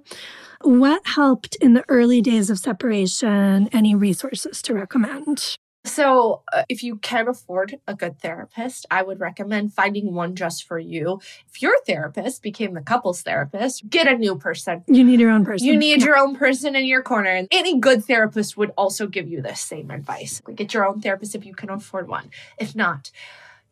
What 0.61 1.07
helped 1.07 1.55
in 1.61 1.75
the 1.75 1.86
early 1.88 2.21
days 2.21 2.49
of 2.49 2.59
separation? 2.59 3.69
Any 3.71 3.95
resources 3.95 4.61
to 4.63 4.73
recommend? 4.73 5.55
So, 5.86 6.43
uh, 6.51 6.63
if 6.67 6.84
you 6.84 6.97
can 6.97 7.30
afford 7.30 7.80
a 7.88 7.95
good 7.95 8.19
therapist, 8.19 8.86
I 8.91 9.01
would 9.01 9.21
recommend 9.21 9.73
finding 9.73 10.13
one 10.13 10.36
just 10.36 10.67
for 10.67 10.77
you. 10.77 11.21
If 11.47 11.61
your 11.61 11.73
therapist 11.88 12.43
became 12.43 12.73
the 12.73 12.82
couple's 12.82 13.21
therapist, 13.21 13.89
get 13.89 14.05
a 14.05 14.17
new 14.17 14.36
person. 14.36 14.84
You 14.88 15.05
need 15.05 15.21
your 15.21 15.32
own 15.32 15.45
person. 15.45 15.65
You 15.65 15.77
need 15.77 16.01
yeah. 16.01 16.07
your 16.07 16.17
own 16.17 16.36
person 16.36 16.75
in 16.75 16.86
your 16.86 17.01
corner. 17.01 17.30
And 17.30 17.47
any 17.49 17.80
good 17.80 18.03
therapist 18.03 18.57
would 18.57 18.71
also 18.77 19.07
give 19.07 19.30
you 19.30 19.41
the 19.41 19.55
same 19.55 19.89
advice. 19.89 20.41
Get 20.53 20.73
your 20.73 20.86
own 20.86 20.99
therapist 20.99 21.34
if 21.34 21.45
you 21.45 21.55
can 21.55 21.69
afford 21.69 22.09
one. 22.09 22.30
If 22.57 22.75
not, 22.75 23.09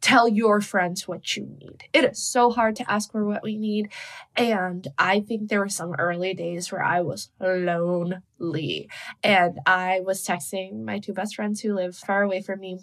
tell 0.01 0.27
your 0.27 0.61
friends 0.61 1.07
what 1.07 1.35
you 1.35 1.45
need. 1.45 1.85
It 1.93 2.03
is 2.03 2.23
so 2.23 2.51
hard 2.51 2.75
to 2.77 2.91
ask 2.91 3.11
for 3.11 3.25
what 3.25 3.43
we 3.43 3.57
need. 3.57 3.91
And 4.35 4.87
I 4.97 5.21
think 5.21 5.49
there 5.49 5.59
were 5.59 5.69
some 5.69 5.95
early 5.97 6.33
days 6.33 6.71
where 6.71 6.83
I 6.83 7.01
was 7.01 7.29
lonely. 7.39 8.89
And 9.23 9.59
I 9.65 10.01
was 10.05 10.25
texting 10.25 10.83
my 10.83 10.99
two 10.99 11.13
best 11.13 11.35
friends 11.35 11.61
who 11.61 11.73
live 11.73 11.95
far 11.95 12.23
away 12.23 12.41
from 12.41 12.59
me. 12.59 12.79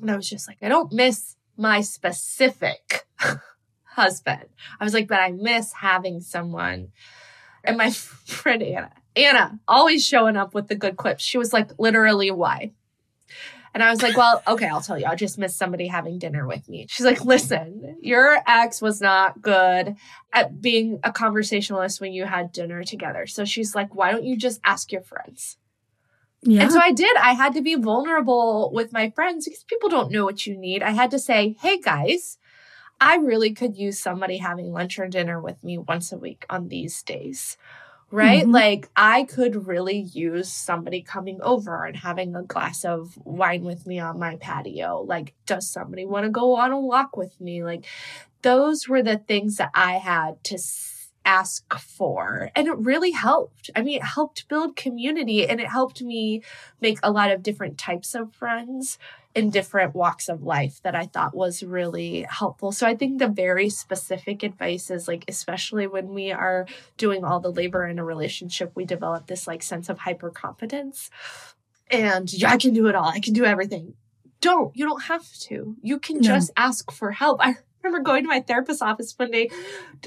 And 0.00 0.10
I 0.10 0.16
was 0.16 0.28
just 0.28 0.46
like, 0.46 0.58
I 0.62 0.68
don't 0.68 0.92
miss 0.92 1.36
my 1.56 1.80
specific 1.80 3.06
husband. 3.84 4.46
I 4.78 4.84
was 4.84 4.94
like, 4.94 5.08
but 5.08 5.18
I 5.20 5.32
miss 5.32 5.72
having 5.72 6.20
someone. 6.20 6.88
And 7.64 7.76
my 7.76 7.90
friend 7.90 8.62
Anna, 8.62 8.92
Anna, 9.16 9.58
always 9.66 10.06
showing 10.06 10.36
up 10.36 10.54
with 10.54 10.68
the 10.68 10.76
good 10.76 10.96
clips. 10.96 11.24
She 11.24 11.38
was 11.38 11.52
like, 11.52 11.70
literally, 11.78 12.30
why? 12.30 12.72
And 13.72 13.82
I 13.82 13.90
was 13.90 14.02
like, 14.02 14.16
well, 14.16 14.42
okay, 14.48 14.66
I'll 14.66 14.80
tell 14.80 14.98
you. 14.98 15.06
I 15.06 15.14
just 15.14 15.38
missed 15.38 15.56
somebody 15.56 15.86
having 15.86 16.18
dinner 16.18 16.46
with 16.46 16.68
me. 16.68 16.86
She's 16.88 17.06
like, 17.06 17.24
listen, 17.24 17.98
your 18.00 18.40
ex 18.46 18.82
was 18.82 19.00
not 19.00 19.40
good 19.40 19.96
at 20.32 20.60
being 20.60 20.98
a 21.04 21.12
conversationalist 21.12 22.00
when 22.00 22.12
you 22.12 22.24
had 22.24 22.52
dinner 22.52 22.82
together. 22.82 23.26
So 23.26 23.44
she's 23.44 23.74
like, 23.74 23.94
why 23.94 24.10
don't 24.10 24.24
you 24.24 24.36
just 24.36 24.60
ask 24.64 24.90
your 24.90 25.02
friends? 25.02 25.56
Yeah. 26.42 26.62
And 26.62 26.72
so 26.72 26.80
I 26.80 26.92
did. 26.92 27.14
I 27.16 27.34
had 27.34 27.54
to 27.54 27.62
be 27.62 27.74
vulnerable 27.74 28.70
with 28.72 28.92
my 28.92 29.10
friends 29.10 29.44
because 29.44 29.64
people 29.64 29.88
don't 29.88 30.10
know 30.10 30.24
what 30.24 30.46
you 30.46 30.56
need. 30.56 30.82
I 30.82 30.90
had 30.90 31.10
to 31.12 31.18
say, 31.18 31.54
hey 31.60 31.80
guys, 31.80 32.38
I 33.00 33.16
really 33.16 33.52
could 33.52 33.76
use 33.76 33.98
somebody 33.98 34.38
having 34.38 34.72
lunch 34.72 34.98
or 34.98 35.06
dinner 35.06 35.40
with 35.40 35.62
me 35.62 35.78
once 35.78 36.12
a 36.12 36.18
week 36.18 36.44
on 36.50 36.68
these 36.68 37.02
days 37.02 37.56
right? 38.10 38.42
Mm-hmm. 38.42 38.52
Like 38.52 38.90
I 38.96 39.24
could 39.24 39.66
really 39.66 39.98
use 39.98 40.52
somebody 40.52 41.02
coming 41.02 41.40
over 41.42 41.84
and 41.84 41.96
having 41.96 42.34
a 42.34 42.42
glass 42.42 42.84
of 42.84 43.16
wine 43.24 43.64
with 43.64 43.86
me 43.86 43.98
on 43.98 44.18
my 44.18 44.36
patio. 44.36 45.02
Like, 45.02 45.34
does 45.46 45.70
somebody 45.70 46.04
want 46.04 46.24
to 46.24 46.30
go 46.30 46.56
on 46.56 46.72
a 46.72 46.80
walk 46.80 47.16
with 47.16 47.40
me? 47.40 47.62
Like, 47.64 47.86
those 48.42 48.88
were 48.88 49.02
the 49.02 49.18
things 49.18 49.56
that 49.56 49.70
I 49.74 49.94
had 49.94 50.42
to 50.44 50.58
ask 51.24 51.74
for. 51.78 52.50
And 52.56 52.66
it 52.66 52.76
really 52.78 53.12
helped. 53.12 53.70
I 53.76 53.82
mean, 53.82 53.98
it 53.98 54.04
helped 54.04 54.48
build 54.48 54.76
community 54.76 55.46
and 55.46 55.60
it 55.60 55.68
helped 55.68 56.02
me 56.02 56.42
make 56.80 56.98
a 57.02 57.12
lot 57.12 57.30
of 57.30 57.42
different 57.42 57.78
types 57.78 58.14
of 58.14 58.34
friends 58.34 58.98
in 59.34 59.50
different 59.50 59.94
walks 59.94 60.28
of 60.28 60.42
life 60.42 60.80
that 60.82 60.96
I 60.96 61.06
thought 61.06 61.36
was 61.36 61.62
really 61.62 62.26
helpful. 62.28 62.72
So 62.72 62.86
I 62.86 62.96
think 62.96 63.18
the 63.18 63.28
very 63.28 63.68
specific 63.70 64.42
advice 64.42 64.90
is 64.90 65.06
like, 65.06 65.24
especially 65.28 65.86
when 65.86 66.08
we 66.08 66.32
are 66.32 66.66
doing 66.96 67.24
all 67.24 67.38
the 67.38 67.52
labor 67.52 67.86
in 67.86 67.98
a 67.98 68.04
relationship, 68.04 68.72
we 68.74 68.84
develop 68.84 69.26
this 69.26 69.46
like 69.46 69.62
sense 69.62 69.88
of 69.88 70.00
hyper 70.00 70.30
competence. 70.30 71.10
And 71.90 72.32
yeah, 72.32 72.50
I 72.50 72.56
can 72.56 72.74
do 72.74 72.88
it 72.88 72.94
all. 72.94 73.08
I 73.08 73.20
can 73.20 73.32
do 73.32 73.44
everything. 73.44 73.94
Don't. 74.40 74.76
You 74.76 74.86
don't 74.86 75.02
have 75.04 75.30
to. 75.42 75.76
You 75.82 75.98
can 75.98 76.16
no. 76.16 76.22
just 76.22 76.50
ask 76.56 76.90
for 76.90 77.12
help. 77.12 77.44
I 77.44 77.56
remember 77.82 78.04
going 78.04 78.22
to 78.24 78.28
my 78.28 78.40
therapist's 78.40 78.82
office 78.82 79.14
one 79.16 79.30
day. 79.30 79.50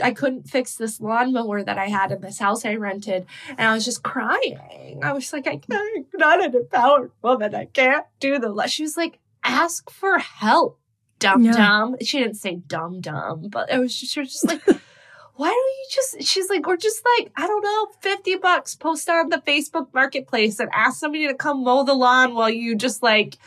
I 0.01 0.11
couldn't 0.11 0.49
fix 0.49 0.75
this 0.75 0.99
lawnmower 1.01 1.63
that 1.63 1.77
I 1.77 1.87
had 1.87 2.11
in 2.11 2.21
this 2.21 2.39
house 2.39 2.65
I 2.65 2.75
rented, 2.75 3.25
and 3.49 3.61
I 3.61 3.73
was 3.73 3.85
just 3.85 4.03
crying. 4.03 4.99
I 5.03 5.13
was 5.13 5.31
like, 5.33 5.47
I 5.47 5.57
can't, 5.57 6.07
I'm 6.13 6.19
not 6.19 6.43
an 6.43 6.55
empowered 6.55 7.11
woman. 7.21 7.55
I 7.55 7.65
can't 7.65 8.05
do 8.19 8.39
the. 8.39 8.67
She 8.67 8.83
was 8.83 8.97
like, 8.97 9.19
ask 9.43 9.89
for 9.89 10.19
help. 10.19 10.79
dumb 11.19 11.43
dumb. 11.43 11.95
She 12.01 12.19
didn't 12.19 12.35
say 12.37 12.55
dumb 12.55 13.01
dumb, 13.01 13.47
but 13.49 13.71
it 13.71 13.79
was 13.79 13.97
just, 13.99 14.13
she 14.13 14.19
was 14.19 14.31
just 14.31 14.47
like, 14.47 14.65
why 15.35 15.47
don't 15.47 15.55
you 15.55 15.85
just, 15.89 16.31
she's 16.31 16.49
like, 16.49 16.67
or 16.67 16.77
just 16.77 17.01
like, 17.17 17.31
I 17.35 17.47
don't 17.47 17.63
know, 17.63 17.87
50 18.01 18.35
bucks, 18.37 18.75
post 18.75 19.09
on 19.09 19.29
the 19.29 19.37
Facebook 19.37 19.87
marketplace 19.93 20.59
and 20.59 20.69
ask 20.73 20.99
somebody 20.99 21.27
to 21.27 21.33
come 21.33 21.63
mow 21.63 21.83
the 21.83 21.93
lawn 21.93 22.35
while 22.35 22.49
you 22.49 22.75
just 22.75 23.01
like, 23.01 23.37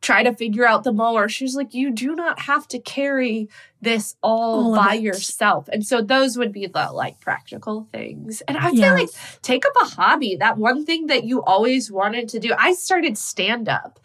try 0.00 0.22
to 0.22 0.34
figure 0.34 0.66
out 0.66 0.84
the 0.84 0.92
mower. 0.92 1.28
She's 1.28 1.56
like, 1.56 1.74
you 1.74 1.90
do 1.90 2.14
not 2.14 2.40
have 2.40 2.68
to 2.68 2.78
carry 2.78 3.48
this 3.80 4.16
all, 4.22 4.66
all 4.66 4.76
by 4.76 4.94
yourself. 4.94 5.68
And 5.72 5.84
so 5.84 6.02
those 6.02 6.36
would 6.36 6.52
be 6.52 6.66
the 6.66 6.90
like 6.92 7.20
practical 7.20 7.88
things. 7.92 8.40
And 8.42 8.56
yes. 8.60 8.76
say 8.76 8.90
like 8.92 9.08
take 9.42 9.66
up 9.66 9.72
a 9.80 9.84
hobby, 9.86 10.36
that 10.36 10.58
one 10.58 10.84
thing 10.84 11.06
that 11.06 11.24
you 11.24 11.42
always 11.42 11.90
wanted 11.90 12.28
to 12.30 12.38
do. 12.38 12.54
I 12.58 12.74
started 12.74 13.18
stand 13.18 13.68
up. 13.68 13.98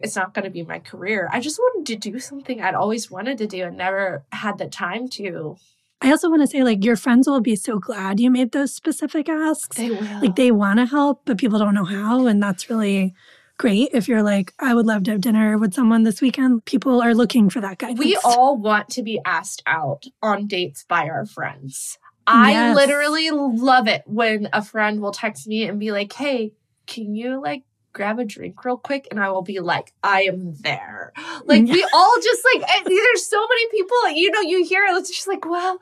It's 0.00 0.16
not 0.16 0.34
going 0.34 0.44
to 0.44 0.50
be 0.50 0.64
my 0.64 0.78
career. 0.78 1.28
I 1.32 1.40
just 1.40 1.58
wanted 1.58 1.86
to 1.86 2.10
do 2.10 2.18
something 2.18 2.60
I'd 2.60 2.74
always 2.74 3.10
wanted 3.10 3.38
to 3.38 3.46
do 3.46 3.64
and 3.64 3.76
never 3.76 4.24
had 4.32 4.58
the 4.58 4.66
time 4.66 5.08
to. 5.10 5.56
I 6.00 6.10
also 6.10 6.30
want 6.30 6.42
to 6.42 6.46
say, 6.46 6.62
like, 6.62 6.84
your 6.84 6.94
friends 6.94 7.26
will 7.26 7.40
be 7.40 7.56
so 7.56 7.80
glad 7.80 8.20
you 8.20 8.30
made 8.30 8.52
those 8.52 8.72
specific 8.72 9.28
asks. 9.28 9.76
They 9.76 9.90
will. 9.90 10.20
Like, 10.20 10.36
they 10.36 10.52
want 10.52 10.78
to 10.78 10.86
help, 10.86 11.22
but 11.24 11.38
people 11.38 11.58
don't 11.58 11.74
know 11.74 11.84
how. 11.84 12.26
And 12.26 12.40
that's 12.40 12.70
really 12.70 13.14
great 13.58 13.90
if 13.92 14.08
you're 14.08 14.22
like, 14.22 14.54
I 14.58 14.74
would 14.74 14.86
love 14.86 15.04
to 15.04 15.12
have 15.12 15.20
dinner 15.20 15.58
with 15.58 15.74
someone 15.74 16.04
this 16.04 16.20
weekend. 16.20 16.64
People 16.64 17.02
are 17.02 17.14
looking 17.14 17.50
for 17.50 17.60
that 17.60 17.78
guy. 17.78 17.92
We 17.92 18.16
all 18.24 18.56
want 18.56 18.88
to 18.90 19.02
be 19.02 19.20
asked 19.24 19.62
out 19.66 20.04
on 20.22 20.46
dates 20.46 20.84
by 20.88 21.08
our 21.08 21.26
friends. 21.26 21.98
I 22.26 22.52
yes. 22.52 22.76
literally 22.76 23.30
love 23.30 23.88
it 23.88 24.02
when 24.06 24.48
a 24.52 24.62
friend 24.62 25.00
will 25.00 25.12
text 25.12 25.46
me 25.46 25.64
and 25.64 25.80
be 25.80 25.92
like, 25.92 26.12
hey, 26.12 26.52
can 26.86 27.14
you 27.14 27.40
like 27.42 27.64
grab 27.92 28.18
a 28.18 28.24
drink 28.24 28.64
real 28.64 28.76
quick 28.76 29.08
and 29.10 29.18
I 29.18 29.30
will 29.30 29.42
be 29.42 29.60
like, 29.60 29.92
I 30.02 30.22
am 30.22 30.54
there. 30.60 31.12
Like 31.44 31.64
we 31.64 31.86
all 31.92 32.14
just 32.22 32.46
like 32.54 32.84
there's 32.84 33.26
so 33.26 33.40
many 33.40 33.70
people, 33.70 34.10
you 34.10 34.30
know, 34.30 34.40
you 34.40 34.64
hear 34.64 34.84
it, 34.84 34.96
it's 34.96 35.10
just 35.10 35.26
like, 35.26 35.44
well, 35.44 35.80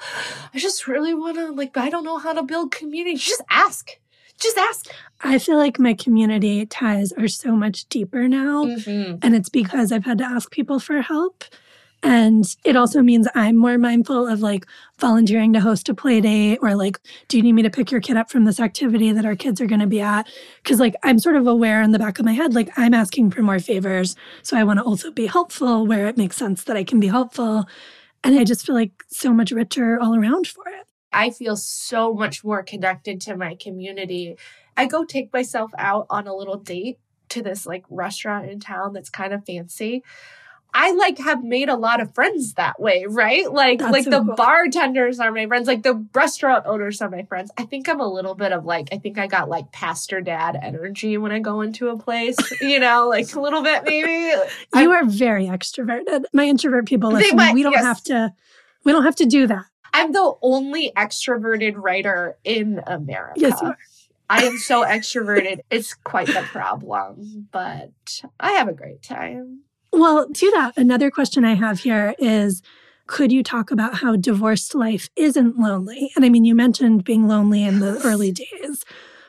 I 0.55 0.59
just 0.59 0.87
really 0.87 1.15
wanna 1.15 1.53
like 1.53 1.77
I 1.77 1.91
don't 1.91 2.05
know 2.05 2.19
how 2.19 2.33
to 2.33 2.43
build 2.43 2.73
community. 2.73 3.17
Just 3.17 3.43
ask. 3.51 3.99
Just 4.39 4.59
ask. 4.59 4.87
I 5.23 5.39
feel 5.39 5.57
like 5.57 5.79
my 5.79 5.95
community 5.95 6.67
ties 6.67 7.13
are 7.13 7.29
so 7.29 7.53
much 7.57 7.87
deeper 7.89 8.29
now. 8.29 8.65
Mm-hmm. 8.65 9.19
And 9.23 9.35
it's 9.35 9.49
because 9.49 9.93
I've 9.93 10.05
had 10.05 10.19
to 10.19 10.25
ask 10.25 10.51
people 10.51 10.79
for 10.79 11.01
help. 11.01 11.45
And 12.03 12.45
it 12.63 12.77
also 12.77 13.03
means 13.03 13.27
I'm 13.35 13.57
more 13.57 13.79
mindful 13.79 14.29
of 14.29 14.41
like 14.41 14.67
volunteering 14.99 15.53
to 15.55 15.61
host 15.61 15.89
a 15.89 15.95
play 15.95 16.21
date 16.21 16.59
or 16.61 16.77
like, 16.77 17.01
do 17.29 17.37
you 17.37 17.43
need 17.43 17.55
me 17.55 17.63
to 17.63 17.71
pick 17.71 17.91
your 17.91 18.01
kid 18.01 18.17
up 18.17 18.31
from 18.31 18.45
this 18.45 18.61
activity 18.61 19.11
that 19.13 19.25
our 19.25 19.35
kids 19.35 19.61
are 19.61 19.67
going 19.67 19.81
to 19.81 19.87
be 19.87 20.01
at? 20.01 20.29
Cause 20.65 20.79
like 20.79 20.95
I'm 21.03 21.19
sort 21.19 21.37
of 21.37 21.47
aware 21.47 21.83
in 21.83 21.93
the 21.93 21.99
back 21.99 22.19
of 22.19 22.25
my 22.25 22.33
head, 22.33 22.55
like 22.55 22.69
I'm 22.77 22.95
asking 22.95 23.31
for 23.31 23.43
more 23.43 23.59
favors. 23.59 24.15
So 24.43 24.57
I 24.57 24.65
want 24.65 24.79
to 24.79 24.85
also 24.85 25.11
be 25.11 25.27
helpful 25.27 25.87
where 25.87 26.07
it 26.07 26.17
makes 26.17 26.37
sense 26.37 26.65
that 26.65 26.77
I 26.77 26.85
can 26.85 27.01
be 27.01 27.09
helpful. 27.09 27.67
And 28.23 28.39
I 28.39 28.45
just 28.45 28.67
feel 28.67 28.75
like 28.75 28.93
so 29.09 29.33
much 29.33 29.51
richer 29.51 29.99
all 29.99 30.15
around 30.15 30.47
for 30.47 30.65
it. 30.69 30.86
I 31.13 31.31
feel 31.31 31.57
so 31.57 32.13
much 32.13 32.45
more 32.45 32.63
connected 32.63 33.21
to 33.23 33.37
my 33.37 33.55
community. 33.55 34.37
I 34.77 34.87
go 34.87 35.05
take 35.05 35.33
myself 35.33 35.71
out 35.79 36.07
on 36.11 36.27
a 36.27 36.35
little 36.35 36.59
date 36.59 36.99
to 37.31 37.43
this 37.43 37.67
like 37.67 37.85
restaurant 37.91 38.51
in 38.51 38.61
town 38.61 38.93
that's 38.93 39.11
kind 39.11 39.33
of 39.33 39.45
fancy. 39.45 40.03
I 40.79 40.93
like 40.93 41.17
have 41.19 41.43
made 41.43 41.71
a 41.71 41.75
lot 41.75 42.03
of 42.03 42.15
friends 42.15 42.53
that 42.55 42.79
way, 42.79 43.07
right? 43.09 43.51
Like 43.51 43.79
That's 43.79 43.93
like 43.93 44.05
so 44.05 44.11
the 44.11 44.23
cool. 44.23 44.35
bartenders 44.35 45.19
are 45.19 45.33
my 45.33 45.47
friends, 45.47 45.67
like 45.67 45.83
the 45.83 46.07
restaurant 46.13 46.67
owners 46.67 47.01
are 47.01 47.09
my 47.09 47.23
friends. 47.23 47.51
I 47.57 47.65
think 47.65 47.89
I'm 47.89 48.01
a 48.01 48.07
little 48.07 48.35
bit 48.35 48.53
of 48.53 48.67
like 48.67 48.89
I 48.93 48.99
think 48.99 49.17
I 49.17 49.27
got 49.27 49.49
like 49.49 49.73
pastor 49.73 50.21
dad 50.21 50.59
energy 50.61 51.17
when 51.17 51.33
I 51.33 51.39
go 51.39 51.63
into 51.63 51.89
a 51.89 51.97
place, 51.97 52.37
you 52.61 52.79
know, 52.79 53.09
like 53.09 53.35
a 53.35 53.41
little 53.41 53.63
bit 53.63 53.85
maybe. 53.85 54.11
you 54.11 54.45
I'm, 54.75 54.91
are 54.91 55.07
very 55.07 55.47
extroverted. 55.47 56.25
My 56.35 56.45
introvert 56.45 56.85
people 56.85 57.11
listen, 57.11 57.37
might, 57.37 57.55
we 57.55 57.63
don't 57.63 57.73
yes. 57.73 57.83
have 57.83 58.03
to 58.05 58.35
we 58.85 58.93
don't 58.93 59.05
have 59.05 59.17
to 59.17 59.27
do 59.27 59.47
that. 59.47 59.65
I'm 59.97 60.13
the 60.13 60.35
only 60.43 60.93
extroverted 60.95 61.73
writer 61.77 62.37
in 62.45 62.83
America. 62.87 63.41
Yes, 63.41 63.59
you 63.63 63.69
are. 63.69 63.79
I 64.29 64.45
am 64.45 64.59
so 64.59 64.85
extroverted. 64.85 65.61
It's 65.71 65.95
quite 65.95 66.27
the 66.27 66.45
problem, 66.53 67.49
but 67.51 68.23
I 68.39 68.53
have 68.53 68.69
a 68.69 68.75
great 68.75 69.03
time. 69.03 69.61
Well, 69.95 70.29
to 70.29 70.51
that, 70.51 70.77
another 70.77 71.11
question 71.11 71.47
I 71.47 71.55
have 71.55 71.81
here 71.81 72.15
is 72.19 72.61
could 73.07 73.33
you 73.33 73.43
talk 73.43 73.71
about 73.71 73.95
how 73.95 74.17
divorced 74.17 74.75
life 74.75 75.09
isn't 75.17 75.59
lonely? 75.59 76.11
And 76.15 76.27
I 76.27 76.29
mean, 76.29 76.45
you 76.45 76.55
mentioned 76.55 77.05
being 77.05 77.27
lonely 77.27 77.63
in 77.65 77.79
the 77.79 77.99
early 78.05 78.33
days, 78.33 78.85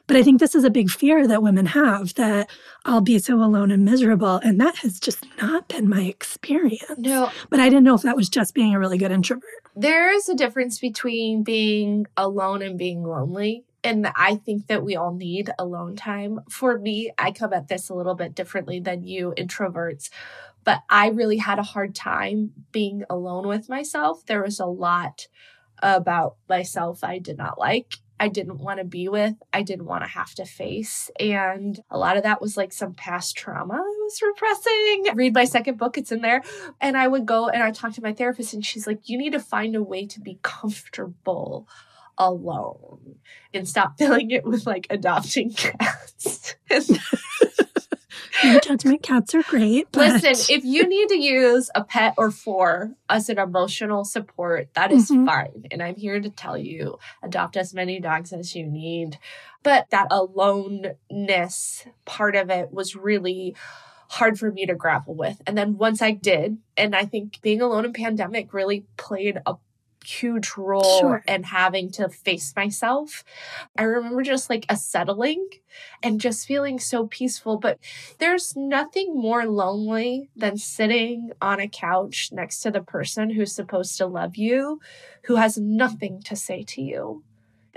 but 0.07 0.15
I 0.15 0.23
think 0.23 0.39
this 0.39 0.55
is 0.55 0.63
a 0.63 0.69
big 0.69 0.89
fear 0.89 1.27
that 1.27 1.43
women 1.43 1.65
have 1.67 2.13
that 2.15 2.49
I'll 2.85 3.01
be 3.01 3.19
so 3.19 3.35
alone 3.43 3.71
and 3.71 3.83
miserable. 3.83 4.37
And 4.37 4.59
that 4.61 4.77
has 4.77 4.99
just 4.99 5.25
not 5.41 5.67
been 5.67 5.89
my 5.89 6.03
experience. 6.03 6.97
No. 6.97 7.29
But 7.49 7.59
I 7.59 7.67
didn't 7.67 7.83
know 7.83 7.95
if 7.95 8.03
that 8.03 8.15
was 8.15 8.29
just 8.29 8.53
being 8.53 8.73
a 8.73 8.79
really 8.79 8.97
good 8.97 9.11
introvert. 9.11 9.43
There 9.75 10.11
is 10.13 10.29
a 10.29 10.35
difference 10.35 10.79
between 10.79 11.43
being 11.43 12.07
alone 12.15 12.61
and 12.61 12.77
being 12.77 13.03
lonely. 13.03 13.65
And 13.83 14.07
I 14.15 14.35
think 14.35 14.67
that 14.67 14.83
we 14.83 14.95
all 14.95 15.13
need 15.13 15.51
alone 15.59 15.95
time. 15.95 16.39
For 16.49 16.79
me, 16.79 17.11
I 17.17 17.31
come 17.31 17.53
at 17.53 17.67
this 17.67 17.89
a 17.89 17.93
little 17.93 18.15
bit 18.15 18.33
differently 18.33 18.79
than 18.79 19.03
you 19.03 19.33
introverts, 19.37 20.09
but 20.63 20.81
I 20.89 21.09
really 21.09 21.37
had 21.37 21.59
a 21.59 21.63
hard 21.63 21.95
time 21.95 22.51
being 22.71 23.03
alone 23.09 23.47
with 23.47 23.69
myself. 23.69 24.25
There 24.25 24.43
was 24.43 24.59
a 24.59 24.65
lot 24.65 25.27
about 25.81 26.37
myself 26.49 27.03
I 27.03 27.19
did 27.19 27.37
not 27.37 27.59
like 27.59 27.97
I 28.19 28.27
didn't 28.27 28.57
want 28.57 28.79
to 28.79 28.85
be 28.85 29.07
with, 29.09 29.35
I 29.53 29.61
didn't 29.61 29.85
want 29.85 30.03
to 30.03 30.09
have 30.09 30.33
to 30.35 30.45
face. 30.45 31.09
And 31.19 31.79
a 31.89 31.97
lot 31.97 32.17
of 32.17 32.23
that 32.23 32.41
was 32.41 32.57
like 32.57 32.73
some 32.73 32.93
past 32.93 33.35
trauma 33.35 33.75
I 33.75 33.79
was 33.79 34.21
repressing. 34.21 35.15
Read 35.15 35.33
my 35.33 35.45
second 35.45 35.77
book, 35.77 35.97
it's 35.97 36.11
in 36.11 36.21
there. 36.21 36.41
And 36.81 36.97
I 36.97 37.07
would 37.07 37.25
go 37.25 37.47
and 37.47 37.61
I 37.61 37.71
talked 37.71 37.95
to 37.95 38.01
my 38.01 38.13
therapist, 38.13 38.53
and 38.53 38.65
she's 38.65 38.87
like, 38.87 39.07
You 39.07 39.17
need 39.17 39.33
to 39.33 39.39
find 39.39 39.75
a 39.75 39.83
way 39.83 40.05
to 40.07 40.19
be 40.19 40.39
comfortable 40.41 41.67
alone 42.17 43.17
and 43.53 43.67
stop 43.67 43.95
filling 43.97 44.31
it 44.31 44.45
with 44.45 44.65
like 44.65 44.87
adopting 44.89 45.51
cats. 45.53 46.55
No 48.43 48.59
judgment. 48.59 49.03
Cats 49.03 49.33
are 49.35 49.43
great. 49.43 49.87
But... 49.91 50.21
Listen, 50.23 50.55
if 50.55 50.63
you 50.63 50.87
need 50.87 51.09
to 51.09 51.17
use 51.17 51.69
a 51.75 51.83
pet 51.83 52.13
or 52.17 52.31
four 52.31 52.91
as 53.09 53.29
an 53.29 53.39
emotional 53.39 54.05
support, 54.05 54.73
that 54.73 54.91
is 54.91 55.09
mm-hmm. 55.09 55.25
fine. 55.25 55.65
And 55.71 55.81
I'm 55.81 55.95
here 55.95 56.19
to 56.19 56.29
tell 56.29 56.57
you 56.57 56.99
adopt 57.23 57.57
as 57.57 57.73
many 57.73 57.99
dogs 57.99 58.31
as 58.33 58.55
you 58.55 58.65
need. 58.65 59.17
But 59.63 59.89
that 59.89 60.07
aloneness 60.11 61.85
part 62.05 62.35
of 62.35 62.49
it 62.49 62.71
was 62.71 62.95
really 62.95 63.55
hard 64.09 64.39
for 64.39 64.51
me 64.51 64.65
to 64.65 64.75
grapple 64.75 65.15
with. 65.15 65.41
And 65.45 65.57
then 65.57 65.77
once 65.77 66.01
I 66.01 66.11
did, 66.11 66.57
and 66.77 66.95
I 66.95 67.05
think 67.05 67.41
being 67.41 67.61
alone 67.61 67.85
in 67.85 67.93
pandemic 67.93 68.53
really 68.53 68.85
played 68.95 69.39
a 69.45 69.55
huge 70.07 70.53
role 70.57 70.99
sure. 70.99 71.23
in 71.27 71.43
having 71.43 71.91
to 71.91 72.09
face 72.09 72.53
myself. 72.55 73.23
I 73.77 73.83
remember 73.83 74.23
just 74.23 74.49
like 74.49 74.65
a 74.69 74.75
settling 74.75 75.47
and 76.01 76.21
just 76.21 76.47
feeling 76.47 76.79
so 76.79 77.07
peaceful. 77.07 77.57
But 77.57 77.79
there's 78.19 78.55
nothing 78.55 79.15
more 79.15 79.45
lonely 79.45 80.29
than 80.35 80.57
sitting 80.57 81.31
on 81.41 81.59
a 81.59 81.67
couch 81.67 82.29
next 82.31 82.61
to 82.61 82.71
the 82.71 82.81
person 82.81 83.31
who's 83.31 83.53
supposed 83.53 83.97
to 83.97 84.05
love 84.05 84.37
you, 84.37 84.79
who 85.23 85.35
has 85.35 85.57
nothing 85.57 86.21
to 86.23 86.35
say 86.35 86.63
to 86.63 86.81
you. 86.81 87.23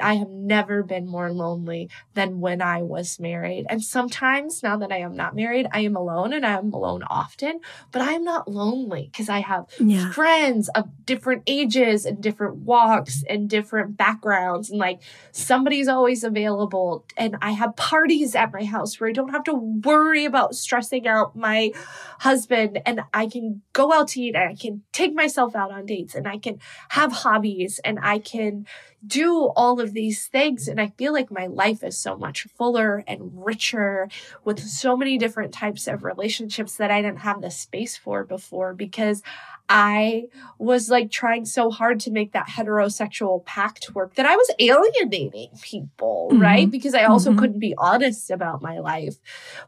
I 0.00 0.14
have 0.14 0.28
never 0.28 0.82
been 0.82 1.06
more 1.06 1.32
lonely 1.32 1.90
than 2.14 2.40
when 2.40 2.62
I 2.62 2.82
was 2.82 3.20
married. 3.20 3.66
And 3.68 3.82
sometimes 3.82 4.62
now 4.62 4.76
that 4.78 4.92
I 4.92 4.98
am 4.98 5.14
not 5.14 5.34
married, 5.34 5.66
I 5.72 5.80
am 5.80 5.96
alone 5.96 6.32
and 6.32 6.44
I 6.44 6.58
am 6.58 6.72
alone 6.72 7.02
often, 7.08 7.60
but 7.92 8.02
I 8.02 8.12
am 8.12 8.24
not 8.24 8.48
lonely 8.48 9.08
because 9.10 9.28
I 9.28 9.40
have 9.40 9.66
yeah. 9.78 10.10
friends 10.12 10.68
of 10.70 10.88
different 11.04 11.42
ages 11.46 12.04
and 12.04 12.20
different 12.20 12.56
walks 12.56 13.22
and 13.28 13.48
different 13.48 13.96
backgrounds. 13.96 14.70
And 14.70 14.78
like 14.78 15.00
somebody's 15.32 15.88
always 15.88 16.24
available. 16.24 17.04
And 17.16 17.36
I 17.42 17.52
have 17.52 17.76
parties 17.76 18.34
at 18.34 18.52
my 18.52 18.64
house 18.64 18.98
where 18.98 19.10
I 19.10 19.12
don't 19.12 19.30
have 19.30 19.44
to 19.44 19.54
worry 19.54 20.24
about 20.24 20.54
stressing 20.54 21.06
out 21.06 21.36
my 21.36 21.72
husband 22.20 22.80
and 22.86 23.02
I 23.12 23.26
can 23.26 23.62
go 23.72 23.92
out 23.92 24.08
to 24.08 24.20
eat 24.20 24.34
and 24.34 24.50
I 24.50 24.54
can 24.54 24.82
take 24.92 25.14
myself 25.14 25.54
out 25.54 25.70
on 25.72 25.86
dates 25.86 26.14
and 26.14 26.26
I 26.26 26.38
can 26.38 26.58
have 26.90 27.12
hobbies 27.12 27.80
and 27.84 27.98
I 28.02 28.18
can 28.18 28.66
do 29.06 29.50
all 29.56 29.80
of 29.80 29.94
these 29.94 30.26
things. 30.26 30.68
And 30.68 30.80
I 30.80 30.88
feel 30.98 31.12
like 31.12 31.30
my 31.30 31.46
life 31.46 31.82
is 31.82 31.96
so 31.96 32.16
much 32.16 32.46
fuller 32.56 33.02
and 33.06 33.30
richer 33.32 34.08
with 34.44 34.60
so 34.60 34.96
many 34.96 35.16
different 35.16 35.52
types 35.52 35.86
of 35.86 36.04
relationships 36.04 36.76
that 36.76 36.90
I 36.90 37.00
didn't 37.00 37.20
have 37.20 37.40
the 37.40 37.50
space 37.50 37.96
for 37.96 38.24
before 38.24 38.74
because 38.74 39.22
I 39.68 40.24
was 40.58 40.90
like 40.90 41.10
trying 41.10 41.46
so 41.46 41.70
hard 41.70 42.00
to 42.00 42.10
make 42.10 42.32
that 42.32 42.48
heterosexual 42.48 43.44
pact 43.44 43.94
work 43.94 44.16
that 44.16 44.26
I 44.26 44.36
was 44.36 44.50
alienating 44.58 45.50
people, 45.62 46.28
mm-hmm. 46.32 46.42
right? 46.42 46.70
Because 46.70 46.94
I 46.94 47.04
also 47.04 47.30
mm-hmm. 47.30 47.38
couldn't 47.38 47.60
be 47.60 47.74
honest 47.78 48.30
about 48.30 48.62
my 48.62 48.80
life 48.80 49.16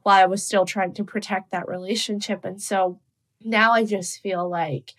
while 0.03 0.21
I 0.21 0.27
was 0.27 0.45
still 0.45 0.67
trying 0.67 0.93
to 0.95 1.05
protect 1.05 1.53
that 1.53 1.69
relationship. 1.69 2.45
And 2.45 2.61
so 2.61 2.99
now 3.45 3.73
I 3.73 3.85
just 3.85 4.21
feel 4.21 4.49
like 4.49 4.95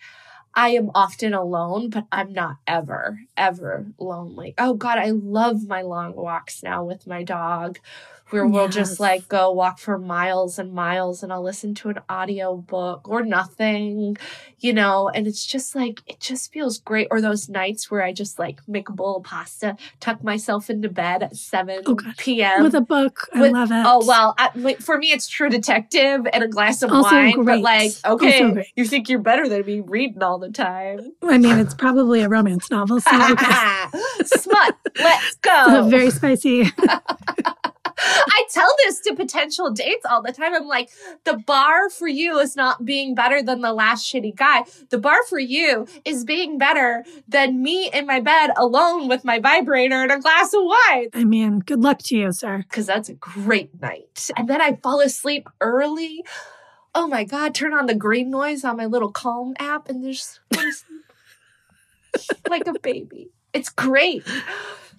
I 0.56 0.70
am 0.70 0.90
often 0.94 1.34
alone, 1.34 1.90
but 1.90 2.06
I'm 2.12 2.32
not 2.32 2.56
ever, 2.66 3.20
ever 3.36 3.86
lonely. 3.98 4.54
Oh 4.56 4.74
God, 4.74 4.98
I 4.98 5.10
love 5.10 5.66
my 5.66 5.82
long 5.82 6.14
walks 6.14 6.62
now 6.62 6.84
with 6.84 7.06
my 7.06 7.24
dog 7.24 7.78
where 8.34 8.46
we'll 8.48 8.66
just 8.68 8.98
like 8.98 9.28
go 9.28 9.52
walk 9.52 9.78
for 9.78 9.96
miles 9.96 10.58
and 10.58 10.72
miles 10.72 11.22
and 11.22 11.32
I'll 11.32 11.40
listen 11.44 11.72
to 11.76 11.88
an 11.90 12.00
audio 12.08 12.56
book 12.56 13.08
or 13.08 13.22
nothing, 13.24 14.16
you 14.58 14.72
know, 14.72 15.08
and 15.08 15.28
it's 15.28 15.46
just 15.46 15.76
like 15.76 16.02
it 16.08 16.18
just 16.18 16.52
feels 16.52 16.78
great. 16.80 17.06
Or 17.12 17.20
those 17.20 17.48
nights 17.48 17.92
where 17.92 18.02
I 18.02 18.12
just 18.12 18.40
like 18.40 18.60
make 18.66 18.88
a 18.88 18.92
bowl 18.92 19.18
of 19.18 19.22
pasta, 19.22 19.76
tuck 20.00 20.24
myself 20.24 20.68
into 20.68 20.88
bed 20.88 21.22
at 21.22 21.36
7 21.36 21.82
Oh, 21.86 21.96
p.m. 22.18 22.64
With 22.64 22.74
a 22.74 22.80
book. 22.80 23.28
I 23.32 23.40
With- 23.40 23.52
love 23.52 23.70
it. 23.70 23.84
Oh 23.86 24.04
well, 24.04 24.34
I, 24.36 24.74
for 24.80 24.98
me 24.98 25.12
it's 25.12 25.28
True 25.28 25.48
Detective 25.48 26.26
and 26.32 26.42
a 26.42 26.48
glass 26.48 26.82
of 26.82 26.90
Also 26.90 27.10
wine. 27.14 27.44
But 27.44 27.60
like, 27.60 27.92
okay, 28.04 28.66
you 28.74 28.84
think 28.84 29.08
you're 29.08 29.20
better 29.20 29.48
than 29.48 29.64
me 29.64 29.78
reading 29.78 30.24
all 30.24 30.40
the 30.40 30.50
time? 30.50 31.12
I 31.22 31.38
mean, 31.38 31.58
it's 31.60 31.74
probably 31.74 32.22
a 32.22 32.28
romance 32.28 32.68
novel, 32.68 33.00
so 33.00 33.32
okay. 33.32 33.84
Smut, 34.24 34.74
let's 34.98 35.36
go. 35.42 35.88
very 35.88 36.10
spicy. 36.10 36.64
I 37.98 38.44
tell 38.50 38.72
this 38.84 39.00
to 39.00 39.14
potential 39.14 39.70
dates 39.70 40.04
all 40.08 40.22
the 40.22 40.32
time. 40.32 40.54
I'm 40.54 40.66
like, 40.66 40.90
the 41.24 41.36
bar 41.36 41.90
for 41.90 42.08
you 42.08 42.38
is 42.38 42.56
not 42.56 42.84
being 42.84 43.14
better 43.14 43.42
than 43.42 43.60
the 43.60 43.72
last 43.72 44.10
shitty 44.12 44.36
guy. 44.36 44.64
The 44.90 44.98
bar 44.98 45.24
for 45.28 45.38
you 45.38 45.86
is 46.04 46.24
being 46.24 46.58
better 46.58 47.04
than 47.28 47.62
me 47.62 47.90
in 47.92 48.06
my 48.06 48.20
bed 48.20 48.50
alone 48.56 49.08
with 49.08 49.24
my 49.24 49.38
vibrator 49.38 50.02
and 50.02 50.12
a 50.12 50.18
glass 50.18 50.52
of 50.52 50.62
wine. 50.64 51.08
I 51.14 51.24
mean, 51.24 51.60
good 51.60 51.80
luck 51.82 51.98
to 52.04 52.16
you, 52.16 52.32
sir. 52.32 52.58
Because 52.58 52.86
that's 52.86 53.08
a 53.08 53.14
great 53.14 53.80
night. 53.80 54.30
And 54.36 54.48
then 54.48 54.60
I 54.60 54.76
fall 54.76 55.00
asleep 55.00 55.48
early. 55.60 56.24
Oh 56.94 57.08
my 57.08 57.24
God, 57.24 57.54
turn 57.54 57.74
on 57.74 57.86
the 57.86 57.94
green 57.94 58.30
noise 58.30 58.64
on 58.64 58.76
my 58.76 58.86
little 58.86 59.10
Calm 59.10 59.54
app 59.58 59.88
and 59.88 60.04
there's 60.04 60.40
like 62.48 62.66
a 62.66 62.78
baby. 62.78 63.30
It's 63.52 63.68
great. 63.68 64.24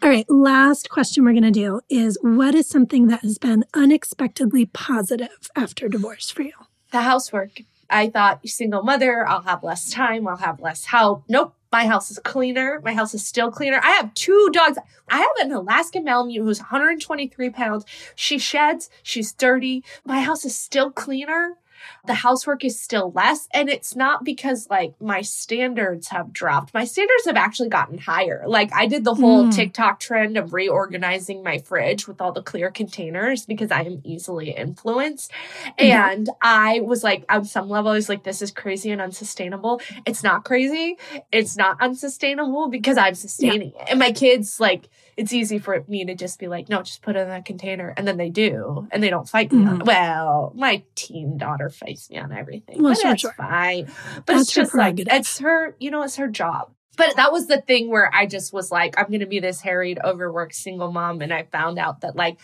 All 0.02 0.10
right, 0.10 0.30
last 0.30 0.90
question 0.90 1.24
we're 1.24 1.32
going 1.32 1.44
to 1.44 1.52
do 1.52 1.82
is 1.90 2.18
what 2.22 2.54
is 2.56 2.68
something 2.68 3.08
that 3.08 3.22
has 3.22 3.38
been 3.38 3.66
unexpectedly 3.74 4.66
positive 4.68 5.50
after 5.56 5.88
divorce 5.88 6.30
for 6.30 6.44
you? 6.44 6.54
the 6.96 7.02
housework. 7.02 7.62
I 7.90 8.10
thought 8.10 8.48
single 8.48 8.82
mother, 8.82 9.28
I'll 9.28 9.42
have 9.42 9.64
less 9.64 9.92
time, 9.92 10.28
I'll 10.28 10.38
have 10.38 10.60
less 10.62 10.86
help. 10.86 11.24
Nope. 11.28 11.54
My 11.72 11.88
house 11.88 12.10
is 12.10 12.20
cleaner. 12.20 12.80
My 12.86 12.94
house 12.94 13.14
is 13.14 13.28
still 13.28 13.52
cleaner. 13.52 13.82
I 13.84 13.92
have 13.92 14.14
two 14.14 14.50
dogs. 14.54 14.78
I 15.10 15.18
have 15.18 15.28
an 15.42 15.52
Alaskan 15.52 16.06
Malamute 16.06 16.42
who's 16.42 16.60
123 16.60 17.50
pounds. 17.50 17.84
She 18.16 18.38
sheds. 18.38 18.90
She's 19.04 19.34
dirty. 19.34 19.84
My 20.06 20.22
house 20.22 20.46
is 20.46 20.58
still 20.58 20.90
cleaner. 20.90 21.58
The 22.06 22.14
housework 22.14 22.64
is 22.64 22.80
still 22.80 23.12
less. 23.12 23.48
And 23.54 23.70
it's 23.70 23.96
not 23.96 24.24
because 24.24 24.68
like 24.70 24.94
my 25.00 25.22
standards 25.22 26.08
have 26.10 26.34
dropped. 26.34 26.74
My 26.74 26.86
standards 26.86 27.26
have 27.26 27.38
actually 27.38 27.70
gotten 27.70 27.98
higher. 27.98 28.44
Like 28.48 28.72
I 28.74 28.86
did 28.88 29.04
the 29.04 29.14
whole 29.16 29.46
Mm. 29.46 29.54
TikTok 29.56 30.00
trend 30.00 30.38
of 30.38 30.54
reorganizing 30.54 31.44
my 31.44 31.58
fridge 31.58 32.08
with 32.08 32.22
all 32.22 32.32
the 32.32 32.42
clear 32.42 32.72
containers 32.72 33.46
because 33.46 33.72
I 33.72 33.82
am 33.82 34.02
easily 34.04 34.52
influenced. 34.52 35.32
Yeah. 35.78 36.12
And 36.12 36.30
I 36.42 36.80
was 36.82 37.04
like, 37.04 37.26
on 37.30 37.46
some 37.46 37.70
level, 37.70 37.92
I 37.92 37.96
was 37.96 38.10
like, 38.10 38.24
this 38.24 38.42
is 38.42 38.52
crazy 38.52 38.92
and 38.92 39.02
unsustainable. 39.02 39.82
It's 40.06 40.24
not 40.24 40.46
crazy. 40.46 40.98
It's 41.32 41.58
not 41.58 41.82
unsustainable 41.82 42.70
because 42.70 42.98
I'm 42.98 43.16
sustaining 43.16 43.70
it. 43.70 43.90
And 43.90 44.00
my 44.00 44.12
kids, 44.12 44.60
like, 44.60 44.90
it's 45.18 45.32
easy 45.34 45.60
for 45.60 45.84
me 45.88 46.04
to 46.06 46.14
just 46.16 46.40
be 46.40 46.48
like, 46.48 46.68
no, 46.68 46.82
just 46.82 47.02
put 47.02 47.16
it 47.16 47.20
in 47.20 47.30
that 47.30 47.46
container. 47.46 47.94
And 47.96 48.06
then 48.08 48.18
they 48.18 48.30
do. 48.30 48.88
And 48.92 49.02
they 49.02 49.10
don't 49.10 49.28
fight 49.30 49.52
me 49.52 49.66
on 49.66 49.80
Mhm. 49.80 49.86
Well, 49.86 50.52
my 50.56 50.84
teen 50.96 51.38
daughter 51.38 51.70
fights 51.70 52.10
me 52.10 52.18
on 52.18 52.32
everything. 52.34 52.82
Well, 52.84 52.92
but 52.94 53.00
sure, 53.02 53.12
that's 53.12 53.22
sure. 53.22 53.34
fine. 53.34 53.86
But 54.18 54.26
That's 54.28 54.42
it's 54.42 54.54
just 54.54 54.76
like, 54.76 54.96
it's 55.00 55.40
her, 55.40 55.76
you 55.80 55.90
know, 55.92 56.04
it's 56.04 56.18
her 56.18 56.28
job. 56.28 56.72
But 56.98 57.16
that 57.18 57.32
was 57.32 57.48
the 57.48 57.62
thing 57.62 57.90
where 57.90 58.10
I 58.14 58.26
just 58.26 58.54
was 58.54 58.72
like, 58.72 58.98
I'm 58.98 59.08
going 59.08 59.20
to 59.22 59.26
be 59.26 59.40
this 59.40 59.62
harried, 59.62 60.00
overworked 60.04 60.56
single 60.56 60.92
mom. 60.92 61.22
And 61.22 61.34
I 61.34 61.44
found 61.44 61.78
out 61.80 62.02
that, 62.02 62.16
like, 62.16 62.40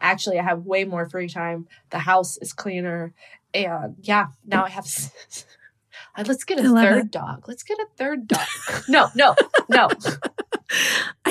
actually, 0.00 0.38
I 0.38 0.42
have 0.42 0.64
way 0.64 0.84
more 0.84 1.08
free 1.08 1.28
time. 1.28 1.66
The 1.90 1.98
house 1.98 2.36
is 2.38 2.52
cleaner. 2.52 3.14
And 3.54 3.96
yeah, 4.02 4.26
now 4.44 4.64
I 4.64 4.70
have. 4.70 4.86
Let's 6.18 6.44
get 6.44 6.58
a 6.58 6.62
third 6.62 7.06
it. 7.06 7.10
dog. 7.10 7.48
Let's 7.48 7.62
get 7.62 7.78
a 7.78 7.86
third 7.96 8.26
dog. 8.28 8.46
no, 8.88 9.08
no, 9.14 9.34
no. 9.68 9.88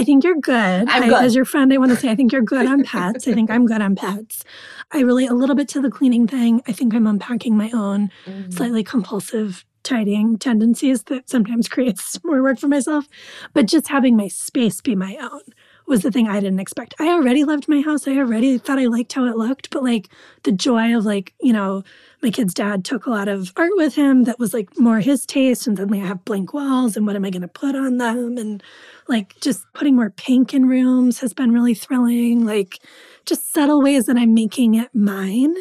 I 0.05 0.07
think 0.07 0.23
you're 0.23 0.35
good. 0.39 0.87
I'm 0.87 1.03
I- 1.03 1.07
good. 1.09 1.23
As 1.23 1.33
your 1.35 1.45
friend, 1.45 1.73
I 1.73 1.77
want 1.77 1.89
to 1.89 1.97
say 1.97 2.09
I 2.11 2.15
think 2.15 2.31
you're 2.31 2.43
good 2.43 2.67
on 2.67 2.83
pets. 2.83 3.27
I 3.27 3.33
think 3.33 3.49
I'm 3.49 3.65
good 3.65 3.81
on 3.81 3.95
pets. 3.95 4.43
I 4.91 4.99
relate 4.99 5.31
a 5.31 5.33
little 5.33 5.55
bit 5.55 5.67
to 5.69 5.81
the 5.81 5.89
cleaning 5.89 6.27
thing. 6.27 6.61
I 6.67 6.73
think 6.73 6.93
I'm 6.93 7.07
unpacking 7.07 7.57
my 7.57 7.71
own 7.73 8.11
Mm. 8.27 8.53
slightly 8.53 8.83
compulsive 8.83 9.65
tidying 9.81 10.37
tendencies 10.37 11.03
that 11.05 11.27
sometimes 11.27 11.67
creates 11.75 12.23
more 12.23 12.43
work 12.43 12.59
for 12.59 12.67
myself. 12.67 13.07
But 13.55 13.65
just 13.65 13.87
having 13.87 14.15
my 14.15 14.27
space 14.27 14.79
be 14.79 14.95
my 14.95 15.17
own 15.19 15.41
was 15.87 16.01
the 16.01 16.11
thing 16.11 16.27
I 16.27 16.39
didn't 16.39 16.59
expect. 16.59 16.95
I 16.99 17.09
already 17.09 17.43
loved 17.43 17.67
my 17.67 17.81
house. 17.81 18.07
I 18.07 18.17
already 18.17 18.57
thought 18.57 18.79
I 18.79 18.85
liked 18.85 19.13
how 19.13 19.25
it 19.25 19.37
looked, 19.37 19.69
but 19.69 19.83
like 19.83 20.09
the 20.43 20.51
joy 20.51 20.97
of 20.97 21.05
like, 21.05 21.33
you 21.41 21.53
know, 21.53 21.83
my 22.23 22.31
kid's 22.31 22.53
dad 22.53 22.83
took 22.83 23.05
a 23.05 23.11
lot 23.11 23.27
of 23.27 23.53
art 23.55 23.71
with 23.75 23.93
him 23.95 24.23
that 24.23 24.39
was 24.39 24.53
like 24.53 24.79
more 24.79 24.99
his 24.99 25.25
taste 25.25 25.67
and 25.67 25.77
suddenly 25.77 26.01
I 26.01 26.07
have 26.07 26.25
blank 26.25 26.53
walls 26.53 26.97
and 26.97 27.05
what 27.05 27.15
am 27.15 27.25
I 27.25 27.29
going 27.29 27.43
to 27.43 27.47
put 27.47 27.75
on 27.75 27.97
them 27.97 28.37
and 28.37 28.63
like 29.07 29.39
just 29.41 29.65
putting 29.73 29.95
more 29.95 30.09
pink 30.09 30.53
in 30.53 30.67
rooms 30.67 31.19
has 31.19 31.33
been 31.33 31.51
really 31.51 31.75
thrilling. 31.75 32.45
Like 32.45 32.79
just 33.25 33.53
subtle 33.53 33.81
ways 33.81 34.05
that 34.05 34.17
I'm 34.17 34.33
making 34.33 34.75
it 34.75 34.89
mine. 34.93 35.55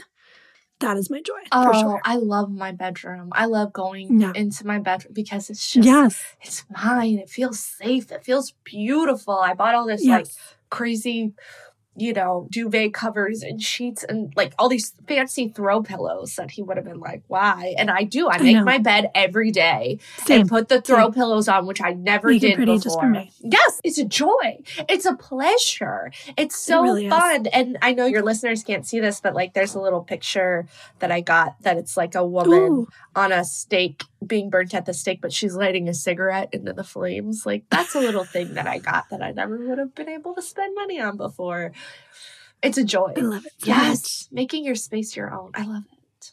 That 0.84 0.98
is 0.98 1.08
my 1.08 1.22
joy 1.22 1.32
for 1.50 1.74
Oh, 1.74 1.80
sure. 1.82 2.00
I 2.04 2.16
love 2.16 2.50
my 2.50 2.70
bedroom. 2.72 3.30
I 3.32 3.46
love 3.46 3.72
going 3.72 4.20
Yeah. 4.20 4.32
into 4.34 4.66
my 4.66 4.78
bedroom 4.78 5.14
because 5.14 5.48
it's 5.48 5.72
just 5.72 5.86
Yes. 5.86 6.22
it's 6.42 6.62
mine. 6.70 7.18
It 7.18 7.30
feels 7.30 7.58
safe. 7.58 8.12
It 8.12 8.22
feels 8.22 8.52
beautiful. 8.64 9.34
I 9.38 9.54
bought 9.54 9.74
all 9.74 9.86
this 9.86 10.04
Yes. 10.04 10.10
like 10.10 10.26
crazy, 10.68 11.32
you 11.96 12.12
know, 12.12 12.48
duvet 12.50 12.92
covers 12.92 13.42
and 13.42 13.62
sheets 13.62 14.04
and 14.04 14.32
like 14.36 14.52
all 14.58 14.68
these 14.68 14.92
fancy 15.06 15.48
throw 15.48 15.82
pillows 15.82 16.34
that 16.36 16.50
he 16.50 16.62
would 16.62 16.76
have 16.76 16.84
been 16.86 16.98
like, 17.00 17.22
why? 17.28 17.74
And 17.78 17.90
I 17.90 18.02
do. 18.02 18.28
I 18.28 18.34
I 18.34 18.38
make 18.42 18.56
know. 18.56 18.64
my 18.64 18.78
bed 18.78 19.10
every 19.14 19.50
day 19.50 19.98
Same. 20.24 20.40
and 20.40 20.48
put 20.48 20.68
the 20.68 20.80
throw 20.80 21.04
Same. 21.04 21.12
pillows 21.12 21.48
on, 21.48 21.66
which 21.66 21.80
I 21.80 21.92
never 21.92 22.28
Make 22.28 22.40
did 22.40 22.56
before. 22.58 22.78
just 22.78 22.98
for 23.00 23.08
me. 23.08 23.30
Yes, 23.40 23.80
it's 23.84 23.98
a 23.98 24.04
joy. 24.04 24.58
It's 24.88 25.06
a 25.06 25.14
pleasure. 25.14 26.10
It's 26.36 26.58
so 26.58 26.82
really 26.82 27.06
is. 27.06 27.10
fun. 27.10 27.46
And 27.46 27.78
I 27.82 27.92
know 27.92 28.06
your 28.06 28.22
listeners 28.22 28.62
can't 28.64 28.86
see 28.86 29.00
this, 29.00 29.20
but 29.20 29.34
like 29.34 29.54
there's 29.54 29.74
a 29.74 29.80
little 29.80 30.02
picture 30.02 30.66
that 30.98 31.10
I 31.12 31.20
got 31.20 31.60
that 31.62 31.76
it's 31.76 31.96
like 31.96 32.14
a 32.14 32.26
woman 32.26 32.60
Ooh, 32.72 32.88
on 33.14 33.30
a 33.32 33.44
stake 33.44 34.04
being 34.26 34.50
burnt 34.50 34.74
at 34.74 34.86
the 34.86 34.94
stake, 34.94 35.20
but 35.20 35.32
she's 35.32 35.54
lighting 35.54 35.88
a 35.88 35.94
cigarette 35.94 36.50
into 36.52 36.72
the 36.72 36.84
flames. 36.84 37.46
Like 37.46 37.64
that's 37.70 37.94
a 37.94 38.00
little 38.00 38.24
thing 38.24 38.54
that 38.54 38.66
I 38.66 38.78
got 38.78 39.08
that 39.10 39.22
I 39.22 39.32
never 39.32 39.58
would 39.58 39.78
have 39.78 39.94
been 39.94 40.08
able 40.08 40.34
to 40.34 40.42
spend 40.42 40.74
money 40.74 41.00
on 41.00 41.16
before. 41.16 41.72
It's 42.62 42.78
a 42.78 42.84
joy. 42.84 43.12
I 43.16 43.20
love 43.20 43.46
it. 43.46 43.52
so 43.58 43.66
Yes, 43.66 44.28
making 44.32 44.64
your 44.64 44.74
space 44.74 45.14
your 45.16 45.32
own. 45.32 45.50
I 45.54 45.64
love 45.64 45.84
it. 45.92 46.32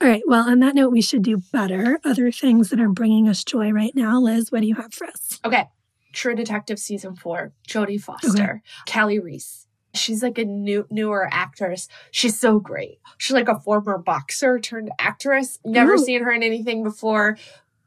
All 0.00 0.08
right. 0.08 0.22
Well, 0.26 0.48
on 0.48 0.60
that 0.60 0.74
note, 0.74 0.90
we 0.90 1.02
should 1.02 1.22
do 1.22 1.42
better. 1.52 1.98
Other 2.04 2.30
things 2.30 2.70
that 2.70 2.80
are 2.80 2.88
bringing 2.88 3.28
us 3.28 3.42
joy 3.44 3.70
right 3.72 3.94
now. 3.94 4.20
Lyz, 4.20 4.52
what 4.52 4.60
do 4.60 4.66
you 4.68 4.76
have 4.76 4.94
for 4.94 5.08
us? 5.08 5.40
Okay, 5.44 5.66
True 6.12 6.34
Detective 6.34 6.78
season 6.78 7.14
four. 7.16 7.52
Jodie 7.68 8.00
Foster, 8.00 8.62
Kali 8.86 9.18
Reis. 9.18 9.67
She's 9.94 10.22
like 10.22 10.38
a 10.38 10.44
new 10.44 10.86
newer 10.90 11.28
actress. 11.32 11.88
She's 12.10 12.38
so 12.38 12.60
great. 12.60 13.00
She's 13.16 13.34
like 13.34 13.48
a 13.48 13.58
former 13.58 13.98
boxer 13.98 14.58
turned 14.58 14.90
actress. 14.98 15.58
Never 15.64 15.94
Ooh. 15.94 16.04
seen 16.04 16.22
her 16.22 16.32
in 16.32 16.42
anything 16.42 16.82
before. 16.82 17.36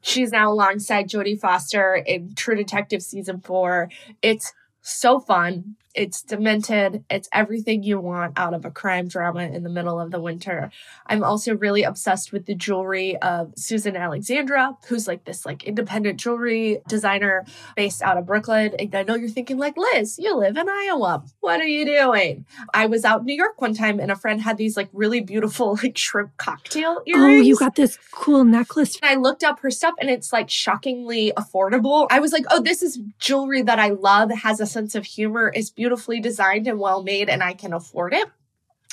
She's 0.02 0.32
now 0.32 0.52
alongside 0.52 1.08
Jodie 1.08 1.38
Foster 1.38 1.94
in 1.94 2.34
True 2.34 2.56
Detective 2.56 3.02
season 3.02 3.40
four. 3.40 3.88
It's 4.20 4.52
so 4.80 5.20
fun. 5.20 5.76
It's 5.94 6.22
demented. 6.22 7.04
It's 7.10 7.28
everything 7.32 7.82
you 7.82 8.00
want 8.00 8.38
out 8.38 8.54
of 8.54 8.64
a 8.64 8.70
crime 8.70 9.08
drama 9.08 9.42
in 9.42 9.62
the 9.62 9.68
middle 9.68 10.00
of 10.00 10.10
the 10.10 10.20
winter. 10.20 10.70
I'm 11.06 11.22
also 11.22 11.54
really 11.54 11.82
obsessed 11.82 12.32
with 12.32 12.46
the 12.46 12.54
jewelry 12.54 13.16
of 13.18 13.52
Susan 13.56 13.96
Alexandra, 13.96 14.76
who's 14.88 15.06
like 15.06 15.24
this 15.24 15.44
like 15.44 15.64
independent 15.64 16.18
jewelry 16.18 16.80
designer 16.88 17.44
based 17.76 18.02
out 18.02 18.16
of 18.16 18.26
Brooklyn. 18.26 18.74
And 18.78 18.94
I 18.94 19.02
know 19.02 19.14
you're 19.14 19.28
thinking 19.28 19.58
like, 19.58 19.76
Lyz, 19.76 20.18
you 20.18 20.36
live 20.36 20.56
in 20.56 20.68
Iowa. 20.68 21.24
What 21.40 21.60
are 21.60 21.66
you 21.66 21.84
doing? 21.84 22.46
I 22.72 22.86
was 22.86 23.04
out 23.04 23.20
in 23.20 23.26
New 23.26 23.36
York 23.36 23.60
one 23.60 23.74
time 23.74 24.00
and 24.00 24.10
a 24.10 24.16
friend 24.16 24.40
had 24.40 24.56
these 24.56 24.76
like 24.76 24.88
really 24.92 25.20
beautiful 25.20 25.78
like 25.82 25.98
shrimp 25.98 26.36
cocktail 26.36 27.02
earrings. 27.06 27.40
Oh, 27.40 27.42
you 27.42 27.56
got 27.56 27.74
this 27.74 27.98
cool 28.10 28.44
necklace. 28.44 28.98
And 29.02 29.10
I 29.10 29.14
looked 29.16 29.44
up 29.44 29.60
her 29.60 29.70
stuff 29.70 29.94
and 30.00 30.08
it's 30.08 30.32
like 30.32 30.48
shockingly 30.48 31.32
affordable. 31.36 32.06
I 32.10 32.20
was 32.20 32.32
like, 32.32 32.44
oh, 32.50 32.62
this 32.62 32.82
is 32.82 32.98
jewelry 33.18 33.62
that 33.62 33.78
I 33.78 33.88
love, 33.88 34.30
has 34.30 34.60
a 34.60 34.66
sense 34.66 34.94
of 34.94 35.04
humor, 35.04 35.50
is 35.54 35.72
beautifully 35.82 36.20
designed 36.20 36.68
and 36.68 36.78
well 36.78 37.02
made, 37.02 37.28
and 37.28 37.42
I 37.42 37.54
can 37.54 37.72
afford 37.72 38.14
it. 38.14 38.28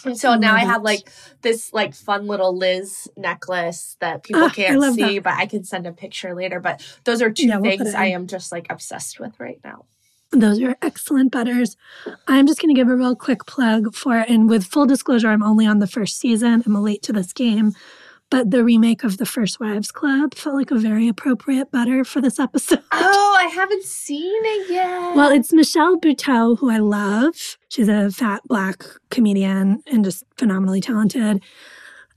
And 0.06 0.18
so 0.18 0.34
now 0.36 0.56
I 0.56 0.62
have 0.62 0.82
like 0.82 1.12
this 1.44 1.72
like 1.72 1.94
fun 1.94 2.26
little 2.26 2.58
Lyz 2.58 3.08
necklace 3.16 3.96
that 4.00 4.24
people 4.24 4.44
Ah, 4.46 4.50
can't 4.50 4.82
see, 4.96 5.20
that. 5.20 5.24
but 5.24 5.34
I 5.34 5.46
can 5.46 5.64
send 5.64 5.86
a 5.86 5.92
picture 5.92 6.34
later. 6.34 6.60
But 6.60 6.82
those 7.04 7.22
are 7.22 7.30
two 7.30 7.46
Yeah, 7.48 7.58
we'll 7.58 7.78
things 7.78 7.94
I 7.94 8.06
am 8.06 8.26
just 8.26 8.52
like 8.52 8.66
obsessed 8.72 9.20
with 9.20 9.40
right 9.40 9.60
now. 9.64 9.86
Those 10.32 10.60
are 10.62 10.76
excellent 10.82 11.32
butters. 11.32 11.76
I'm 12.28 12.48
just 12.48 12.60
going 12.62 12.74
to 12.74 12.80
give 12.80 12.88
a 12.90 12.96
real 12.96 13.16
quick 13.16 13.46
plug 13.46 13.94
for, 13.94 14.16
and 14.18 14.50
with 14.50 14.64
full 14.66 14.86
disclosure, 14.88 15.28
I'm 15.30 15.44
only 15.44 15.66
on 15.68 15.78
the 15.80 15.88
first 15.88 16.18
season. 16.20 16.64
I'm 16.66 16.74
late 16.76 17.04
to 17.04 17.14
this 17.14 17.34
game, 17.34 17.74
but 18.30 18.52
the 18.52 18.64
remake 18.64 19.04
of 19.04 19.18
The 19.18 19.26
First 19.26 19.60
Wives 19.60 19.92
Club 19.92 20.36
felt 20.36 20.56
like 20.56 20.72
a 20.72 20.76
very 20.76 21.08
appropriate 21.08 21.72
butter 21.72 22.04
for 22.04 22.22
this 22.22 22.40
episode. 22.40 22.84
Oh, 22.92 23.38
I 23.40 23.48
haven't 23.48 23.84
seen 23.84 24.42
it 24.44 24.72
yet. 24.72 25.16
Well, 25.16 25.32
it's 25.32 25.54
Michelle 25.54 25.98
Buteau, 25.98 26.58
who 26.58 26.70
I 26.70 26.78
love. 26.78 27.58
She's 27.70 27.88
a 27.88 28.12
fat 28.12 28.42
black 28.46 28.84
comedian 29.10 29.82
and 29.88 30.04
just 30.04 30.24
phenomenally 30.38 30.82
talented. 30.82 31.42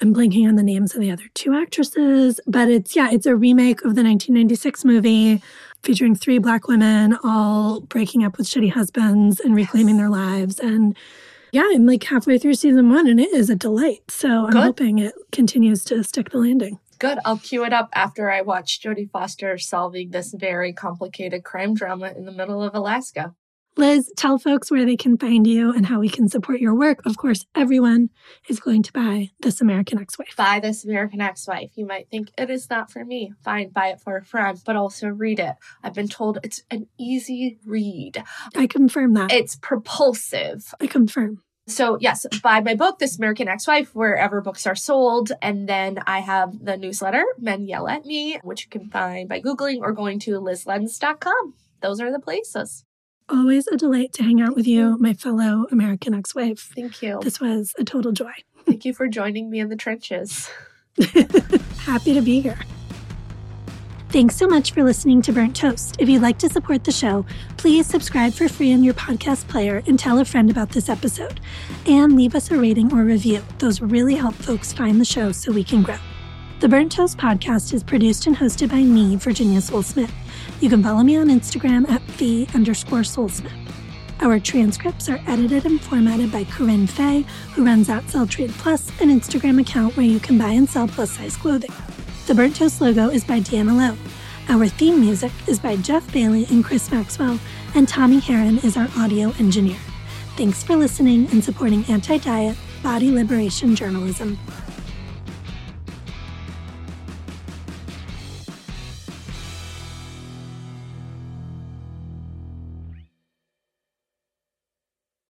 I'm 0.01 0.13
blanking 0.15 0.49
on 0.49 0.57
the 0.57 0.63
names 0.63 0.95
of 0.95 1.01
the 1.01 1.11
other 1.11 1.25
two 1.35 1.55
actresses, 1.55 2.41
but 2.47 2.69
it's, 2.69 2.97
yeah, 2.97 3.11
it's 3.13 3.27
a 3.27 3.37
remake 3.37 3.79
of 3.79 3.95
the 3.95 4.03
1996 4.03 4.85
movie 4.85 5.43
featuring 5.83 6.15
three 6.17 6.39
black 6.39 6.67
women 6.67 7.17
all 7.23 7.81
breaking 7.83 8.25
up 8.25 8.37
with 8.37 8.47
shitty 8.47 8.73
husbands 8.73 9.39
and 9.39 9.55
reclaiming 9.55 9.99
their 9.99 10.11
lives. 10.11 10.59
And 10.59 10.97
yeah, 11.53 11.69
I'm 11.71 11.87
like 11.87 12.03
halfway 12.03 12.39
through 12.39 12.55
season 12.55 12.89
one 12.91 13.07
and 13.07 13.21
it 13.21 13.33
is 13.33 13.51
a 13.51 13.55
delight. 13.55 14.11
So 14.11 14.47
I'm 14.47 14.57
hoping 14.57 14.99
it 14.99 15.15
continues 15.31 15.85
to 15.85 16.03
stick 16.03 16.31
the 16.31 16.39
landing. 16.39 16.79
Good. 16.99 17.19
I'll 17.25 17.39
cue 17.39 17.65
it 17.65 17.73
up 17.73 17.91
after 17.95 18.31
I 18.31 18.41
watch 18.41 18.81
Jodie 18.81 19.11
Foster 19.11 19.59
solving 19.59 20.11
this 20.11 20.33
very 20.33 20.73
complicated 20.73 21.45
crime 21.45 21.75
drama 21.75 22.13
in 22.17 22.25
the 22.25 22.33
middle 22.33 22.63
of 22.63 22.75
Alaska. 22.75 23.35
Lyz, 23.79 24.11
tell 24.19 24.39
folks 24.39 24.71
where 24.71 24.85
they 24.85 24.97
can 24.97 25.17
find 25.17 25.47
you 25.47 25.73
and 25.73 25.87
how 25.87 25.99
we 25.99 26.11
can 26.11 26.29
support 26.29 26.61
your 26.61 26.75
work. 26.75 27.01
Of 27.07 27.17
course, 27.17 27.47
everyone 27.55 28.11
is 28.47 28.61
going 28.61 28.83
to 28.83 28.93
buy 28.93 29.31
This 29.41 29.63
American 29.63 29.99
Ex 29.99 30.19
Wife. 30.19 30.37
Buy 30.37 30.61
this 30.61 30.85
American 30.85 31.23
Ex-Wife. 31.23 31.71
You 31.75 31.87
might 31.87 32.11
think 32.11 32.31
it 32.37 32.51
is 32.51 32.69
not 32.69 32.91
for 32.91 33.03
me. 33.03 33.33
Fine, 33.43 33.71
buy 33.71 33.89
it 33.89 34.01
for 34.01 34.19
a 34.19 34.25
friend, 34.25 34.61
but 34.67 34.77
also 34.77 35.09
read 35.09 35.41
it. 35.41 35.55
I've 35.83 35.95
been 35.95 36.09
told 36.09 36.39
it's 36.43 36.63
an 36.71 36.87
easy 36.99 37.59
read. 37.65 38.23
I 38.55 38.67
confirm 38.67 39.15
that. 39.15 39.33
It's 39.33 39.57
propulsive. 39.57 40.75
I 40.79 40.87
confirm. 40.87 41.43
So, 41.67 41.97
yes, 41.99 42.27
buy 42.43 42.61
my 42.61 42.75
book, 42.75 42.99
This 42.99 43.17
American 43.17 43.49
Ex 43.49 43.67
Wife, 43.67 43.95
wherever 43.95 44.43
books 44.43 44.67
are 44.67 44.75
sold. 44.75 45.33
And 45.41 45.67
then 45.67 45.99
I 46.07 46.19
have 46.19 46.63
the 46.63 46.77
newsletter, 46.77 47.25
Men 47.39 47.67
Yell 47.67 47.89
at 47.89 48.05
Me, 48.05 48.39
which 48.43 48.65
you 48.65 48.69
can 48.71 48.91
find 48.91 49.31
by 49.31 49.41
Googling 49.41 49.79
or 49.81 49.93
going 49.93 50.19
to 50.21 50.33
lyzlenz.com. 50.33 51.55
Those 51.81 52.01
are 52.01 52.13
the 52.13 52.21
places. 52.21 52.85
Always 53.29 53.67
a 53.69 53.77
delight 53.77 54.13
to 54.15 54.23
hang 54.23 54.41
out 54.41 54.55
with 54.55 54.67
you, 54.67 54.99
my 54.99 55.15
fellow 55.15 55.67
American 55.71 56.15
ex 56.15 56.35
wife. 56.35 56.73
Thank 56.75 57.03
you. 57.03 57.21
This 57.23 57.41
was 57.41 57.73
a 57.79 57.85
total 57.85 58.13
joy. 58.13 58.33
Thank 58.67 58.85
you 58.85 58.93
for 58.93 59.09
joining 59.09 59.51
me 59.51 59.61
in 59.61 59.69
the 59.69 59.77
trenches. 59.77 60.51
Happy 61.79 62.15
to 62.15 62.21
be 62.21 62.41
here. 62.41 62.59
Thanks 64.11 64.37
so 64.37 64.47
much 64.47 64.73
for 64.73 64.85
listening 64.85 65.23
to 65.23 65.33
Burnt 65.33 65.57
Toast. 65.57 65.97
If 65.99 66.07
you'd 66.07 66.21
like 66.21 66.39
to 66.41 66.49
support 66.51 66.85
the 66.85 66.93
show, 66.93 67.25
please 67.57 67.87
subscribe 67.87 68.35
for 68.35 68.47
free 68.47 68.71
in 68.71 68.85
your 68.85 68.93
podcast 68.93 69.49
player 69.49 69.83
and 69.87 69.99
tell 69.99 70.19
a 70.19 70.25
friend 70.27 70.51
about 70.51 70.69
this 70.69 70.91
episode. 70.91 71.41
And 71.87 72.15
leave 72.15 72.35
us 72.35 72.51
a 72.51 72.59
rating 72.59 72.93
or 72.93 73.05
review. 73.05 73.43
Those 73.59 73.81
really 73.81 74.17
help 74.17 74.35
folks 74.35 74.73
find 74.73 75.01
the 75.01 75.07
show 75.07 75.33
so 75.33 75.51
we 75.51 75.65
can 75.65 75.83
grow. 75.83 75.97
The 76.63 76.69
Burnt 76.69 76.93
Toast 76.93 77.19
podcast 77.19 77.75
is 77.75 77.83
produced 77.83 78.29
and 78.29 78.37
hosted 78.37 78.71
by 78.71 78.83
me, 78.83 79.17
Virginia 79.17 79.61
Sole-Smith. 79.61 80.13
You 80.61 80.71
can 80.71 80.81
follow 80.81 81.03
me 81.03 81.17
on 81.17 81.27
Instagram 81.27 81.91
at 81.91 82.07
the 82.19 82.47
underscore 82.55 83.01
Soulsmith. 83.01 83.51
Our 84.21 84.39
transcripts 84.39 85.09
are 85.09 85.21
edited 85.27 85.67
and 85.67 85.81
formatted 85.81 86.31
by 86.31 86.45
Corinne 86.45 86.87
Fay, 86.87 87.25
who 87.55 87.65
runs 87.67 87.89
at 87.89 88.09
Sell 88.09 88.29
Trade 88.29 88.53
Plus, 88.59 88.91
an 89.01 89.09
Instagram 89.09 89.61
account 89.61 89.97
where 89.97 90.07
you 90.07 90.21
can 90.21 90.39
buy 90.39 90.51
and 90.51 90.71
sell 90.71 90.87
plus 90.87 91.11
size 91.11 91.37
clothing. 91.37 91.73
The 92.29 92.35
Burnt 92.37 92.55
Toast 92.55 92.81
logo 92.81 93.09
is 93.09 93.25
by 93.25 93.41
Deanna 93.41 93.77
Lowe. 93.77 93.99
Our 94.49 94.69
theme 94.69 95.01
music 95.01 95.33
is 95.49 95.59
by 95.59 95.75
Jeff 95.75 96.13
Bailey 96.13 96.47
and 96.49 96.65
Chris 96.65 96.93
Maxwell, 96.93 97.41
and 97.75 97.89
Tommy 97.89 98.21
Harron 98.21 98.63
is 98.63 98.77
our 98.77 98.89
audio 98.97 99.33
engineer. 99.41 99.79
Thanks 100.37 100.63
for 100.63 100.77
listening 100.77 101.29
and 101.33 101.43
supporting 101.43 101.85
anti 101.87 102.19
diet, 102.19 102.57
body 102.85 103.11
liberation 103.11 103.75
journalism. 103.75 104.39